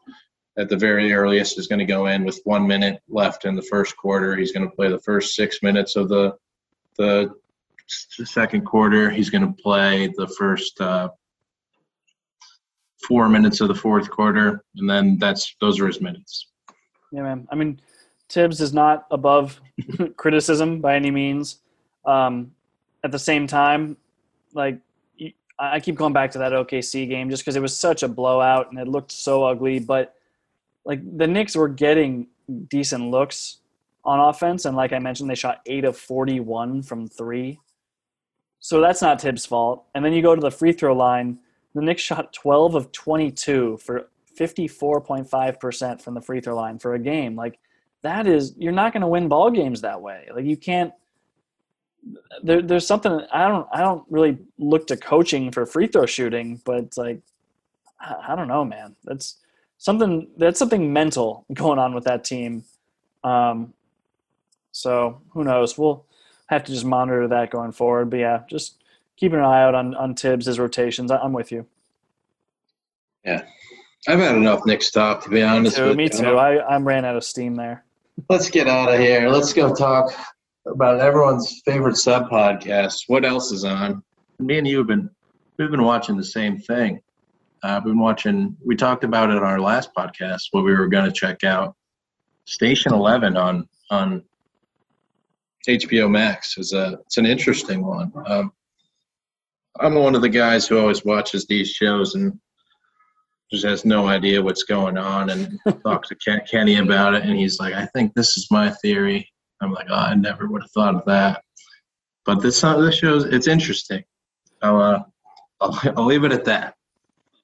at 0.57 0.69
the 0.69 0.77
very 0.77 1.13
earliest 1.13 1.57
is 1.57 1.67
going 1.67 1.79
to 1.79 1.85
go 1.85 2.07
in 2.07 2.23
with 2.23 2.39
one 2.43 2.67
minute 2.67 3.01
left 3.09 3.45
in 3.45 3.55
the 3.55 3.61
first 3.63 3.97
quarter. 3.97 4.35
He's 4.35 4.51
going 4.51 4.69
to 4.69 4.75
play 4.75 4.89
the 4.89 4.99
first 4.99 5.35
six 5.35 5.61
minutes 5.61 5.95
of 5.95 6.09
the 6.09 6.33
the 6.97 7.33
second 8.25 8.65
quarter. 8.65 9.09
He's 9.09 9.29
going 9.29 9.45
to 9.45 9.61
play 9.61 10.07
the 10.15 10.27
first 10.27 10.79
uh, 10.79 11.09
four 13.07 13.29
minutes 13.29 13.61
of 13.61 13.67
the 13.67 13.75
fourth 13.75 14.09
quarter, 14.09 14.63
and 14.77 14.89
then 14.89 15.17
that's 15.17 15.55
those 15.61 15.79
are 15.79 15.87
his 15.87 16.01
minutes. 16.01 16.47
Yeah, 17.11 17.23
man. 17.23 17.47
I 17.51 17.55
mean, 17.55 17.79
Thibs 18.29 18.61
is 18.61 18.73
not 18.73 19.05
above 19.11 19.59
criticism 20.17 20.81
by 20.81 20.95
any 20.95 21.11
means. 21.11 21.59
Um, 22.05 22.51
at 23.03 23.11
the 23.11 23.19
same 23.19 23.47
time, 23.47 23.97
like 24.53 24.79
I 25.59 25.79
keep 25.79 25.95
going 25.95 26.13
back 26.13 26.31
to 26.31 26.39
that 26.39 26.51
OKC 26.51 27.07
game 27.07 27.29
just 27.29 27.43
because 27.43 27.55
it 27.55 27.61
was 27.61 27.77
such 27.77 28.03
a 28.03 28.07
blowout 28.07 28.71
and 28.71 28.79
it 28.79 28.87
looked 28.87 29.11
so 29.11 29.43
ugly, 29.43 29.79
but 29.79 30.15
like 30.85 31.01
the 31.17 31.27
Knicks 31.27 31.55
were 31.55 31.69
getting 31.69 32.27
decent 32.67 33.09
looks 33.09 33.59
on 34.05 34.19
offense, 34.19 34.65
and 34.65 34.75
like 34.75 34.91
I 34.91 34.99
mentioned, 34.99 35.29
they 35.29 35.35
shot 35.35 35.61
eight 35.65 35.85
of 35.85 35.97
forty-one 35.97 36.83
from 36.83 37.07
three. 37.07 37.59
So 38.59 38.81
that's 38.81 39.01
not 39.01 39.21
Thibs' 39.21 39.45
fault. 39.45 39.85
And 39.93 40.03
then 40.03 40.13
you 40.13 40.21
go 40.21 40.35
to 40.35 40.41
the 40.41 40.51
free 40.51 40.71
throw 40.71 40.95
line. 40.95 41.39
The 41.73 41.81
Knicks 41.81 42.01
shot 42.01 42.33
twelve 42.33 42.75
of 42.75 42.91
twenty-two 42.91 43.77
for 43.77 44.09
54.5% 44.37 46.01
from 46.01 46.13
the 46.15 46.21
free 46.21 46.41
throw 46.41 46.55
line 46.55 46.79
for 46.79 46.95
a 46.95 46.99
game. 46.99 47.35
Like 47.35 47.59
that 48.01 48.27
is 48.27 48.55
you're 48.57 48.71
not 48.71 48.93
going 48.93 49.01
to 49.01 49.07
win 49.07 49.27
ball 49.27 49.51
games 49.51 49.81
that 49.81 50.01
way. 50.01 50.27
Like 50.33 50.45
you 50.45 50.57
can't 50.57 50.93
there, 52.41 52.61
there's 52.61 52.85
something 52.85 53.21
I 53.31 53.47
don't 53.47 53.67
I 53.71 53.79
don't 53.79 54.03
really 54.09 54.37
look 54.57 54.87
to 54.87 54.97
coaching 54.97 55.51
for 55.51 55.65
free 55.65 55.87
throw 55.87 56.05
shooting, 56.05 56.61
but 56.65 56.79
it's 56.79 56.97
like 56.97 57.21
I, 57.99 58.15
I 58.29 58.35
don't 58.35 58.47
know, 58.47 58.65
man. 58.65 58.95
That's 59.03 59.37
something 59.77 60.27
that's 60.37 60.59
something 60.59 60.91
mental 60.91 61.45
going 61.53 61.79
on 61.79 61.93
with 61.93 62.03
that 62.05 62.23
team. 62.23 62.65
Um, 63.23 63.73
so 64.71 65.21
who 65.29 65.43
knows? 65.43 65.77
We'll 65.77 66.05
have 66.47 66.63
to 66.65 66.71
just 66.71 66.85
monitor 66.85 67.27
that 67.29 67.51
going 67.51 67.71
forward. 67.71 68.09
But 68.09 68.19
yeah, 68.19 68.41
just 68.49 68.82
keeping 69.17 69.39
an 69.39 69.45
eye 69.45 69.63
out 69.63 69.75
on 69.75 69.95
on 69.95 70.15
Thibs 70.15 70.45
his 70.45 70.59
rotations. 70.59 71.11
I, 71.11 71.23
am 71.23 71.33
with 71.33 71.51
you. 71.51 71.65
Yeah, 73.25 73.43
I've 74.07 74.19
had 74.19 74.35
enough 74.35 74.65
Knicks 74.65 74.87
Stop 74.87 75.23
to 75.23 75.29
be 75.29 75.41
honest. 75.41 75.77
Me 75.77 75.83
too. 75.83 75.95
Me 75.95 76.09
too. 76.09 76.37
I 76.37 76.55
I 76.55 76.77
ran 76.77 77.05
out 77.05 77.15
of 77.15 77.23
steam 77.23 77.55
there. 77.55 77.85
Let's 78.29 78.49
get 78.49 78.67
out 78.67 78.93
of 78.93 78.99
here. 78.99 79.29
Let's 79.29 79.53
go 79.53 79.73
talk 79.73 80.13
about 80.67 80.99
everyone's 80.99 81.61
favorite 81.65 81.97
sub 81.97 82.29
podcast. 82.29 83.03
What 83.07 83.25
else 83.25 83.51
is 83.51 83.63
on? 83.63 84.03
Me 84.39 84.57
and 84.57 84.67
you 84.67 84.77
have 84.79 84.87
been 84.87 85.09
we've 85.57 85.71
been 85.71 85.83
watching 85.83 86.17
the 86.17 86.23
same 86.23 86.57
thing. 86.57 87.01
Uh, 87.63 87.77
I've 87.77 87.83
been 87.83 87.99
watching. 87.99 88.55
We 88.63 88.75
talked 88.75 89.03
about 89.03 89.29
it 89.29 89.37
on 89.37 89.43
our 89.43 89.59
last 89.59 89.93
podcast. 89.95 90.47
What 90.51 90.63
we 90.63 90.73
were 90.75 90.87
going 90.87 91.05
to 91.05 91.11
check 91.11 91.43
out. 91.43 91.75
Station 92.45 92.93
Eleven 92.93 93.37
on 93.37 93.67
on 93.89 94.23
HBO 95.67 96.09
Max 96.09 96.57
is 96.57 96.73
a 96.73 96.99
it's 97.05 97.17
an 97.17 97.25
interesting 97.25 97.85
one. 97.85 98.11
Um, 98.25 98.51
I'm 99.79 99.95
one 99.95 100.15
of 100.15 100.21
the 100.21 100.29
guys 100.29 100.67
who 100.67 100.77
always 100.77 101.03
watches 101.03 101.45
these 101.45 101.69
shows 101.69 102.15
and 102.15 102.39
just 103.51 103.65
has 103.65 103.85
no 103.85 104.07
idea 104.07 104.41
what's 104.41 104.63
going 104.63 104.97
on 104.97 105.29
and 105.29 105.59
talks 105.83 106.09
to 106.09 106.15
Ken, 106.15 106.41
Kenny 106.49 106.77
about 106.77 107.13
it, 107.13 107.23
and 107.23 107.37
he's 107.37 107.59
like, 107.59 107.73
"I 107.73 107.85
think 107.87 108.13
this 108.13 108.37
is 108.37 108.47
my 108.51 108.69
theory." 108.81 109.27
I'm 109.61 109.71
like, 109.71 109.87
"Oh, 109.89 109.95
I 109.95 110.15
never 110.15 110.47
would 110.47 110.61
have 110.61 110.71
thought 110.71 110.95
of 110.95 111.05
that." 111.05 111.43
But 112.25 112.41
this 112.41 112.63
uh, 112.63 112.77
this 112.77 112.95
shows 112.95 113.25
it's 113.25 113.47
interesting. 113.47 114.03
I'll, 114.61 114.81
uh, 114.81 115.03
I'll 115.61 115.79
I'll 115.97 116.05
leave 116.05 116.23
it 116.23 116.31
at 116.31 116.45
that. 116.45 116.75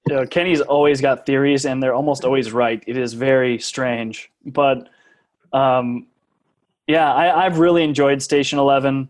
You 0.07 0.15
know, 0.15 0.25
Kenny's 0.25 0.61
always 0.61 1.01
got 1.01 1.25
theories, 1.25 1.65
and 1.65 1.81
they're 1.83 1.93
almost 1.93 2.23
always 2.23 2.51
right. 2.51 2.83
It 2.87 2.97
is 2.97 3.13
very 3.13 3.59
strange, 3.59 4.31
but 4.45 4.89
um, 5.53 6.07
yeah, 6.87 7.13
I, 7.13 7.43
have 7.43 7.59
really 7.59 7.83
enjoyed 7.83 8.21
Station 8.21 8.57
Eleven. 8.57 9.09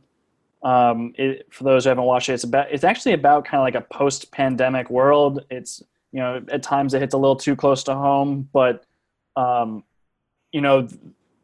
Um, 0.62 1.14
it, 1.18 1.47
for 1.53 1.64
those 1.64 1.86
who 1.86 1.89
haven't 1.89 2.03
watched 2.03 2.30
it, 2.30 2.34
it's 2.34 2.43
about 2.43 2.68
it's 2.72 2.84
actually 2.84 3.14
about 3.14 3.45
kind 3.45 3.60
of 3.60 3.66
like 3.66 3.76
a 3.76 3.93
post-pandemic 3.93 4.89
world. 4.89 5.45
It's 5.49 5.82
you 6.12 6.20
know 6.20 6.43
at 6.51 6.64
times 6.64 6.93
it 6.93 6.99
hits 6.99 7.14
a 7.14 7.18
little 7.18 7.36
too 7.36 7.55
close 7.55 7.84
to 7.84 7.95
home, 7.95 8.49
but 8.51 8.84
um, 9.36 9.84
you 10.51 10.62
know 10.62 10.88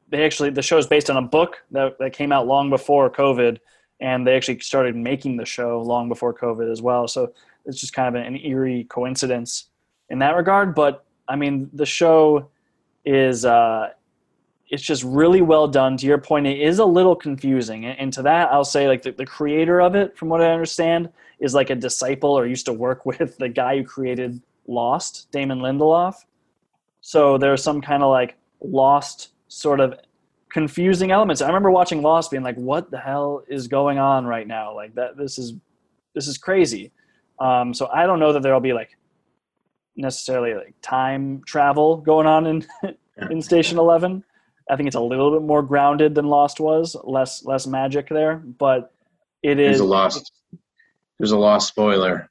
they 0.10 0.24
actually 0.26 0.50
the 0.50 0.62
show 0.62 0.78
is 0.78 0.88
based 0.88 1.10
on 1.10 1.18
a 1.18 1.22
book 1.22 1.64
that, 1.72 1.98
that 2.00 2.14
came 2.14 2.32
out 2.32 2.46
long 2.46 2.70
before 2.70 3.10
COVID, 3.10 3.58
and 4.00 4.28
they 4.28 4.36
actually 4.36 4.60
started 4.60 4.96
making 4.96 5.38
the 5.38 5.46
show 5.46 5.82
long 5.82 6.10
before 6.10 6.34
COVID 6.34 6.72
as 6.72 6.82
well. 6.82 7.08
So 7.08 7.34
it's 7.66 7.80
just 7.80 7.94
kind 7.94 8.16
of 8.16 8.22
an, 8.22 8.36
an 8.36 8.46
eerie 8.46 8.84
coincidence 8.86 9.70
in 10.10 10.20
that 10.20 10.36
regard. 10.36 10.76
But 10.76 11.06
I 11.28 11.36
mean, 11.36 11.70
the 11.74 11.86
show 11.86 12.50
is 13.06 13.46
uh, 13.46 13.92
it's 14.76 14.84
just 14.84 15.06
really 15.06 15.42
well 15.42 15.70
done. 15.70 15.96
To 15.96 16.06
your 16.06 16.18
point, 16.18 16.48
it 16.48 16.60
is 16.60 16.80
a 16.80 16.86
little 16.86 17.16
confusing. 17.16 17.86
And, 17.86 18.12
to 18.12 18.22
that, 18.24 18.52
I'll 18.52 18.66
say 18.66 18.90
like 18.90 19.04
the, 19.04 19.14
the 19.14 19.26
creator 19.26 19.80
of 19.80 19.96
it, 19.96 20.18
from 20.18 20.28
what 20.28 20.42
I 20.42 20.52
understand, 20.52 21.08
is 21.40 21.54
like 21.54 21.70
a 21.70 21.76
disciple 21.76 22.32
or 22.32 22.46
used 22.46 22.66
to 22.66 22.74
work 22.74 23.06
with 23.06 23.38
the 23.38 23.48
guy 23.48 23.78
who 23.78 23.86
created 23.86 24.42
Lost, 24.68 25.32
Damon 25.32 25.60
Lindelof. 25.60 26.16
So 27.00 27.38
there's 27.38 27.64
some 27.64 27.80
kind 27.82 28.04
of 28.04 28.10
like 28.10 28.36
Lost 28.60 29.30
sort 29.48 29.80
of 29.80 29.98
confusing 30.50 31.12
elements. 31.12 31.42
I 31.42 31.48
remember 31.48 31.72
watching 31.72 32.02
Lost 32.02 32.30
being 32.30 32.44
like, 32.44 32.58
what 32.58 32.92
the 32.92 33.00
hell 33.00 33.44
is 33.48 33.70
going 33.70 33.98
on 33.98 34.26
right 34.26 34.46
now? 34.46 34.76
Like 34.76 34.94
that, 34.96 35.16
this 35.16 35.40
is, 35.40 35.54
this 36.14 36.28
is 36.28 36.38
crazy. 36.38 36.92
Um, 37.40 37.74
so 37.74 37.88
I 37.94 38.06
don't 38.06 38.20
know 38.20 38.34
that 38.34 38.44
there'll 38.44 38.60
be 38.60 38.74
like 38.74 38.98
necessarily 39.96 40.54
like 40.54 40.76
time 40.82 41.44
travel 41.46 41.96
going 41.96 42.28
on 42.28 42.46
in, 42.46 42.68
in 43.32 43.42
station 43.42 43.80
11 43.80 44.22
I 44.70 44.76
think 44.76 44.88
it's 44.88 44.96
a 44.96 45.02
little 45.02 45.32
bit 45.32 45.44
more 45.44 45.62
grounded 45.62 46.16
than 46.16 46.26
Lost 46.26 46.60
was, 46.60 46.96
less 47.04 47.46
less 47.46 47.68
magic 47.68 48.10
there, 48.10 48.38
but 48.38 48.92
it 49.44 49.60
is. 49.60 49.78
There's 49.78 49.80
a 49.82 49.86
lost. 49.86 50.32
There's 51.20 51.32
a 51.32 51.38
lost 51.38 51.68
spoiler. 51.68 52.30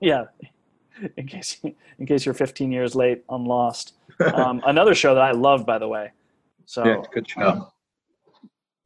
Yeah, 0.00 0.24
in 1.16 1.26
case 1.26 1.60
in 1.98 2.06
case 2.06 2.24
you're 2.24 2.34
15 2.34 2.70
years 2.70 2.94
late 2.94 3.24
on 3.28 3.44
Lost. 3.44 3.94
Um, 4.34 4.62
another 4.66 4.94
show 4.94 5.14
that 5.14 5.22
I 5.22 5.32
love, 5.32 5.64
by 5.64 5.78
the 5.78 5.88
way. 5.88 6.12
So 6.66 6.84
yeah, 6.84 7.02
good 7.12 7.28
show. 7.28 7.72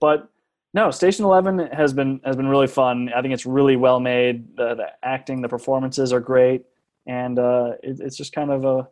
But 0.00 0.28
no, 0.72 0.90
Station 0.90 1.24
Eleven 1.24 1.58
has 1.72 1.92
been 1.92 2.20
has 2.24 2.36
been 2.36 2.48
really 2.48 2.68
fun. 2.68 3.10
I 3.14 3.22
think 3.22 3.34
it's 3.34 3.46
really 3.46 3.76
well 3.76 3.98
made. 3.98 4.56
The, 4.56 4.74
the 4.74 4.86
acting, 5.02 5.42
the 5.42 5.48
performances 5.48 6.12
are 6.12 6.20
great, 6.20 6.64
and 7.06 7.38
uh, 7.38 7.72
it, 7.82 8.00
it's 8.00 8.16
just 8.16 8.32
kind 8.32 8.50
of 8.50 8.64
a 8.64 8.88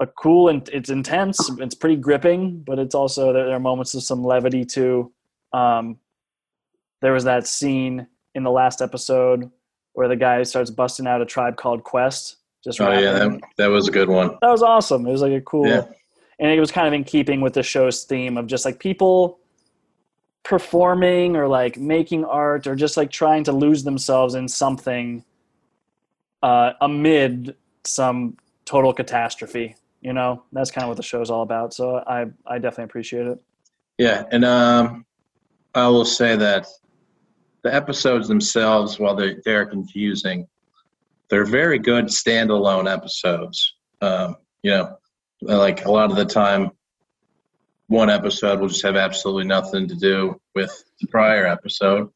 a 0.00 0.06
cool 0.06 0.48
and 0.48 0.68
it's 0.72 0.90
intense. 0.90 1.50
It's 1.58 1.74
pretty 1.74 1.96
gripping, 1.96 2.60
but 2.60 2.78
it's 2.78 2.94
also 2.94 3.32
there, 3.32 3.50
are 3.50 3.60
moments 3.60 3.94
of 3.94 4.02
some 4.02 4.24
levity 4.24 4.64
too. 4.64 5.12
Um, 5.52 5.98
there 7.02 7.12
was 7.12 7.24
that 7.24 7.46
scene 7.46 8.06
in 8.34 8.42
the 8.42 8.50
last 8.50 8.80
episode 8.80 9.50
where 9.92 10.08
the 10.08 10.16
guy 10.16 10.42
starts 10.42 10.70
busting 10.70 11.06
out 11.06 11.20
a 11.20 11.26
tribe 11.26 11.56
called 11.56 11.84
Quest. 11.84 12.36
Just 12.64 12.80
oh 12.80 12.92
yeah, 12.92 13.12
that, 13.12 13.40
that 13.56 13.66
was 13.68 13.88
a 13.88 13.90
good 13.90 14.08
one. 14.08 14.36
That 14.40 14.50
was 14.50 14.62
awesome. 14.62 15.06
It 15.06 15.12
was 15.12 15.22
like 15.22 15.32
a 15.32 15.40
cool, 15.40 15.66
yeah. 15.66 15.84
and 16.38 16.50
it 16.50 16.60
was 16.60 16.70
kind 16.70 16.86
of 16.86 16.92
in 16.92 17.04
keeping 17.04 17.40
with 17.40 17.54
the 17.54 17.62
show's 17.62 18.04
theme 18.04 18.36
of 18.36 18.46
just 18.46 18.64
like 18.64 18.78
people 18.78 19.38
performing 20.42 21.36
or 21.36 21.46
like 21.46 21.78
making 21.78 22.24
art 22.24 22.66
or 22.66 22.74
just 22.74 22.96
like 22.96 23.10
trying 23.10 23.44
to 23.44 23.52
lose 23.52 23.84
themselves 23.84 24.34
in 24.34 24.48
something 24.48 25.24
uh, 26.42 26.72
amid 26.80 27.54
some 27.84 28.36
total 28.64 28.92
catastrophe 28.92 29.74
you 30.00 30.12
know 30.12 30.42
that's 30.52 30.70
kind 30.70 30.84
of 30.84 30.88
what 30.88 30.96
the 30.96 31.02
show's 31.02 31.30
all 31.30 31.42
about 31.42 31.74
so 31.74 32.02
i 32.06 32.26
i 32.46 32.58
definitely 32.58 32.84
appreciate 32.84 33.26
it. 33.26 33.38
Yeah 33.98 34.24
and 34.32 34.44
um 34.44 35.04
i 35.74 35.86
will 35.88 36.04
say 36.04 36.36
that 36.36 36.66
the 37.62 37.74
episodes 37.74 38.26
themselves 38.28 38.98
while 38.98 39.14
they're, 39.14 39.40
they're 39.44 39.66
confusing 39.66 40.46
they're 41.28 41.44
very 41.44 41.78
good 41.78 42.06
standalone 42.06 42.90
episodes. 42.92 43.74
Um 44.00 44.36
you 44.62 44.70
know 44.70 44.96
like 45.42 45.84
a 45.84 45.90
lot 45.90 46.10
of 46.10 46.16
the 46.16 46.24
time 46.24 46.70
one 47.86 48.10
episode 48.10 48.60
will 48.60 48.68
just 48.68 48.82
have 48.82 48.96
absolutely 48.96 49.44
nothing 49.44 49.88
to 49.88 49.94
do 49.94 50.40
with 50.54 50.84
the 51.00 51.06
prior 51.08 51.46
episode 51.46 52.10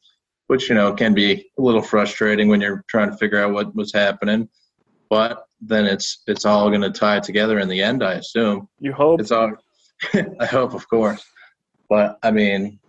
which 0.47 0.69
you 0.69 0.75
know 0.75 0.93
can 0.93 1.13
be 1.13 1.49
a 1.57 1.61
little 1.61 1.81
frustrating 1.81 2.47
when 2.47 2.61
you're 2.61 2.83
trying 2.87 3.09
to 3.09 3.17
figure 3.17 3.43
out 3.43 3.53
what 3.53 3.75
was 3.75 3.93
happening 3.93 4.47
but 5.09 5.44
then 5.61 5.85
it's 5.85 6.21
it's 6.27 6.45
all 6.45 6.69
going 6.69 6.81
to 6.81 6.91
tie 6.91 7.19
together 7.19 7.59
in 7.59 7.67
the 7.67 7.81
end. 7.81 8.03
I 8.03 8.13
assume. 8.13 8.67
You 8.79 8.93
hope. 8.93 9.19
It's 9.19 9.31
all. 9.31 9.53
I 10.39 10.45
hope, 10.45 10.73
of 10.73 10.87
course. 10.89 11.23
But 11.89 12.17
I 12.23 12.31
mean, 12.31 12.79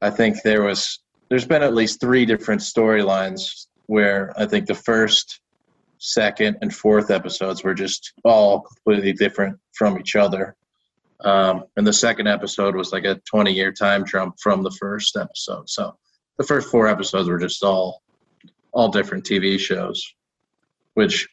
I 0.00 0.10
think 0.10 0.42
there 0.42 0.62
was 0.62 1.00
there's 1.28 1.46
been 1.46 1.62
at 1.62 1.74
least 1.74 2.00
three 2.00 2.24
different 2.24 2.62
storylines 2.62 3.66
where 3.86 4.32
I 4.36 4.46
think 4.46 4.66
the 4.66 4.74
first, 4.74 5.40
second, 5.98 6.58
and 6.62 6.74
fourth 6.74 7.10
episodes 7.10 7.62
were 7.62 7.74
just 7.74 8.12
all 8.24 8.60
completely 8.60 9.12
different 9.12 9.58
from 9.72 9.98
each 9.98 10.16
other. 10.16 10.56
Um, 11.20 11.64
and 11.76 11.86
the 11.86 11.92
second 11.92 12.28
episode 12.28 12.76
was 12.76 12.92
like 12.92 13.04
a 13.04 13.20
20 13.30 13.52
year 13.52 13.72
time 13.72 14.04
jump 14.04 14.36
from 14.40 14.62
the 14.62 14.70
first 14.70 15.16
episode. 15.16 15.68
So 15.68 15.96
the 16.38 16.44
first 16.44 16.70
four 16.70 16.86
episodes 16.86 17.28
were 17.28 17.38
just 17.38 17.62
all 17.62 18.02
all 18.72 18.88
different 18.88 19.24
TV 19.24 19.58
shows, 19.58 20.14
which 20.94 21.26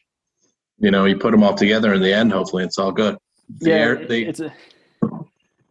you 0.78 0.90
know, 0.90 1.04
you 1.04 1.16
put 1.16 1.30
them 1.30 1.42
all 1.42 1.54
together 1.54 1.94
in 1.94 2.02
the 2.02 2.12
end. 2.12 2.32
Hopefully, 2.32 2.64
it's 2.64 2.78
all 2.78 2.92
good. 2.92 3.16
The 3.60 3.70
yeah, 3.70 3.76
air, 3.76 4.06
they, 4.06 4.22
it's 4.22 4.40
a 4.40 4.52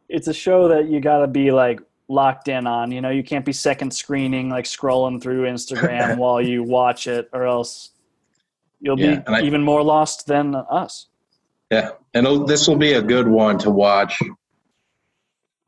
it's 0.10 0.28
a 0.28 0.34
show 0.34 0.68
that 0.70 0.88
you 0.88 1.00
got 1.00 1.20
to 1.20 1.28
be 1.28 1.52
like 1.52 1.82
locked 2.08 2.48
in 2.48 2.68
on. 2.68 2.92
You 2.92 3.02
know, 3.02 3.10
you 3.10 3.24
can't 3.24 3.46
be 3.46 3.54
second 3.54 3.92
screening 3.92 4.50
like 4.50 4.66
scrolling 4.66 5.22
through 5.22 5.44
Instagram 5.44 6.18
while 6.18 6.42
you 6.42 6.64
watch 6.64 7.08
it, 7.08 7.30
or 7.34 7.46
else 7.46 7.92
you'll 8.80 9.00
yeah, 9.00 9.20
be 9.20 9.28
I, 9.28 9.42
even 9.42 9.64
more 9.64 9.84
lost 9.84 10.28
than 10.28 10.56
us. 10.56 11.08
Yeah, 11.72 11.92
and 12.14 12.48
this 12.48 12.68
will 12.68 12.78
be 12.78 12.94
a 12.94 13.02
good 13.02 13.28
one 13.28 13.58
to 13.60 13.70
watch 13.70 14.20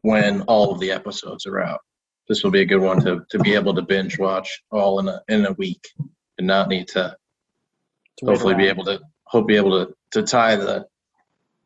when 0.02 0.42
all 0.44 0.72
of 0.72 0.80
the 0.80 0.92
episodes 0.92 1.46
are 1.46 1.60
out. 1.60 1.82
This 2.30 2.44
will 2.44 2.52
be 2.52 2.62
a 2.62 2.66
good 2.66 2.82
one 2.82 3.00
to, 3.02 3.26
to 3.30 3.40
be 3.40 3.54
able 3.54 3.74
to 3.74 3.82
binge 3.82 4.20
watch 4.20 4.62
all 4.72 5.00
in 5.00 5.08
a 5.08 5.22
in 5.28 5.46
a 5.46 5.54
week 5.54 5.88
and 6.38 6.48
not 6.48 6.68
need 6.68 6.88
to, 6.90 7.16
to 8.18 8.26
hopefully 8.26 8.54
be 8.54 8.68
able 8.68 8.84
to 8.86 9.00
hope 9.28 9.48
be 9.48 9.56
able 9.56 9.86
to, 9.86 9.94
to 10.12 10.24
tie 10.24 10.56
the 10.56 10.88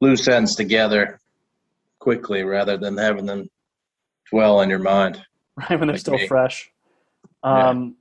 loose 0.01 0.27
ends 0.27 0.55
together 0.55 1.19
quickly 1.99 2.43
rather 2.43 2.77
than 2.77 2.97
having 2.97 3.25
them 3.25 3.49
dwell 4.29 4.61
in 4.61 4.69
your 4.69 4.79
mind. 4.79 5.23
Right 5.57 5.71
when 5.71 5.81
they're 5.81 5.95
like 5.95 5.99
still 5.99 6.15
me. 6.15 6.27
fresh. 6.27 6.71
Um, 7.43 7.97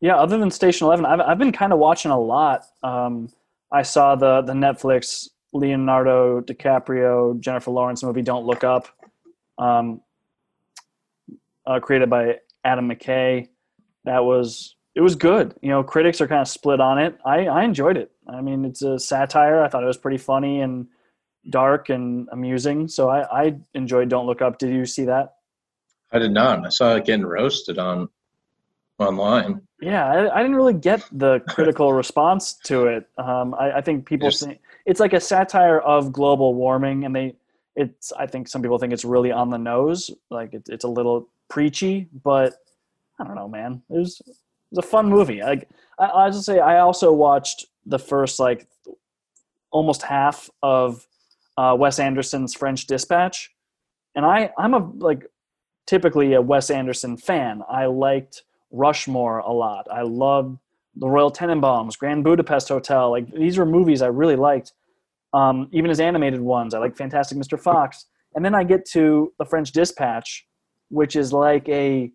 yeah. 0.00 0.14
yeah. 0.14 0.16
Other 0.16 0.38
than 0.38 0.50
Station 0.50 0.86
Eleven, 0.86 1.06
I've 1.06 1.20
I've 1.20 1.38
been 1.38 1.52
kind 1.52 1.72
of 1.72 1.78
watching 1.78 2.10
a 2.10 2.18
lot. 2.18 2.64
Um, 2.82 3.30
I 3.72 3.82
saw 3.82 4.16
the 4.16 4.42
the 4.42 4.52
Netflix 4.52 5.28
Leonardo 5.52 6.40
DiCaprio 6.40 7.38
Jennifer 7.38 7.70
Lawrence 7.70 8.02
movie 8.02 8.22
Don't 8.22 8.44
Look 8.44 8.64
Up, 8.64 8.88
um, 9.56 10.00
uh, 11.64 11.78
created 11.78 12.10
by 12.10 12.38
Adam 12.64 12.88
McKay. 12.88 13.48
That 14.04 14.24
was 14.24 14.74
it 14.96 15.00
was 15.00 15.14
good. 15.14 15.54
You 15.62 15.70
know, 15.70 15.84
critics 15.84 16.20
are 16.20 16.26
kind 16.26 16.40
of 16.40 16.48
split 16.48 16.80
on 16.80 16.98
it. 16.98 17.16
I 17.24 17.46
I 17.46 17.62
enjoyed 17.62 17.96
it. 17.96 18.10
I 18.30 18.40
mean, 18.40 18.64
it's 18.64 18.82
a 18.82 18.98
satire. 18.98 19.62
I 19.62 19.68
thought 19.68 19.82
it 19.82 19.86
was 19.86 19.96
pretty 19.96 20.18
funny 20.18 20.60
and 20.60 20.86
dark 21.48 21.88
and 21.88 22.28
amusing. 22.32 22.88
So 22.88 23.08
I 23.08 23.44
I 23.44 23.56
enjoyed 23.74 24.08
Don't 24.08 24.26
Look 24.26 24.42
Up. 24.42 24.58
Did 24.58 24.70
you 24.70 24.86
see 24.86 25.04
that? 25.04 25.36
I 26.12 26.18
did 26.18 26.32
not. 26.32 26.66
I 26.66 26.68
saw 26.70 26.96
it 26.96 27.04
getting 27.04 27.24
roasted 27.24 27.78
on 27.78 28.08
online. 28.98 29.62
Yeah, 29.80 30.06
I, 30.06 30.38
I 30.38 30.42
didn't 30.42 30.56
really 30.56 30.74
get 30.74 31.04
the 31.12 31.40
critical 31.48 31.92
response 31.92 32.54
to 32.64 32.86
it. 32.86 33.08
Um, 33.16 33.54
I, 33.54 33.72
I 33.78 33.80
think 33.80 34.06
people 34.06 34.30
think 34.30 34.60
it's 34.86 35.00
like 35.00 35.12
a 35.12 35.20
satire 35.20 35.78
of 35.80 36.12
global 36.12 36.54
warming, 36.54 37.04
and 37.04 37.14
they 37.14 37.36
it's. 37.76 38.12
I 38.12 38.26
think 38.26 38.48
some 38.48 38.62
people 38.62 38.78
think 38.78 38.92
it's 38.92 39.04
really 39.04 39.32
on 39.32 39.50
the 39.50 39.58
nose, 39.58 40.10
like 40.30 40.52
it's 40.52 40.68
it's 40.68 40.84
a 40.84 40.88
little 40.88 41.28
preachy, 41.48 42.08
but 42.22 42.54
I 43.18 43.24
don't 43.24 43.34
know, 43.34 43.48
man. 43.48 43.82
It 43.90 43.98
was 43.98 44.20
it 44.20 44.36
was 44.70 44.84
a 44.84 44.88
fun 44.88 45.08
movie. 45.08 45.42
Like 45.42 45.68
I, 45.98 46.06
I 46.06 46.30
just 46.30 46.44
say, 46.44 46.58
I 46.58 46.80
also 46.80 47.12
watched 47.12 47.66
the 47.90 47.98
first 47.98 48.40
like 48.40 48.66
almost 49.70 50.02
half 50.02 50.48
of 50.62 51.06
uh, 51.58 51.76
Wes 51.78 51.98
Anderson's 51.98 52.54
French 52.54 52.86
Dispatch, 52.86 53.50
and 54.14 54.24
I 54.24 54.50
I'm 54.56 54.74
a 54.74 54.78
like 54.78 55.26
typically 55.86 56.34
a 56.34 56.40
Wes 56.40 56.70
Anderson 56.70 57.16
fan. 57.16 57.62
I 57.68 57.86
liked 57.86 58.44
Rushmore 58.70 59.38
a 59.38 59.52
lot. 59.52 59.86
I 59.92 60.02
loved 60.02 60.58
The 60.96 61.08
Royal 61.08 61.32
Tenenbaums, 61.32 61.98
Grand 61.98 62.24
Budapest 62.24 62.68
Hotel. 62.68 63.10
Like 63.10 63.30
these 63.32 63.58
were 63.58 63.66
movies 63.66 64.00
I 64.00 64.06
really 64.06 64.36
liked. 64.36 64.72
Um, 65.32 65.68
even 65.72 65.88
his 65.88 66.00
animated 66.00 66.40
ones, 66.40 66.74
I 66.74 66.78
like 66.78 66.96
Fantastic 66.96 67.38
Mr. 67.38 67.58
Fox. 67.58 68.06
And 68.34 68.44
then 68.44 68.54
I 68.54 68.64
get 68.64 68.84
to 68.92 69.32
The 69.38 69.44
French 69.44 69.72
Dispatch, 69.72 70.46
which 70.88 71.16
is 71.16 71.32
like 71.32 71.68
a 71.68 72.12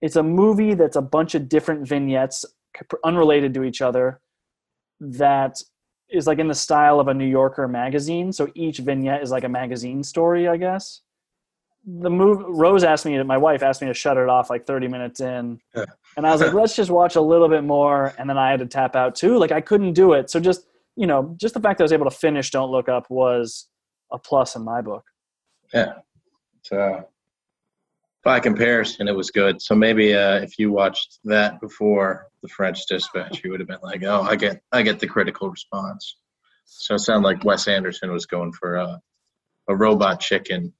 it's 0.00 0.16
a 0.16 0.22
movie 0.22 0.74
that's 0.74 0.96
a 0.96 1.02
bunch 1.02 1.34
of 1.34 1.48
different 1.48 1.86
vignettes 1.86 2.44
unrelated 3.04 3.54
to 3.54 3.64
each 3.64 3.80
other 3.80 4.20
that 5.00 5.60
is 6.10 6.26
like 6.26 6.38
in 6.38 6.48
the 6.48 6.54
style 6.54 7.00
of 7.00 7.08
a 7.08 7.14
New 7.14 7.26
Yorker 7.26 7.68
magazine. 7.68 8.32
So 8.32 8.48
each 8.54 8.78
vignette 8.78 9.22
is 9.22 9.30
like 9.30 9.44
a 9.44 9.48
magazine 9.48 10.02
story, 10.02 10.48
I 10.48 10.56
guess. 10.56 11.02
The 11.86 12.10
move 12.10 12.44
Rose 12.48 12.84
asked 12.84 13.06
me, 13.06 13.22
my 13.22 13.36
wife 13.36 13.62
asked 13.62 13.80
me 13.80 13.88
to 13.88 13.94
shut 13.94 14.16
it 14.16 14.28
off 14.28 14.50
like 14.50 14.66
30 14.66 14.88
minutes 14.88 15.20
in. 15.20 15.60
Yeah. 15.74 15.84
And 16.16 16.26
I 16.26 16.32
was 16.32 16.40
like, 16.40 16.52
let's 16.52 16.74
just 16.74 16.90
watch 16.90 17.16
a 17.16 17.20
little 17.20 17.48
bit 17.48 17.64
more. 17.64 18.14
And 18.18 18.28
then 18.28 18.36
I 18.36 18.50
had 18.50 18.60
to 18.60 18.66
tap 18.66 18.96
out 18.96 19.14
too. 19.14 19.38
Like 19.38 19.52
I 19.52 19.60
couldn't 19.60 19.92
do 19.92 20.12
it. 20.12 20.28
So 20.30 20.40
just, 20.40 20.66
you 20.96 21.06
know, 21.06 21.34
just 21.38 21.54
the 21.54 21.60
fact 21.60 21.78
that 21.78 21.84
I 21.84 21.86
was 21.86 21.92
able 21.92 22.10
to 22.10 22.16
finish 22.16 22.50
Don't 22.50 22.70
Look 22.70 22.88
Up 22.88 23.08
was 23.08 23.68
a 24.12 24.18
plus 24.18 24.56
in 24.56 24.64
my 24.64 24.80
book. 24.80 25.04
Yeah. 25.72 25.92
So 26.62 27.08
by 28.28 28.38
comparison, 28.38 29.08
it 29.08 29.16
was 29.16 29.30
good. 29.30 29.62
So 29.62 29.74
maybe 29.74 30.14
uh, 30.14 30.34
if 30.40 30.58
you 30.58 30.70
watched 30.70 31.18
that 31.24 31.58
before 31.62 32.26
the 32.42 32.48
French 32.48 32.84
Dispatch, 32.86 33.42
you 33.42 33.50
would 33.50 33.58
have 33.58 33.70
been 33.70 33.78
like, 33.82 34.02
"Oh, 34.04 34.20
I 34.20 34.36
get, 34.36 34.60
I 34.70 34.82
get 34.82 35.00
the 35.00 35.06
critical 35.06 35.48
response." 35.48 36.18
So 36.66 36.96
it 36.96 36.98
sounded 36.98 37.26
like 37.26 37.42
Wes 37.46 37.66
Anderson 37.68 38.12
was 38.12 38.26
going 38.26 38.52
for 38.52 38.76
a, 38.76 39.00
a 39.70 39.74
robot 39.74 40.20
chicken 40.20 40.74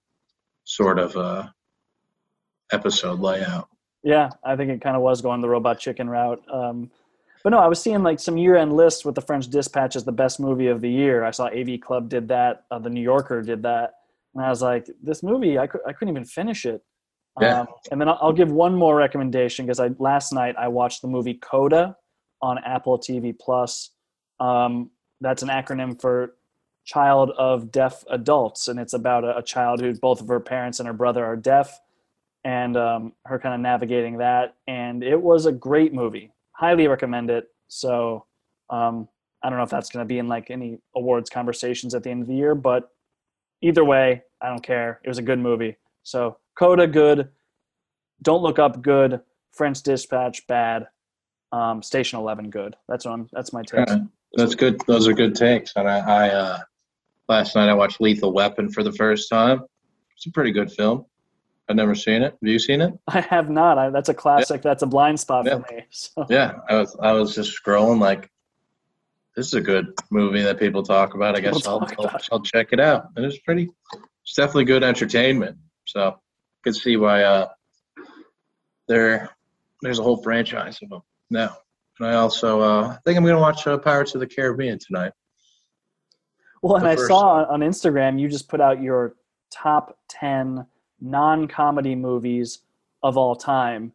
sort 0.64 0.98
of 0.98 1.16
uh, 1.16 1.48
episode 2.70 3.18
layout. 3.18 3.68
Yeah, 4.02 4.28
I 4.44 4.54
think 4.54 4.70
it 4.70 4.82
kind 4.82 4.94
of 4.94 5.00
was 5.00 5.22
going 5.22 5.40
the 5.40 5.48
robot 5.48 5.78
chicken 5.78 6.10
route. 6.10 6.42
Um, 6.52 6.90
but 7.42 7.48
no, 7.48 7.60
I 7.60 7.66
was 7.66 7.80
seeing 7.80 8.02
like 8.02 8.20
some 8.20 8.36
year-end 8.36 8.74
lists 8.74 9.06
with 9.06 9.14
the 9.14 9.22
French 9.22 9.48
Dispatch 9.48 9.96
as 9.96 10.04
the 10.04 10.12
best 10.12 10.38
movie 10.38 10.66
of 10.66 10.82
the 10.82 10.90
year. 10.90 11.24
I 11.24 11.30
saw 11.30 11.46
AV 11.46 11.80
Club 11.80 12.10
did 12.10 12.28
that, 12.28 12.64
uh, 12.70 12.78
the 12.78 12.90
New 12.90 13.00
Yorker 13.00 13.40
did 13.40 13.62
that, 13.62 13.94
and 14.34 14.44
I 14.44 14.50
was 14.50 14.60
like, 14.60 14.86
this 15.02 15.22
movie, 15.22 15.58
I, 15.58 15.66
cou- 15.66 15.80
I 15.86 15.94
couldn't 15.94 16.12
even 16.12 16.26
finish 16.26 16.66
it. 16.66 16.82
Yeah. 17.40 17.60
Um, 17.60 17.66
and 17.90 18.00
then 18.00 18.08
I'll, 18.08 18.32
give 18.32 18.50
one 18.50 18.74
more 18.74 18.96
recommendation 18.96 19.66
because 19.66 19.80
I 19.80 19.90
last 19.98 20.32
night 20.32 20.56
I 20.58 20.68
watched 20.68 21.02
the 21.02 21.08
movie 21.08 21.34
Coda 21.34 21.96
on 22.42 22.58
Apple 22.64 22.98
TV 22.98 23.36
Plus. 23.38 23.90
Um, 24.40 24.90
that's 25.20 25.42
an 25.42 25.48
acronym 25.48 26.00
for 26.00 26.34
Child 26.84 27.32
of 27.36 27.70
Deaf 27.70 28.04
Adults, 28.10 28.68
and 28.68 28.78
it's 28.78 28.94
about 28.94 29.24
a, 29.24 29.38
a 29.38 29.42
child 29.42 29.80
who 29.80 29.92
both 29.94 30.20
of 30.20 30.28
her 30.28 30.40
parents 30.40 30.80
and 30.80 30.86
her 30.86 30.92
brother 30.92 31.24
are 31.24 31.36
deaf 31.36 31.80
and 32.44 32.76
um, 32.76 33.12
her 33.26 33.38
kind 33.38 33.54
of 33.54 33.60
navigating 33.60 34.18
that. 34.18 34.54
And 34.66 35.02
it 35.02 35.20
was 35.20 35.46
a 35.46 35.52
great 35.52 35.92
movie. 35.92 36.32
Highly 36.52 36.86
recommend 36.88 37.30
it. 37.30 37.48
So 37.68 38.24
um, 38.70 39.08
I 39.42 39.50
don't 39.50 39.58
know 39.58 39.64
if 39.64 39.70
that's 39.70 39.90
going 39.90 40.04
to 40.04 40.08
be 40.08 40.18
in 40.18 40.28
like 40.28 40.50
any 40.50 40.78
awards 40.96 41.30
conversations 41.30 41.94
at 41.94 42.02
the 42.02 42.10
end 42.10 42.22
of 42.22 42.28
the 42.28 42.34
year, 42.34 42.54
but 42.54 42.90
either 43.60 43.84
way, 43.84 44.22
I 44.40 44.48
don't 44.48 44.62
care. 44.62 45.00
It 45.04 45.08
was 45.08 45.18
a 45.18 45.22
good 45.22 45.38
movie. 45.38 45.76
So 46.02 46.38
Coda, 46.58 46.86
good. 46.86 47.28
Don't 48.22 48.42
look 48.42 48.58
up, 48.58 48.82
good. 48.82 49.20
French 49.52 49.82
Dispatch, 49.82 50.46
bad. 50.46 50.88
Um, 51.52 51.82
Station 51.82 52.18
Eleven, 52.18 52.50
good. 52.50 52.76
That's 52.88 53.06
on. 53.06 53.28
That's 53.32 53.52
my 53.52 53.62
take. 53.62 53.88
Yeah. 53.88 53.98
That's 54.34 54.54
good. 54.54 54.82
Those 54.86 55.08
are 55.08 55.14
good 55.14 55.34
takes. 55.34 55.72
And 55.76 55.88
I, 55.88 55.98
I 55.98 56.28
uh, 56.30 56.58
last 57.28 57.54
night 57.54 57.68
I 57.68 57.74
watched 57.74 58.00
Lethal 58.00 58.32
Weapon 58.32 58.70
for 58.70 58.82
the 58.82 58.92
first 58.92 59.30
time. 59.30 59.62
It's 60.16 60.26
a 60.26 60.30
pretty 60.32 60.50
good 60.52 60.70
film. 60.70 61.06
I've 61.68 61.76
never 61.76 61.94
seen 61.94 62.22
it. 62.22 62.32
Have 62.32 62.48
you 62.50 62.58
seen 62.58 62.80
it? 62.80 62.92
I 63.08 63.20
have 63.20 63.48
not. 63.50 63.78
I, 63.78 63.90
that's 63.90 64.08
a 64.08 64.14
classic. 64.14 64.62
That's 64.62 64.82
a 64.82 64.86
blind 64.86 65.20
spot 65.20 65.46
Yeah. 65.46 65.58
for 65.60 65.74
me. 65.74 65.84
So 65.90 66.26
Yeah, 66.28 66.58
I 66.68 66.74
was 66.76 66.96
I 67.00 67.12
was 67.12 67.34
just 67.34 67.56
scrolling 67.62 68.00
like 68.00 68.30
this 69.36 69.46
is 69.46 69.54
a 69.54 69.60
good 69.60 69.94
movie 70.10 70.42
that 70.42 70.58
people 70.58 70.82
talk 70.82 71.14
about. 71.14 71.36
I 71.36 71.40
guess 71.40 71.66
I'll, 71.66 71.86
I'll. 71.98 72.20
I'll 72.32 72.40
check 72.42 72.68
it 72.72 72.80
out. 72.80 73.08
And 73.16 73.24
it's 73.24 73.38
pretty 73.38 73.70
it's 74.22 74.34
definitely 74.34 74.64
good 74.64 74.82
entertainment. 74.82 75.56
So 75.86 76.18
could 76.64 76.74
see 76.74 76.96
why 76.96 77.22
uh 77.22 77.48
there 78.86 79.30
there's 79.82 79.98
a 79.98 80.02
whole 80.02 80.22
franchise 80.22 80.78
of 80.82 80.88
them 80.90 81.02
now. 81.30 81.56
And 81.98 82.08
I 82.08 82.14
also 82.14 82.60
uh 82.60 82.96
think 83.04 83.16
I'm 83.16 83.24
gonna 83.24 83.40
watch 83.40 83.66
uh, 83.66 83.78
Pirates 83.78 84.14
of 84.14 84.20
the 84.20 84.26
Caribbean 84.26 84.78
tonight. 84.78 85.12
Well, 86.62 86.76
and 86.76 86.88
I 86.88 86.96
saw 86.96 87.44
on 87.44 87.60
Instagram 87.60 88.20
you 88.20 88.28
just 88.28 88.48
put 88.48 88.60
out 88.60 88.82
your 88.82 89.14
top 89.50 89.98
10 90.08 90.66
non 91.00 91.46
comedy 91.48 91.94
movies 91.94 92.60
of 93.02 93.16
all 93.16 93.36
time. 93.36 93.92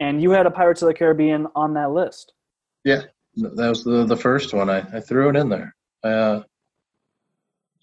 And 0.00 0.22
you 0.22 0.30
had 0.30 0.46
a 0.46 0.50
Pirates 0.50 0.82
of 0.82 0.88
the 0.88 0.94
Caribbean 0.94 1.46
on 1.54 1.74
that 1.74 1.90
list. 1.90 2.32
Yeah, 2.84 3.02
that 3.36 3.68
was 3.68 3.84
the 3.84 4.04
the 4.04 4.16
first 4.16 4.54
one. 4.54 4.70
I, 4.70 4.78
I 4.78 5.00
threw 5.00 5.30
it 5.30 5.36
in 5.36 5.48
there. 5.48 5.74
I 6.04 6.08
uh, 6.08 6.42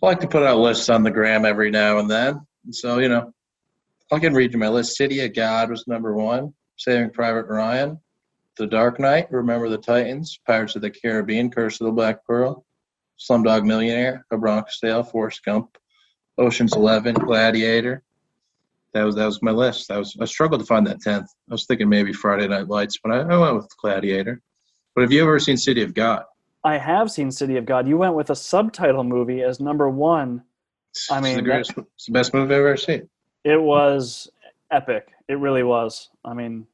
like 0.01 0.19
to 0.19 0.27
put 0.27 0.43
out 0.43 0.59
lists 0.59 0.89
on 0.89 1.03
the 1.03 1.11
gram 1.11 1.45
every 1.45 1.71
now 1.71 1.99
and 1.99 2.09
then. 2.09 2.45
So, 2.71 2.99
you 2.99 3.09
know, 3.09 3.34
I 4.12 4.20
can 4.20 4.34
read 4.34 4.54
you 4.54 4.60
my 4.60 4.68
list. 4.70 4.95
City 4.95 5.22
of 5.22 5.34
God 5.34 5.70
was 5.70 5.88
number 5.88 6.14
one. 6.14 6.54
Saving 6.78 7.10
Private 7.12 7.47
Ryan. 7.47 7.99
The 8.58 8.68
Dark 8.68 8.99
Knight. 8.99 9.32
Remember 9.32 9.70
the 9.70 9.78
Titans. 9.78 10.39
Pirates 10.45 10.76
of 10.76 10.82
the 10.82 10.91
Caribbean. 10.91 11.49
Curse 11.49 11.82
of 11.82 11.86
the 11.86 11.91
Black 11.93 12.26
Pearl. 12.26 12.66
Slumdog 13.20 13.66
Millionaire. 13.66 14.26
A 14.32 14.38
Bronx 14.38 14.80
Tale. 14.80 15.04
Forrest 15.04 15.43
Gump. 15.43 15.78
Ocean's 16.38 16.76
Eleven. 16.76 17.16
Gladiator. 17.16 18.04
That 18.93 19.04
was 19.04 19.16
that 19.16 19.26
was 19.26 19.41
my 19.41 19.51
list. 19.51 19.89
I 19.89 19.97
was 19.97 20.16
I 20.20 20.26
struggled 20.26 20.62
to 20.62 20.68
find 20.68 20.86
that 20.86 21.01
tenth. 21.01 21.28
I 21.49 21.54
was 21.54 21.66
thinking 21.66 21.89
maybe 21.89 22.14
Friday 22.14 22.47
Night 22.47 22.68
Lights, 22.68 22.99
but 23.04 23.12
I, 23.12 23.22
I 23.22 23.38
went 23.38 23.56
with 23.56 23.76
Gladiator. 23.82 24.39
But 24.93 25.01
have 25.01 25.12
you 25.12 25.24
ever 25.24 25.39
seen 25.39 25.58
City 25.58 25.82
of 25.82 25.95
God? 25.95 26.24
I 26.64 26.78
have 26.78 27.10
seen 27.10 27.32
City 27.32 27.58
of 27.58 27.66
God. 27.66 27.88
You 27.88 27.97
went 27.97 28.14
with 28.14 28.30
a 28.30 28.36
subtitle 28.36 29.04
movie 29.04 29.41
as 29.41 29.60
number 29.60 29.89
one. 29.89 30.43
It's, 30.91 31.10
I 31.10 31.18
it's 31.18 31.24
mean, 31.24 31.38
the 31.38 31.41
that- 31.49 31.60
it's 31.95 32.06
the 32.06 32.12
best 32.12 32.36
movie 32.36 32.54
I've 32.54 32.60
ever 32.60 32.78
seen. 32.78 33.10
It 33.44 33.62
was 33.62 34.30
epic. 34.72 35.10
It 35.28 35.36
really 35.39 35.64
was. 35.64 36.10
I 36.24 36.34
mean, 36.34 36.66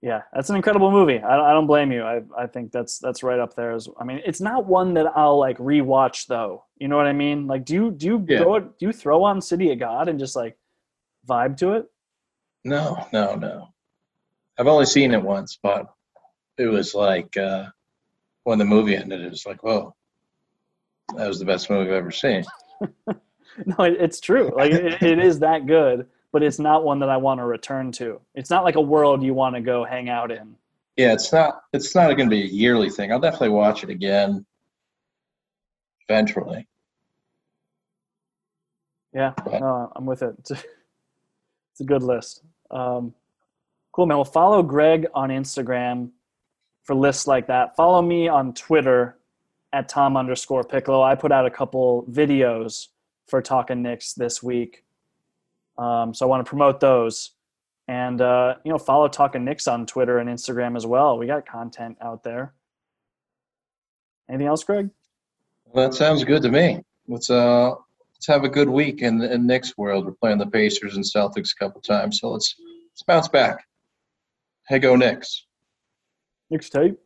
yeah, 0.00 0.22
that's 0.32 0.50
an 0.50 0.56
incredible 0.56 0.90
movie. 0.90 1.18
I, 1.18 1.50
I 1.50 1.52
don't 1.52 1.66
blame 1.66 1.92
you. 1.92 2.02
I, 2.02 2.22
I 2.36 2.46
think 2.46 2.72
that's 2.72 2.98
that's 2.98 3.22
right 3.22 3.38
up 3.38 3.54
there. 3.54 3.72
As 3.72 3.88
I 3.98 4.04
mean, 4.04 4.20
it's 4.24 4.40
not 4.40 4.66
one 4.66 4.94
that 4.94 5.06
I'll 5.16 5.38
like 5.38 5.58
rewatch 5.58 6.26
though. 6.26 6.64
You 6.78 6.88
know 6.88 6.96
what 6.96 7.06
I 7.06 7.12
mean? 7.12 7.46
Like, 7.46 7.64
do 7.64 7.74
you 7.74 7.90
do 7.92 8.06
you 8.06 8.26
Yeah. 8.28 8.38
go 8.40 8.58
do 8.60 8.74
you 8.80 8.92
throw 8.92 9.22
on 9.22 9.40
City 9.40 9.70
of 9.72 9.78
God 9.78 10.08
and 10.08 10.18
just 10.18 10.34
like 10.34 10.56
vibe 11.28 11.56
to 11.58 11.72
it? 11.74 11.86
No, 12.64 13.06
no, 13.12 13.34
no. 13.34 13.68
I've 14.58 14.66
only 14.66 14.86
seen 14.86 15.12
it 15.14 15.22
once, 15.22 15.58
but 15.62 15.86
it 16.58 16.66
was 16.66 16.94
like 16.94 17.36
uh, 17.36 17.66
when 18.44 18.58
the 18.58 18.64
movie 18.64 18.96
ended, 18.96 19.20
it 19.20 19.30
was 19.30 19.46
like, 19.46 19.62
whoa, 19.62 19.94
that 21.16 21.26
was 21.26 21.38
the 21.38 21.44
best 21.44 21.70
movie 21.70 21.90
I've 21.90 21.96
ever 21.96 22.10
seen. 22.10 22.44
No, 23.66 23.84
it, 23.84 23.96
it's 24.00 24.20
true. 24.20 24.52
Like 24.56 24.72
it, 24.72 25.02
it 25.02 25.18
is 25.18 25.38
that 25.40 25.66
good, 25.66 26.06
but 26.32 26.42
it's 26.42 26.58
not 26.58 26.84
one 26.84 26.98
that 27.00 27.08
I 27.08 27.16
want 27.16 27.38
to 27.40 27.44
return 27.44 27.92
to. 27.92 28.20
It's 28.34 28.50
not 28.50 28.64
like 28.64 28.76
a 28.76 28.80
world 28.80 29.22
you 29.22 29.34
want 29.34 29.54
to 29.54 29.60
go 29.60 29.84
hang 29.84 30.08
out 30.08 30.30
in. 30.30 30.56
Yeah, 30.96 31.12
it's 31.12 31.32
not. 31.32 31.62
It's 31.72 31.94
not 31.94 32.06
going 32.16 32.28
to 32.28 32.34
be 32.34 32.42
a 32.42 32.46
yearly 32.46 32.90
thing. 32.90 33.12
I'll 33.12 33.20
definitely 33.20 33.50
watch 33.50 33.82
it 33.82 33.90
again 33.90 34.44
eventually. 36.08 36.66
Yeah, 39.14 39.32
no, 39.46 39.92
I'm 39.94 40.06
with 40.06 40.22
it. 40.22 40.34
It's 40.38 40.50
a, 40.52 40.54
it's 40.54 41.80
a 41.80 41.84
good 41.84 42.02
list. 42.02 42.42
Um, 42.70 43.14
cool, 43.92 44.06
man. 44.06 44.18
Well, 44.18 44.24
follow 44.24 44.62
Greg 44.62 45.06
on 45.14 45.30
Instagram 45.30 46.10
for 46.82 46.94
lists 46.94 47.26
like 47.26 47.46
that. 47.46 47.76
Follow 47.76 48.02
me 48.02 48.28
on 48.28 48.54
Twitter 48.54 49.16
at 49.72 49.88
Tom 49.88 50.16
underscore 50.16 50.64
Piccolo. 50.64 51.02
I 51.02 51.14
put 51.14 51.32
out 51.32 51.46
a 51.46 51.50
couple 51.50 52.04
videos 52.10 52.88
for 53.26 53.40
Talking 53.42 53.82
Knicks 53.82 54.12
this 54.14 54.42
week, 54.42 54.84
um, 55.78 56.14
so 56.14 56.26
I 56.26 56.28
want 56.28 56.44
to 56.44 56.48
promote 56.48 56.80
those. 56.80 57.32
And 57.88 58.20
uh, 58.20 58.56
you 58.64 58.72
know, 58.72 58.78
follow 58.78 59.08
Talking 59.08 59.44
Knicks 59.44 59.66
on 59.66 59.86
Twitter 59.86 60.18
and 60.18 60.28
Instagram 60.28 60.76
as 60.76 60.86
well. 60.86 61.18
We 61.18 61.26
got 61.26 61.46
content 61.46 61.98
out 62.00 62.22
there. 62.22 62.54
Anything 64.28 64.46
else, 64.46 64.64
Greg? 64.64 64.90
Well, 65.66 65.88
that 65.88 65.94
sounds 65.94 66.24
good 66.24 66.42
to 66.42 66.50
me. 66.50 66.82
Let's 67.08 67.30
uh 67.30 67.70
let's 68.14 68.26
have 68.26 68.44
a 68.44 68.48
good 68.48 68.68
week 68.68 69.02
in 69.02 69.20
in 69.22 69.46
Knicks 69.46 69.76
world. 69.76 70.06
We're 70.06 70.12
playing 70.12 70.38
the 70.38 70.46
Pacers 70.46 70.96
and 70.96 71.04
Celtics 71.04 71.52
a 71.52 71.56
couple 71.56 71.80
times, 71.80 72.20
so 72.20 72.30
let's 72.30 72.54
let's 72.92 73.02
bounce 73.02 73.28
back. 73.28 73.64
Hey, 74.68 74.78
go 74.78 74.94
Knicks. 74.96 75.46
Mixtape. 76.52 76.96